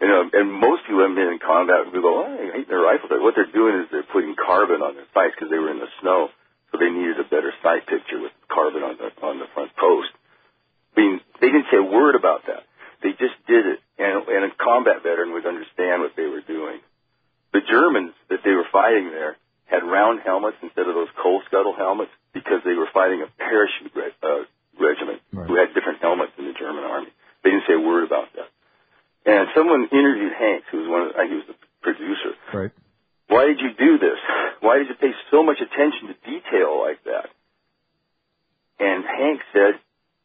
You 0.00 0.06
know, 0.06 0.30
and 0.30 0.46
most 0.52 0.86
people 0.86 1.02
have 1.02 1.14
been 1.14 1.26
in 1.34 1.42
combat 1.42 1.90
who 1.90 1.98
go, 2.00 2.22
oh, 2.22 2.30
I 2.30 2.54
hate 2.62 2.68
their 2.70 2.78
rifle 2.86 3.10
sights. 3.10 3.18
What 3.18 3.34
they're 3.34 3.50
doing 3.50 3.82
is 3.82 3.90
they're 3.90 4.06
putting 4.06 4.38
carbon 4.38 4.78
on 4.78 4.94
their 4.94 5.10
sights 5.10 5.34
because 5.34 5.50
they 5.50 5.58
were 5.58 5.74
in 5.74 5.82
the 5.82 5.90
snow, 6.00 6.30
so 6.70 6.78
they 6.78 6.86
needed 6.90 7.18
a 7.18 7.26
better 7.26 7.50
sight 7.66 7.82
picture 7.90 8.22
with 8.22 8.30
carbon 8.46 8.86
on 8.86 8.94
the 8.94 9.10
on 9.26 9.42
the 9.42 9.50
front 9.54 9.74
post. 9.74 10.14
I 10.94 11.00
mean, 11.02 11.20
they 11.42 11.50
didn't 11.50 11.66
say 11.70 11.82
a 11.82 11.88
word 11.90 12.14
about 12.14 12.46
that. 12.46 12.62
They 13.02 13.10
just 13.18 13.34
did 13.50 13.66
it, 13.66 13.78
and, 13.98 14.22
and 14.26 14.42
a 14.46 14.54
combat 14.54 15.02
veteran 15.02 15.34
would 15.34 15.46
understand 15.46 16.02
what 16.02 16.14
they 16.14 16.26
were 16.30 16.42
doing. 16.46 16.78
The 17.54 17.62
Germans 17.66 18.14
that 18.30 18.42
they 18.46 18.54
were 18.54 18.66
fighting 18.70 19.10
there 19.10 19.34
had 19.66 19.82
round 19.82 20.20
helmets 20.22 20.58
instead 20.62 20.86
of 20.86 20.94
those 20.94 21.10
coal 21.22 21.42
scuttle 21.46 21.74
helmets 21.74 22.10
because 22.34 22.62
they 22.64 22.74
were 22.74 22.88
fighting 22.94 23.22
a 23.22 23.28
parachute 23.38 23.94
re- 23.94 24.14
uh, 24.22 24.46
regiment 24.78 25.22
Right. 25.32 25.46
who 25.46 25.54
had 25.58 25.74
different 25.74 25.98
helmets 26.00 26.32
in 26.38 26.46
the 26.46 26.54
German 26.54 26.84
army. 26.84 27.10
They 27.42 27.50
didn't 27.50 27.66
say 27.66 27.74
a 27.74 27.80
word 27.82 28.04
about 28.04 28.30
that. 28.34 28.48
And 29.28 29.48
someone 29.54 29.88
interviewed 29.92 30.32
Hanks, 30.32 30.64
who 30.72 30.78
was 30.78 30.88
one 30.88 31.02
of, 31.02 31.08
uh, 31.12 31.28
he 31.28 31.36
was 31.36 31.44
the 31.48 31.54
producer. 31.82 32.32
Right. 32.48 32.72
Why 33.28 33.44
did 33.44 33.60
you 33.60 33.76
do 33.76 33.98
this? 33.98 34.16
Why 34.60 34.78
did 34.78 34.88
you 34.88 34.94
pay 34.94 35.12
so 35.30 35.44
much 35.44 35.60
attention 35.60 36.08
to 36.08 36.14
detail 36.24 36.80
like 36.80 37.04
that? 37.04 37.28
And 38.80 39.04
Hank 39.04 39.40
said, 39.52 39.74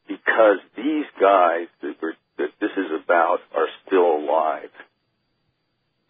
because 0.08 0.64
these 0.78 1.04
guys 1.20 1.68
that, 1.82 1.96
we're, 2.02 2.16
that 2.38 2.56
this 2.62 2.72
is 2.78 2.92
about 3.04 3.40
are 3.54 3.68
still 3.86 4.24
alive. 4.24 4.72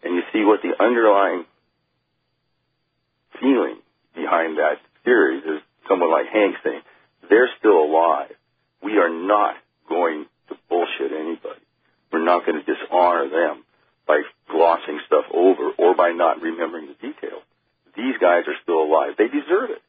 And 0.04 0.14
you 0.14 0.22
see 0.32 0.44
what 0.44 0.62
the 0.62 0.78
underlying 0.78 1.46
feeling 3.40 3.78
behind 4.14 4.58
that 4.58 4.78
theory 5.04 5.38
is 5.38 5.62
someone 5.88 6.12
like 6.12 6.26
Hank 6.32 6.54
saying, 6.62 6.82
they're 7.28 7.50
still 7.58 7.82
alive. 7.90 8.30
We 8.84 8.98
are 8.98 9.10
not 9.10 9.56
going 9.88 10.26
to 10.48 10.54
bullshit 10.68 11.10
anybody. 11.10 11.58
We're 12.12 12.24
not 12.24 12.46
dishonor 13.04 13.28
them 13.30 13.64
by 14.06 14.20
glossing 14.50 15.00
stuff 15.06 15.24
over 15.32 15.70
or 15.78 15.94
by 15.96 16.10
not 16.12 16.40
remembering 16.40 16.86
the 16.88 16.94
details. 16.94 17.42
These 17.96 18.16
guys 18.20 18.42
are 18.46 18.56
still 18.62 18.82
alive. 18.82 19.12
They 19.18 19.28
deserve 19.28 19.70
it. 19.70 19.82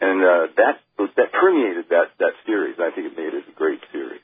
And 0.00 0.22
uh, 0.22 0.52
that 0.56 0.80
that 1.16 1.32
permeated 1.32 1.86
that 1.90 2.06
that 2.18 2.32
series. 2.46 2.76
I 2.78 2.90
think 2.94 3.12
it 3.12 3.16
made 3.16 3.32
it 3.32 3.44
a 3.48 3.52
great 3.56 3.80
series. 3.92 4.20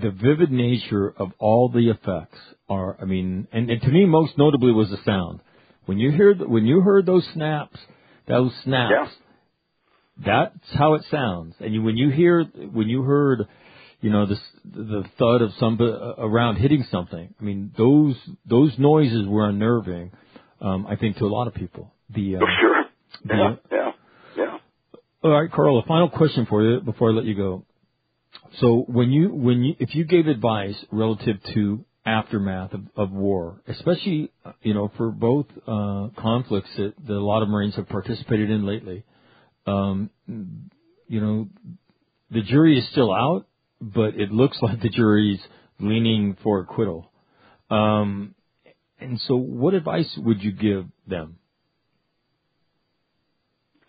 The 0.00 0.10
vivid 0.10 0.50
nature 0.50 1.12
of 1.16 1.32
all 1.38 1.68
the 1.68 1.90
effects 1.90 2.38
are, 2.68 2.96
I 3.00 3.06
mean, 3.06 3.48
and, 3.52 3.70
and 3.70 3.80
to 3.80 3.88
me, 3.88 4.04
most 4.04 4.36
notably 4.38 4.72
was 4.72 4.90
the 4.90 4.98
sound. 5.04 5.40
When 5.86 5.98
you 5.98 6.10
hear 6.12 6.34
when 6.34 6.64
you 6.64 6.80
heard 6.80 7.06
those 7.06 7.26
snaps, 7.34 7.78
those 8.28 8.52
snaps, 8.64 8.92
Yeah. 8.92 10.24
that's 10.24 10.74
how 10.78 10.94
it 10.94 11.02
sounds. 11.10 11.54
And 11.60 11.74
you, 11.74 11.82
when 11.82 11.96
you 11.96 12.10
hear 12.10 12.44
when 12.44 12.88
you 12.88 13.02
heard, 13.02 13.46
you 14.00 14.10
know, 14.10 14.26
the 14.26 14.36
the 14.88 15.04
thud 15.18 15.42
of 15.42 15.50
some 15.58 15.80
around 15.80 16.56
hitting 16.56 16.84
something. 16.90 17.34
I 17.40 17.42
mean, 17.44 17.72
those 17.76 18.16
those 18.48 18.72
noises 18.78 19.26
were 19.26 19.48
unnerving. 19.48 20.12
Um, 20.60 20.86
I 20.86 20.96
think 20.96 21.16
to 21.18 21.24
a 21.24 21.28
lot 21.38 21.48
of 21.48 21.54
people. 21.54 21.92
The 22.10 22.36
uh, 22.36 22.38
For 22.40 22.46
sure. 22.60 22.84
the- 23.24 23.34
Yeah. 23.36 23.56
Yeah. 23.78 23.90
Yeah. 24.36 24.58
all 25.24 25.30
right, 25.30 25.50
Karl. 25.50 25.78
A 25.78 25.82
final 25.86 26.08
question 26.10 26.46
for 26.46 26.62
you 26.62 26.80
before 26.80 27.10
I 27.10 27.12
let 27.14 27.24
you 27.24 27.34
go. 27.34 27.64
So 28.60 28.84
when 28.86 29.10
you 29.10 29.28
when 29.30 29.62
you 29.64 29.74
if 29.78 29.94
you 29.94 30.04
gave 30.04 30.26
advice 30.28 30.76
relative 30.90 31.36
to 31.54 31.84
aftermath 32.04 32.72
of, 32.72 32.82
of 32.96 33.10
war, 33.10 33.60
especially 33.66 34.30
uh, 34.44 34.52
you 34.62 34.74
know 34.74 34.90
for 34.96 35.10
both 35.10 35.46
uh, 35.66 36.08
conflicts 36.18 36.70
that, 36.76 36.94
that 37.06 37.12
a 37.14 37.26
lot 37.32 37.42
of 37.42 37.48
Marines 37.48 37.74
have 37.76 37.88
participated 37.88 38.50
in 38.50 38.64
lately, 38.66 39.04
um, 39.66 40.10
you 41.08 41.20
know, 41.20 41.48
the 42.30 42.42
jury 42.42 42.78
is 42.78 42.88
still 42.92 43.12
out, 43.12 43.46
but 43.80 44.14
it 44.14 44.30
looks 44.30 44.58
like 44.62 44.80
the 44.80 44.88
jury's 44.88 45.40
leaning 45.78 46.36
for 46.42 46.60
acquittal. 46.60 47.10
Um, 47.70 48.34
and 48.98 49.20
so, 49.20 49.36
what 49.36 49.74
advice 49.74 50.12
would 50.18 50.42
you 50.42 50.52
give 50.52 50.86
them? 51.06 51.38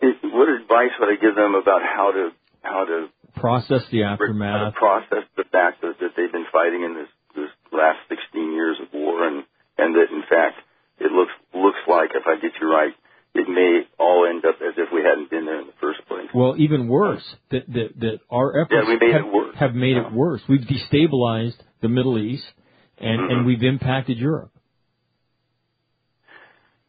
It, 0.00 0.16
what 0.22 0.48
advice 0.48 0.90
would 1.00 1.08
I 1.08 1.20
give 1.20 1.34
them 1.34 1.54
about 1.54 1.82
how 1.82 2.12
to 2.12 2.30
how 2.62 2.84
to 2.84 3.08
Process 3.36 3.82
the 3.92 4.02
how 4.02 4.16
to 4.16 4.24
aftermath. 4.24 4.74
process 4.74 5.24
the 5.36 5.44
fact 5.44 5.82
that, 5.82 5.94
that 6.00 6.10
they've 6.16 6.32
been 6.32 6.46
fighting 6.50 6.82
in 6.82 6.94
this 6.94 7.08
this 7.36 7.50
last 7.70 7.98
16 8.08 8.52
years 8.52 8.76
of 8.82 8.88
war, 8.92 9.26
and 9.26 9.44
and 9.76 9.94
that 9.94 10.10
in 10.10 10.22
fact 10.28 10.58
it 10.98 11.12
looks 11.12 11.32
looks 11.54 11.78
like 11.86 12.10
if 12.14 12.26
I 12.26 12.40
get 12.40 12.52
you 12.60 12.66
right, 12.66 12.92
it 13.34 13.48
may 13.48 13.86
all 13.98 14.26
end 14.28 14.44
up 14.44 14.56
as 14.60 14.74
if 14.76 14.88
we 14.92 15.02
hadn't 15.02 15.30
been 15.30 15.46
there 15.46 15.60
in 15.60 15.66
the 15.66 15.78
first 15.80 16.00
place. 16.08 16.26
Well, 16.34 16.56
even 16.58 16.88
worse, 16.88 17.22
that 17.50 17.66
that, 17.68 17.88
that 18.00 18.18
our 18.30 18.58
efforts 18.58 18.74
Yeah, 18.74 18.88
we 18.88 18.98
made 18.98 19.14
have, 19.14 19.26
it 19.26 19.32
worse. 19.32 19.37
Have 19.58 19.74
made 19.74 19.96
it 19.96 20.12
worse. 20.12 20.40
We've 20.48 20.60
destabilized 20.66 21.58
the 21.80 21.88
Middle 21.88 22.18
East, 22.18 22.46
and 22.98 23.20
Mhm. 23.20 23.32
and 23.32 23.46
we've 23.46 23.62
impacted 23.62 24.18
Europe. 24.18 24.50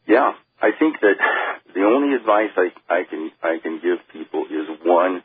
Yeah, 0.06 0.34
I 0.60 0.72
think 0.72 1.00
that 1.00 1.16
the 1.74 1.84
only 1.84 2.14
advice 2.16 2.50
I, 2.56 2.72
I 2.88 3.04
can 3.04 3.30
I 3.42 3.58
can 3.58 3.78
give 3.80 3.98
people 4.12 4.46
is 4.46 4.68
one, 4.84 5.22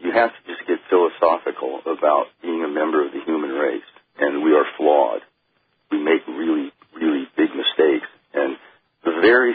you 0.00 0.12
have 0.12 0.30
to 0.30 0.52
just 0.52 0.66
get 0.66 0.78
philosophical 0.90 1.80
about 1.86 2.26
being 2.42 2.62
a 2.62 2.68
member 2.68 3.04
of 3.04 3.12
the 3.12 3.20
human 3.20 3.50
race, 3.50 3.88
and 4.18 4.42
we 4.42 4.54
are 4.54 4.66
flawed. 4.76 5.22
We 5.90 5.98
make 6.02 6.26
really 6.26 6.72
really 6.94 7.28
big 7.36 7.54
mistakes, 7.54 8.08
and 8.34 8.56
the 9.04 9.12
very 9.20 9.54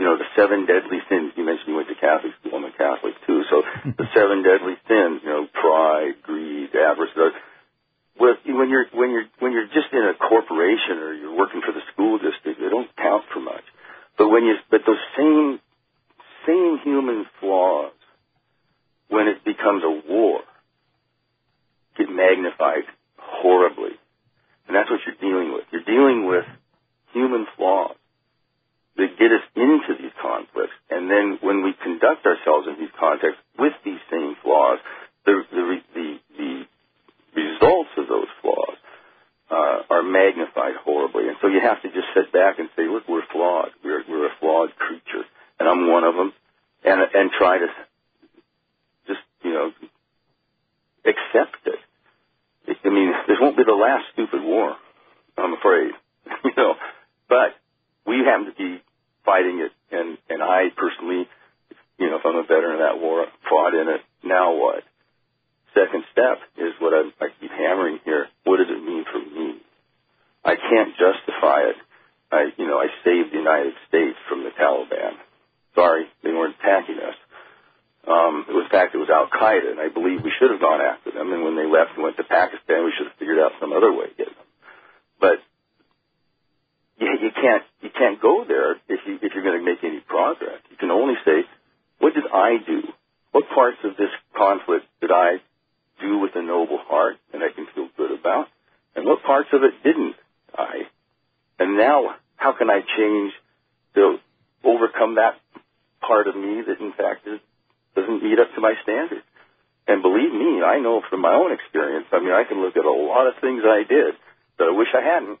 you 0.00 0.06
know 0.08 0.16
the 0.16 0.24
seven 0.34 0.64
deadly 0.64 0.98
sins. 1.12 1.36
You 1.36 1.44
mentioned 1.44 1.68
you 1.68 1.76
went 1.76 1.92
to 1.92 2.00
Catholic 2.00 2.32
school. 2.40 2.56
I'm 2.56 2.64
a 2.64 2.72
Catholic 2.72 3.14
too, 3.28 3.44
so 3.52 3.62
the 4.00 4.08
seven 4.16 4.40
deadly 4.42 4.80
sins. 4.88 5.20
You 5.22 5.30
know, 5.30 5.44
pride, 5.52 6.16
greed, 6.24 6.72
avarice. 6.74 7.12
those- 7.14 7.36
Well, 8.18 8.34
when 8.48 8.70
you're 8.72 8.88
when 8.96 9.10
you're 9.12 9.28
when 9.40 9.52
you're 9.52 9.68
just 9.68 9.92
in 9.92 10.04
a 10.08 10.16
corporation 10.16 10.98
or 11.04 11.12
you're 11.14 11.36
working 11.36 11.60
for 11.60 11.72
the 11.72 11.84
school 11.92 12.18
district, 12.18 12.60
they 12.60 12.70
don't 12.72 12.88
count 12.96 13.24
for 13.32 13.40
much. 13.40 13.64
But 14.18 14.28
when 14.30 14.44
you 14.44 14.56
but 14.72 14.82
those 14.88 15.04
same 15.16 15.60
same 16.48 16.80
human 16.84 17.26
flaws, 17.40 17.92
when 19.08 19.28
it 19.28 19.44
becomes 19.44 19.84
a 19.84 19.94
war, 20.10 20.40
get 21.98 22.08
magnified 22.08 22.88
horribly, 23.18 23.92
and 24.66 24.76
that's 24.76 24.90
what 24.90 25.00
you're 25.06 25.20
dealing 25.20 25.52
with. 25.52 25.64
You're 25.72 25.84
dealing 25.84 26.26
with 26.26 26.44
human 27.12 27.46
flaws 27.56 27.99
that 29.00 29.16
get 29.18 29.32
us 29.32 29.44
into 29.56 29.96
these 29.96 30.12
conflicts, 30.20 30.76
and 30.90 31.10
then 31.10 31.40
when 31.40 31.64
we 31.64 31.72
conduct 31.82 32.24
ourselves 32.26 32.68
in 32.68 32.76
these 32.78 32.92
contexts 32.98 33.40
with 33.58 33.72
these 33.84 34.00
same 34.12 34.36
flaws, 34.44 34.78
the 35.24 35.42
the 35.50 35.64
the, 35.94 36.08
the 36.36 36.66
results 37.34 37.90
of 37.96 38.08
those 38.08 38.28
flaws 38.40 38.76
uh, 39.50 39.82
are 39.90 40.02
magnified 40.02 40.76
horribly. 40.84 41.28
And 41.28 41.36
so 41.42 41.48
you 41.48 41.60
have 41.60 41.82
to 41.82 41.88
just 41.88 42.08
sit 42.14 42.32
back 42.32 42.58
and 42.58 42.68
say, 42.76 42.86
look, 42.86 43.08
we're 43.08 43.26
flawed. 43.32 43.70
We're, 43.84 44.02
we're 44.08 44.26
a 44.26 44.34
flawed 44.38 44.70
creature. 44.76 45.26
And 45.58 45.68
I'm 45.68 45.90
one 45.90 46.04
of 46.04 46.14
them. 46.14 46.32
And, 46.84 47.00
and 47.12 47.30
try 47.30 47.58
to 47.58 47.66
just, 49.06 49.20
you 49.42 49.52
know, 49.52 49.72
accept 51.04 51.66
it. 51.66 51.78
I 52.84 52.88
mean, 52.88 53.12
this 53.28 53.36
won't 53.40 53.56
be 53.56 53.64
the 53.64 53.72
last 53.72 54.04
stupid 54.12 54.42
war, 54.42 54.76
I'm 55.36 55.52
afraid. 55.54 55.92
you 56.44 56.52
know, 56.56 56.74
but 57.28 57.56
we 58.06 58.18
happen 58.24 58.46
to 58.46 58.52
be 58.52 58.80
fighting 59.30 59.62
it. 59.62 59.72
And, 59.94 60.18
and 60.26 60.42
I 60.42 60.74
personally, 60.74 61.30
you 62.02 62.10
know, 62.10 62.18
if 62.18 62.26
I'm 62.26 62.34
a 62.34 62.42
veteran 62.42 62.82
of 62.82 62.82
that 62.82 62.98
war, 62.98 63.26
fought 63.48 63.74
in 63.74 63.86
it. 63.86 64.02
Now 64.26 64.58
what? 64.58 64.82
second 65.74 66.04
step 66.12 66.38
is 66.58 66.74
what 66.80 66.92
I, 66.94 67.10
I 67.22 67.28
keep 67.40 67.50
hammering 67.50 68.00
here. 68.04 68.26
What 68.44 68.58
does 68.58 68.70
it 68.70 68.82
mean 68.82 69.04
for 69.06 69.18
me? 69.18 69.62
I 70.44 70.56
can't 70.56 70.92
justify 70.96 71.70
it. 71.70 71.78
I, 72.32 72.50
you 72.56 72.66
know, 72.66 72.78
I 72.78 72.88
saved 73.04 73.32
the 73.32 73.38
United 73.38 73.74
States 73.88 74.16
from 74.28 74.44
the 74.44 74.50
Taliban. 74.50 75.18
Sorry, 75.74 76.06
they 76.22 76.30
weren't 76.30 76.56
attacking 76.58 76.98
us. 76.98 77.18
Um, 78.06 78.46
it 78.48 78.54
was, 78.54 78.64
in 78.66 78.70
fact, 78.70 78.94
it 78.94 78.98
was 78.98 79.10
Al 79.10 79.28
Qaeda, 79.28 79.70
and 79.70 79.80
I 79.80 79.88
believe 79.88 80.22
we 80.22 80.32
should 80.38 80.50
have 80.50 80.60
gone 80.60 80.80
after 80.80 81.12
them. 81.12 81.32
And 81.32 81.44
when 81.44 81.54
they 81.54 81.66
left 81.66 81.94
and 81.94 82.02
went 82.02 82.16
to 82.16 82.24
Pakistan, 82.24 82.84
we 82.84 82.92
should 82.96 83.06
have 83.06 83.18
figured 83.18 83.38
out 83.38 83.52
some 83.60 83.72
other 83.72 83.92
way 83.92 84.08
to 84.08 84.16
get 84.16 84.30
them. 84.32 84.48
But 85.20 85.38
you, 86.98 87.08
you 87.28 87.30
can't 87.34 87.64
you 87.82 87.90
can't 87.90 88.20
go 88.20 88.44
there 88.48 88.80
if 88.88 89.00
you 89.06 89.18
if 89.20 89.34
you're 89.34 89.44
going 89.44 89.60
to 89.60 89.64
make 89.64 89.84
any 89.84 90.00
progress. 90.00 90.64
You 90.70 90.76
can 90.76 90.90
only 90.90 91.14
say, 91.24 91.44
what 91.98 92.14
did 92.14 92.24
I 92.32 92.56
do? 92.64 92.88
What 93.32 93.44
parts 93.52 93.78
of 93.84 93.96
this 93.96 94.10
conflict 94.34 94.86
did 95.00 95.12
I 95.12 95.44
do 96.00 96.18
with 96.18 96.32
a 96.34 96.42
noble 96.42 96.78
heart 96.78 97.16
and 97.32 97.42
I 97.42 97.52
can 97.54 97.66
feel 97.74 97.88
good 97.96 98.10
about? 98.18 98.48
And 98.96 99.04
what 99.04 99.22
parts 99.22 99.48
of 99.52 99.62
it 99.62 99.82
didn't 99.84 100.16
I? 100.56 100.88
And 101.58 101.76
now, 101.76 102.16
how 102.36 102.52
can 102.52 102.70
I 102.70 102.80
change 102.80 103.32
to 103.94 104.18
overcome 104.64 105.16
that 105.16 105.38
part 106.00 106.26
of 106.26 106.34
me 106.34 106.62
that 106.66 106.80
in 106.80 106.92
fact 106.92 107.26
is, 107.26 107.38
doesn't 107.94 108.22
meet 108.22 108.38
up 108.38 108.48
to 108.54 108.60
my 108.60 108.74
standards? 108.82 109.24
And 109.86 110.02
believe 110.02 110.32
me, 110.32 110.62
I 110.62 110.78
know 110.80 111.02
from 111.08 111.20
my 111.20 111.34
own 111.34 111.52
experience, 111.52 112.06
I 112.12 112.20
mean, 112.20 112.32
I 112.32 112.44
can 112.44 112.62
look 112.62 112.76
at 112.76 112.84
a 112.84 112.90
lot 112.90 113.26
of 113.26 113.34
things 113.40 113.59
I 113.70 113.82
did 113.86 114.14
that 114.58 114.68
I 114.68 114.74
wish 114.76 114.88
I 114.92 115.02
hadn't. 115.02 115.38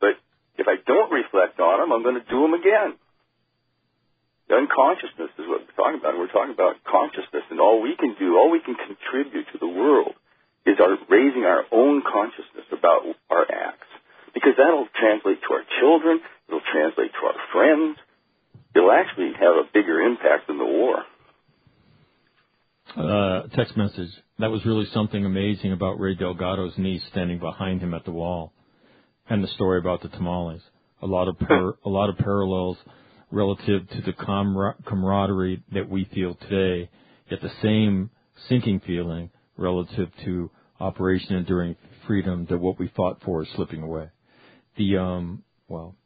But 0.00 0.20
if 0.58 0.68
I 0.68 0.76
don't 0.84 1.10
reflect 1.10 1.58
on 1.60 1.80
them, 1.80 1.92
I'm 1.92 2.02
going 2.02 2.20
to 2.20 2.28
do 2.28 2.42
them 2.42 2.54
again. 2.54 2.98
Unconsciousness 4.52 5.32
is 5.40 5.48
what 5.48 5.64
we're 5.64 5.78
talking 5.80 5.98
about. 5.98 6.18
We're 6.18 6.28
talking 6.28 6.52
about 6.52 6.76
consciousness, 6.84 7.48
and 7.48 7.56
all 7.58 7.80
we 7.80 7.96
can 7.96 8.14
do, 8.20 8.36
all 8.36 8.50
we 8.50 8.60
can 8.60 8.76
contribute 8.76 9.48
to 9.52 9.58
the 9.58 9.68
world, 9.68 10.12
is 10.66 10.76
our 10.78 10.98
raising 11.08 11.44
our 11.48 11.64
own 11.72 12.02
consciousness 12.04 12.68
about 12.70 13.02
our 13.30 13.48
acts, 13.48 13.88
because 14.34 14.52
that'll 14.58 14.88
translate 14.92 15.40
to 15.48 15.54
our 15.56 15.64
children. 15.80 16.20
It'll 16.48 16.68
translate 16.68 17.12
to 17.16 17.22
our 17.26 17.38
friends. 17.50 17.96
It'll 18.76 18.92
actually 18.92 19.32
have 19.40 19.56
a 19.56 19.64
bigger 19.72 20.00
impact 20.00 20.48
than 20.48 20.58
the 20.58 20.68
war. 20.68 21.02
Uh, 22.92 23.48
text 23.56 23.76
message. 23.76 24.10
That 24.38 24.50
was 24.50 24.66
really 24.66 24.86
something 24.92 25.24
amazing 25.24 25.71
about 25.82 25.98
Ray 25.98 26.14
Delgado's 26.14 26.78
niece 26.78 27.02
standing 27.10 27.40
behind 27.40 27.80
him 27.80 27.92
at 27.92 28.04
the 28.04 28.12
wall, 28.12 28.52
and 29.28 29.42
the 29.42 29.48
story 29.48 29.80
about 29.80 30.00
the 30.00 30.08
tamales. 30.10 30.60
A 31.02 31.06
lot 31.06 31.26
of 31.26 31.36
par- 31.40 31.74
a 31.84 31.88
lot 31.88 32.08
of 32.08 32.16
parallels 32.18 32.76
relative 33.32 33.88
to 33.88 34.00
the 34.02 34.12
camar- 34.12 34.76
camaraderie 34.86 35.60
that 35.72 35.88
we 35.88 36.04
feel 36.14 36.36
today, 36.36 36.88
yet 37.28 37.40
the 37.40 37.50
same 37.62 38.10
sinking 38.48 38.80
feeling 38.86 39.30
relative 39.56 40.08
to 40.24 40.50
Operation 40.78 41.34
Enduring 41.34 41.74
Freedom 42.06 42.46
that 42.48 42.58
what 42.58 42.78
we 42.78 42.86
fought 42.96 43.20
for 43.24 43.42
is 43.42 43.48
slipping 43.56 43.82
away. 43.82 44.08
The 44.76 44.98
um, 44.98 45.42
well, 45.66 45.96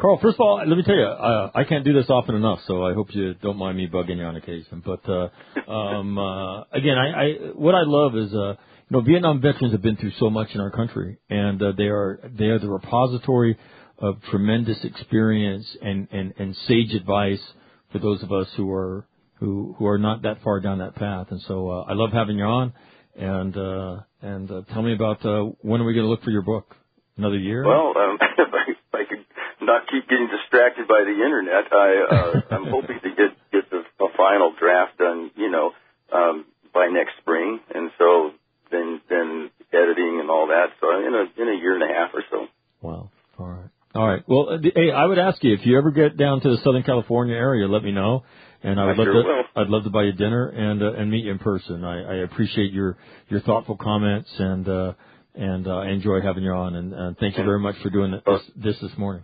Karl, 0.00 0.18
first 0.22 0.36
of 0.36 0.40
all, 0.40 0.62
let 0.66 0.74
me 0.74 0.82
tell 0.84 0.94
you, 0.94 1.04
uh, 1.04 1.50
I 1.54 1.64
can't 1.64 1.84
do 1.84 1.92
this 1.92 2.08
often 2.08 2.34
enough, 2.34 2.60
so 2.66 2.82
I 2.82 2.94
hope 2.94 3.14
you 3.14 3.34
don't 3.34 3.58
mind 3.58 3.76
me 3.76 3.88
bugging 3.88 4.16
you 4.16 4.24
on 4.24 4.36
occasion. 4.36 4.82
But 4.84 5.06
uh, 5.06 5.28
um, 5.70 6.16
uh, 6.16 6.62
again, 6.72 6.96
I, 6.96 7.08
I 7.08 7.32
what 7.54 7.74
I 7.74 7.82
love 7.84 8.16
is, 8.16 8.32
uh, 8.34 8.54
know, 8.90 9.00
Vietnam 9.00 9.40
veterans 9.40 9.72
have 9.72 9.82
been 9.82 9.96
through 9.96 10.12
so 10.18 10.30
much 10.30 10.48
in 10.54 10.60
our 10.60 10.70
country, 10.70 11.18
and 11.28 11.62
uh, 11.62 11.72
they 11.76 11.88
are 11.88 12.20
they 12.38 12.46
are 12.46 12.58
the 12.58 12.68
repository 12.68 13.58
of 13.98 14.20
tremendous 14.30 14.78
experience 14.84 15.66
and, 15.82 16.08
and, 16.12 16.32
and 16.38 16.56
sage 16.68 16.94
advice 16.94 17.42
for 17.90 17.98
those 17.98 18.22
of 18.22 18.32
us 18.32 18.46
who 18.56 18.72
are 18.72 19.06
who 19.40 19.74
who 19.78 19.86
are 19.86 19.98
not 19.98 20.22
that 20.22 20.42
far 20.42 20.60
down 20.60 20.78
that 20.78 20.94
path. 20.94 21.28
And 21.30 21.40
so 21.42 21.70
uh, 21.70 21.84
I 21.88 21.94
love 21.94 22.12
having 22.12 22.38
you 22.38 22.44
on, 22.44 22.72
and 23.16 23.56
uh, 23.56 24.00
and 24.22 24.50
uh, 24.50 24.62
tell 24.72 24.82
me 24.82 24.94
about 24.94 25.24
uh, 25.24 25.44
when 25.62 25.80
are 25.80 25.84
we 25.84 25.94
going 25.94 26.04
to 26.04 26.10
look 26.10 26.22
for 26.22 26.30
your 26.30 26.42
book? 26.42 26.74
Another 27.16 27.38
year? 27.38 27.64
Well, 27.64 27.94
um, 27.96 28.18
if 28.20 28.48
I, 28.54 28.70
if 28.70 28.94
I 28.94 29.02
could 29.08 29.24
not 29.60 29.88
keep 29.90 30.08
getting 30.08 30.28
distracted 30.28 30.86
by 30.86 31.02
the 31.02 31.12
internet, 31.12 31.72
I 31.72 32.04
uh, 32.10 32.54
I'm 32.54 32.66
hoping 32.70 33.00
to 33.02 33.08
get 33.10 33.34
get 33.52 33.70
the 33.70 33.82
a 34.00 34.16
final 34.16 34.54
draft 34.58 34.98
done, 34.98 35.30
you 35.36 35.50
know, 35.50 35.72
um, 36.12 36.46
by 36.72 36.86
next 36.86 37.18
spring, 37.20 37.58
and 37.74 37.90
so 37.98 38.30
then 38.70 39.00
then 39.08 39.50
editing 39.72 40.20
and 40.20 40.30
all 40.30 40.48
that. 40.48 40.70
So 40.80 40.90
in 40.90 41.14
a 41.14 41.42
in 41.42 41.48
a 41.48 41.60
year 41.60 41.74
and 41.74 41.82
a 41.82 41.92
half 42.08 42.14
or 42.14 42.22
so. 42.30 42.46
Wow. 42.80 43.10
All 43.38 43.46
right. 43.46 43.70
All 43.94 44.06
right. 44.06 44.22
Well, 44.26 44.50
uh, 44.50 44.58
hey, 44.62 44.90
I 44.90 45.06
would 45.06 45.18
ask 45.18 45.42
you 45.42 45.54
if 45.54 45.64
you 45.64 45.78
ever 45.78 45.90
get 45.90 46.16
down 46.16 46.40
to 46.40 46.50
the 46.50 46.58
Southern 46.58 46.82
California 46.82 47.34
area, 47.34 47.66
let 47.66 47.82
me 47.82 47.92
know, 47.92 48.24
and 48.62 48.78
I 48.78 48.86
would 48.86 48.94
I 48.94 48.98
love 48.98 49.06
sure 49.06 49.22
to. 49.22 49.28
will. 49.28 49.44
I'd 49.56 49.68
love 49.68 49.84
to 49.84 49.90
buy 49.90 50.04
you 50.04 50.12
dinner 50.12 50.48
and 50.48 50.82
uh, 50.82 50.92
and 50.92 51.10
meet 51.10 51.24
you 51.24 51.32
in 51.32 51.38
person. 51.38 51.84
I, 51.84 52.02
I 52.02 52.14
appreciate 52.16 52.72
your 52.72 52.96
your 53.28 53.40
thoughtful 53.40 53.76
comments 53.76 54.30
and 54.38 54.68
uh, 54.68 54.92
and 55.34 55.66
uh, 55.66 55.78
I 55.78 55.88
enjoy 55.88 56.20
having 56.20 56.44
you 56.44 56.52
on. 56.52 56.74
And 56.74 56.94
uh, 56.94 57.12
thank 57.18 57.38
you 57.38 57.44
very 57.44 57.60
much 57.60 57.76
for 57.82 57.90
doing 57.90 58.12
this 58.12 58.42
this 58.56 58.80
this 58.80 58.96
morning. 58.98 59.22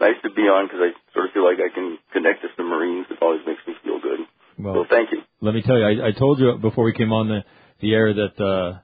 Nice 0.00 0.14
to 0.22 0.30
be 0.30 0.42
on 0.42 0.66
because 0.66 0.80
I 0.80 1.12
sort 1.12 1.26
of 1.26 1.32
feel 1.32 1.44
like 1.44 1.58
I 1.58 1.74
can 1.74 1.98
connect 2.12 2.42
to 2.42 2.48
some 2.56 2.68
Marines. 2.68 3.06
It 3.10 3.18
always 3.20 3.40
makes 3.46 3.60
me 3.66 3.74
feel 3.82 4.00
good. 4.00 4.20
Well, 4.58 4.74
so 4.74 4.84
thank 4.88 5.10
you. 5.10 5.22
let 5.40 5.54
me 5.54 5.62
tell 5.62 5.76
you, 5.76 5.84
I, 5.84 6.08
I 6.08 6.12
told 6.12 6.38
you 6.38 6.56
before 6.60 6.84
we 6.84 6.92
came 6.92 7.12
on 7.12 7.28
the 7.28 7.40
the 7.80 7.94
air 7.94 8.12
that, 8.12 8.40
uh, 8.44 8.78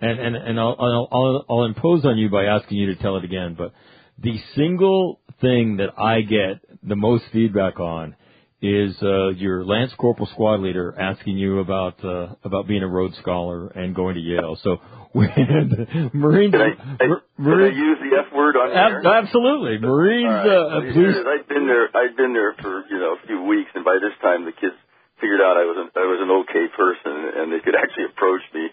and 0.00 0.18
and 0.18 0.36
and 0.36 0.60
I'll, 0.60 0.76
I'll 0.78 1.08
I'll 1.10 1.44
I'll 1.50 1.64
impose 1.64 2.04
on 2.04 2.18
you 2.18 2.28
by 2.30 2.44
asking 2.44 2.78
you 2.78 2.94
to 2.94 2.96
tell 2.96 3.16
it 3.16 3.24
again. 3.24 3.54
But 3.56 3.72
the 4.18 4.38
single 4.54 5.20
thing 5.40 5.76
that 5.78 5.90
I 5.98 6.22
get 6.22 6.60
the 6.82 6.96
most 6.96 7.24
feedback 7.32 7.80
on 7.80 8.16
is 8.60 8.96
uh, 9.02 9.28
your 9.30 9.64
Lance 9.64 9.92
Corporal 9.98 10.26
squad 10.26 10.60
leader 10.60 10.94
asking 10.98 11.36
you 11.38 11.60
about 11.60 12.04
uh, 12.04 12.34
about 12.44 12.66
being 12.66 12.82
a 12.82 12.88
Rhodes 12.88 13.16
Scholar 13.18 13.68
and 13.68 13.94
going 13.94 14.14
to 14.16 14.20
Yale. 14.20 14.58
So 14.62 14.78
when 15.12 16.10
Marines, 16.12 16.52
Can 16.52 16.60
I, 16.60 16.74
I, 17.00 17.06
Mar- 17.06 17.22
can 17.38 17.62
I 17.62 17.72
use 17.72 17.98
the 18.02 18.18
F 18.18 18.34
word 18.34 18.56
on 18.56 18.70
ab- 18.70 19.02
there? 19.02 19.14
absolutely, 19.14 19.78
Marines. 19.78 20.26
All 20.26 20.34
right. 20.34 20.76
Uh, 20.76 20.80
please, 20.80 20.94
here 20.94 21.10
it 21.10 21.16
is. 21.22 21.26
I'd 21.26 21.48
been 21.48 21.66
there. 21.66 21.86
I'd 21.94 22.16
been 22.16 22.32
there 22.34 22.54
for 22.60 22.84
you 22.90 22.98
know 22.98 23.16
a 23.22 23.26
few 23.26 23.42
weeks, 23.44 23.70
and 23.74 23.84
by 23.84 23.96
this 24.02 24.12
time 24.20 24.44
the 24.44 24.52
kids 24.52 24.74
figured 25.20 25.40
out 25.40 25.56
I 25.56 25.64
was 25.66 25.76
an, 25.78 25.88
I 25.94 26.06
was 26.06 26.20
an 26.22 26.30
okay 26.42 26.66
person, 26.74 27.14
and 27.40 27.52
they 27.52 27.60
could 27.62 27.74
actually 27.74 28.06
approach 28.10 28.42
me. 28.54 28.68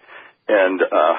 And 0.48 0.82
uh, 0.82 1.16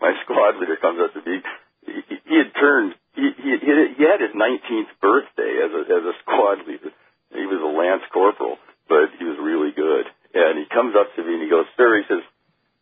my 0.00 0.12
squad 0.24 0.56
leader 0.56 0.76
comes 0.80 1.00
up 1.02 1.12
to 1.12 1.22
me. 1.28 1.42
He, 1.86 2.16
he 2.24 2.36
had 2.38 2.52
turned. 2.54 2.94
He, 3.14 3.30
he 3.36 3.50
he 3.98 4.04
had 4.04 4.20
his 4.20 4.32
19th 4.32 4.92
birthday 5.00 5.60
as 5.64 5.72
a 5.74 5.82
as 5.92 6.04
a 6.04 6.14
squad 6.22 6.66
leader. 6.66 6.92
He 7.32 7.46
was 7.46 7.60
a 7.60 7.72
lance 7.72 8.02
corporal, 8.12 8.56
but 8.88 9.12
he 9.18 9.24
was 9.24 9.36
really 9.40 9.72
good. 9.72 10.06
And 10.32 10.58
he 10.58 10.66
comes 10.72 10.94
up 10.94 11.14
to 11.16 11.24
me 11.24 11.34
and 11.34 11.42
he 11.42 11.50
goes, 11.50 11.66
"Sir," 11.76 11.98
he 11.98 12.04
says, 12.08 12.24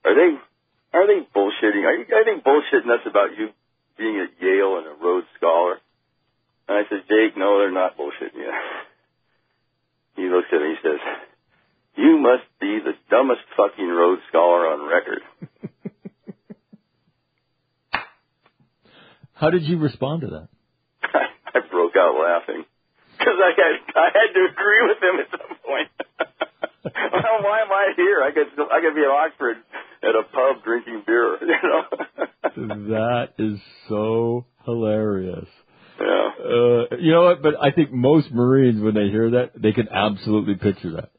"Are 0.04 0.14
they 0.14 0.36
are 0.94 1.06
they 1.06 1.26
bullshitting? 1.34 1.82
Are 1.84 1.96
you 1.96 2.06
are 2.14 2.24
they 2.24 2.38
bullshitting 2.38 2.92
us 2.92 3.04
about 3.06 3.36
you 3.36 3.50
being 3.96 4.20
at 4.20 4.30
Yale 4.40 4.78
and 4.78 4.86
a 4.86 4.94
Rhodes 5.02 5.26
Scholar?" 5.36 5.80
And 6.68 6.76
I 6.76 6.88
said, 6.90 7.09
Jake, 7.09 7.36
no, 7.36 7.59
they're 7.59 7.72
not 7.72 7.96
bullshitting 7.96 8.36
you. 8.36 8.52
He 10.16 10.26
looks 10.26 10.48
at 10.50 10.61
me, 10.61 10.74
he 10.74 10.82
says, 10.82 10.98
you 11.99 12.16
must 12.18 12.46
be 12.61 12.78
the 12.78 12.94
dumbest 13.11 13.42
fucking 13.57 13.88
Rhodes 13.88 14.22
Scholar 14.28 14.68
on 14.70 14.88
record. 14.88 15.20
how 19.32 19.51
did 19.51 19.64
you 19.64 19.78
respond 19.78 20.22
to 20.22 20.28
that? 20.28 20.49
I 21.55 21.59
broke 21.68 21.96
out 21.96 22.14
laughing. 22.14 22.64
Because 23.18 23.34
I 23.42 23.51
had, 23.57 23.74
I 23.96 24.09
had 24.14 24.32
to 24.32 24.46
agree 24.46 24.82
with 24.86 25.03
him 25.03 25.18
at 25.18 25.30
some 25.30 25.57
point. 25.66 25.90
well, 27.12 27.42
why 27.42 27.62
am 27.62 27.72
I 27.72 27.92
here? 27.96 28.22
I 28.22 28.30
could, 28.30 28.46
I 28.70 28.80
could 28.80 28.94
be 28.94 29.01
in 29.01 29.11
Oxford 29.11 29.57
at 30.05 30.14
a 30.14 30.22
pub 30.22 30.62
drinking 30.64 31.03
beer, 31.05 31.36
you 31.40 31.49
know? 31.49 31.82
that 32.94 33.30
is 33.38 33.59
so 33.88 34.46
hilarious. 34.64 35.49
yeah. 36.01 36.30
Uh, 36.38 36.96
you 37.01 37.11
know 37.11 37.24
what? 37.24 37.42
But 37.42 37.55
I 37.61 37.72
think 37.72 37.90
most 37.90 38.30
Marines, 38.30 38.80
when 38.80 38.94
they 38.94 39.09
hear 39.09 39.30
that, 39.32 39.51
they 39.61 39.72
can 39.72 39.88
absolutely 39.88 40.55
picture 40.55 40.92
that. 40.92 41.11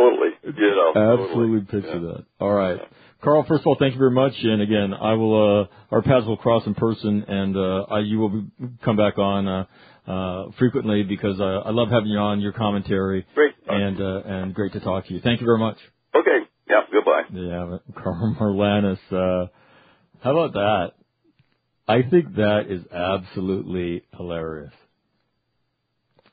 Totally. 0.00 0.30
You 0.42 0.70
know. 0.70 0.92
Absolutely 0.96 1.60
totally. 1.60 1.82
picture 1.82 2.06
Yeah. 2.06 2.12
that. 2.12 2.24
All 2.40 2.52
right. 2.52 2.80
Karl, 3.22 3.44
first 3.46 3.60
of 3.60 3.66
all, 3.66 3.76
thank 3.78 3.92
you 3.92 3.98
very 3.98 4.12
much. 4.12 4.32
And 4.42 4.62
again, 4.62 4.94
I 4.94 5.12
will, 5.14 5.60
uh, 5.60 5.94
our 5.94 6.00
paths 6.00 6.26
will 6.26 6.38
cross 6.38 6.66
in 6.66 6.74
person 6.74 7.24
and, 7.28 7.56
uh, 7.56 7.82
I, 7.90 7.98
you 8.00 8.18
will 8.18 8.30
be, 8.30 8.46
come 8.82 8.96
back 8.96 9.18
on, 9.18 9.46
uh, 9.46 9.64
uh, 10.06 10.50
frequently 10.58 11.02
because, 11.02 11.38
uh, 11.38 11.62
I 11.66 11.70
love 11.70 11.90
having 11.90 12.08
you 12.08 12.18
on, 12.18 12.40
your 12.40 12.52
commentary. 12.52 13.26
Great. 13.34 13.54
And, 13.68 14.00
uh, 14.00 14.22
and 14.24 14.54
great 14.54 14.72
to 14.72 14.80
talk 14.80 15.06
to 15.06 15.14
you. 15.14 15.20
Thank 15.20 15.40
you 15.40 15.46
very 15.46 15.58
much. 15.58 15.76
Okay. 16.14 16.38
Yeah. 16.68 16.80
Goodbye. 16.90 17.22
Yeah, 17.32 17.78
Karl 18.02 18.36
Marlantes, 18.40 18.98
uh, 19.12 19.48
how 20.20 20.36
about 20.38 20.54
that? 20.54 20.92
I 21.86 22.02
think 22.08 22.36
that 22.36 22.66
is 22.70 22.82
absolutely 22.90 24.04
hilarious. 24.16 24.72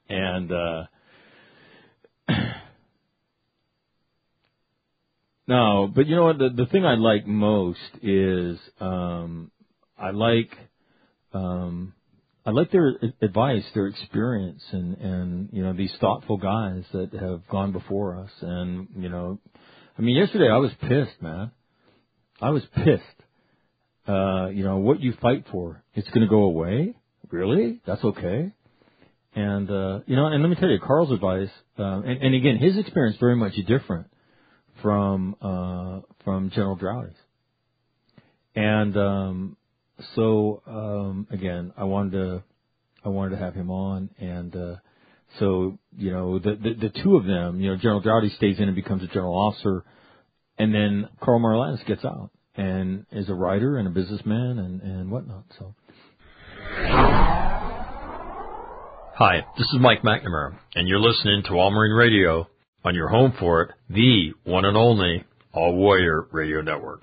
And, 0.07 0.51
uh, 0.51 0.84
no, 5.47 5.89
but 5.93 6.07
you 6.07 6.15
know 6.15 6.25
what? 6.25 6.37
The, 6.37 6.49
the 6.49 6.65
thing 6.65 6.85
I 6.85 6.95
like 6.95 7.25
most 7.25 7.79
is, 8.01 8.59
um, 8.81 9.49
I 9.97 10.11
like, 10.11 10.51
um, 11.33 11.93
I 12.45 12.51
like 12.51 12.71
their 12.71 12.93
advice, 13.21 13.63
their 13.73 13.87
experience, 13.87 14.61
and 14.71 14.97
and 14.97 15.49
you 15.53 15.63
know 15.63 15.73
these 15.73 15.93
thoughtful 15.99 16.37
guys 16.37 16.83
that 16.91 17.13
have 17.13 17.47
gone 17.47 17.71
before 17.71 18.17
us. 18.19 18.31
And 18.41 18.89
you 18.97 19.09
know, 19.09 19.39
I 19.97 20.01
mean, 20.01 20.15
yesterday 20.15 20.49
I 20.49 20.57
was 20.57 20.71
pissed, 20.81 21.21
man. 21.21 21.51
I 22.41 22.49
was 22.49 22.63
pissed. 22.75 23.03
Uh, 24.07 24.47
you 24.47 24.63
know 24.63 24.77
what 24.77 25.01
you 25.01 25.13
fight 25.21 25.45
for, 25.51 25.83
it's 25.93 26.07
going 26.09 26.21
to 26.21 26.29
go 26.29 26.43
away. 26.43 26.95
Really? 27.29 27.81
That's 27.85 28.03
okay. 28.03 28.51
And 29.35 29.69
uh, 29.69 29.99
you 30.05 30.15
know, 30.15 30.27
and 30.27 30.41
let 30.41 30.49
me 30.49 30.55
tell 30.55 30.69
you, 30.69 30.79
Karl's 30.79 31.11
advice, 31.11 31.49
um, 31.77 32.03
and, 32.05 32.21
and 32.21 32.35
again, 32.35 32.57
his 32.57 32.77
experience 32.77 33.17
very 33.19 33.35
much 33.35 33.53
different 33.67 34.07
from 34.82 35.36
uh, 35.41 36.01
from 36.23 36.49
General 36.51 36.78
Draude's. 36.78 37.15
And 38.55 38.97
um, 38.97 39.57
so 40.15 40.61
um, 40.67 41.28
again, 41.32 41.73
I 41.78 41.84
wanted 41.84 42.11
to 42.13 42.43
I 43.05 43.09
wanted 43.09 43.38
to 43.38 43.38
have 43.38 43.53
him 43.53 43.69
on, 43.69 44.09
and 44.19 44.55
uh, 44.55 44.75
so 45.39 45.78
you 45.95 46.11
know 46.11 46.39
the, 46.39 46.55
the 46.55 46.89
the 46.89 47.01
two 47.03 47.15
of 47.15 47.25
them, 47.25 47.61
you 47.61 47.69
know, 47.69 47.78
General 47.78 48.01
Droughty 48.01 48.30
stays 48.36 48.57
in 48.59 48.63
and 48.63 48.75
becomes 48.75 49.03
a 49.03 49.07
general 49.07 49.36
officer, 49.36 49.84
and 50.57 50.73
then 50.73 51.07
Karl 51.21 51.39
Marlantes 51.39 51.86
gets 51.86 52.03
out 52.03 52.32
and 52.55 53.05
is 53.11 53.30
a 53.30 53.34
writer 53.34 53.78
and 53.78 53.88
a 53.88 53.91
businessman 53.91 54.59
and 54.59 54.82
and 54.82 55.11
whatnot. 55.11 55.45
So. 55.57 55.75
Hi, 59.19 59.45
this 59.57 59.67
is 59.67 59.80
Mike 59.80 60.03
McNamara, 60.03 60.57
and 60.75 60.88
you're 60.88 60.99
listening 60.99 61.43
to 61.47 61.53
All 61.53 61.71
Marine 61.71 61.93
Radio 61.93 62.47
on 62.84 62.95
your 62.95 63.09
home 63.09 63.34
for 63.39 63.61
it, 63.61 63.71
the 63.89 64.34
one 64.43 64.65
and 64.65 64.78
only 64.78 65.23
All 65.53 65.75
Warrior 65.75 66.28
Radio 66.32 66.61
Network. 66.61 67.01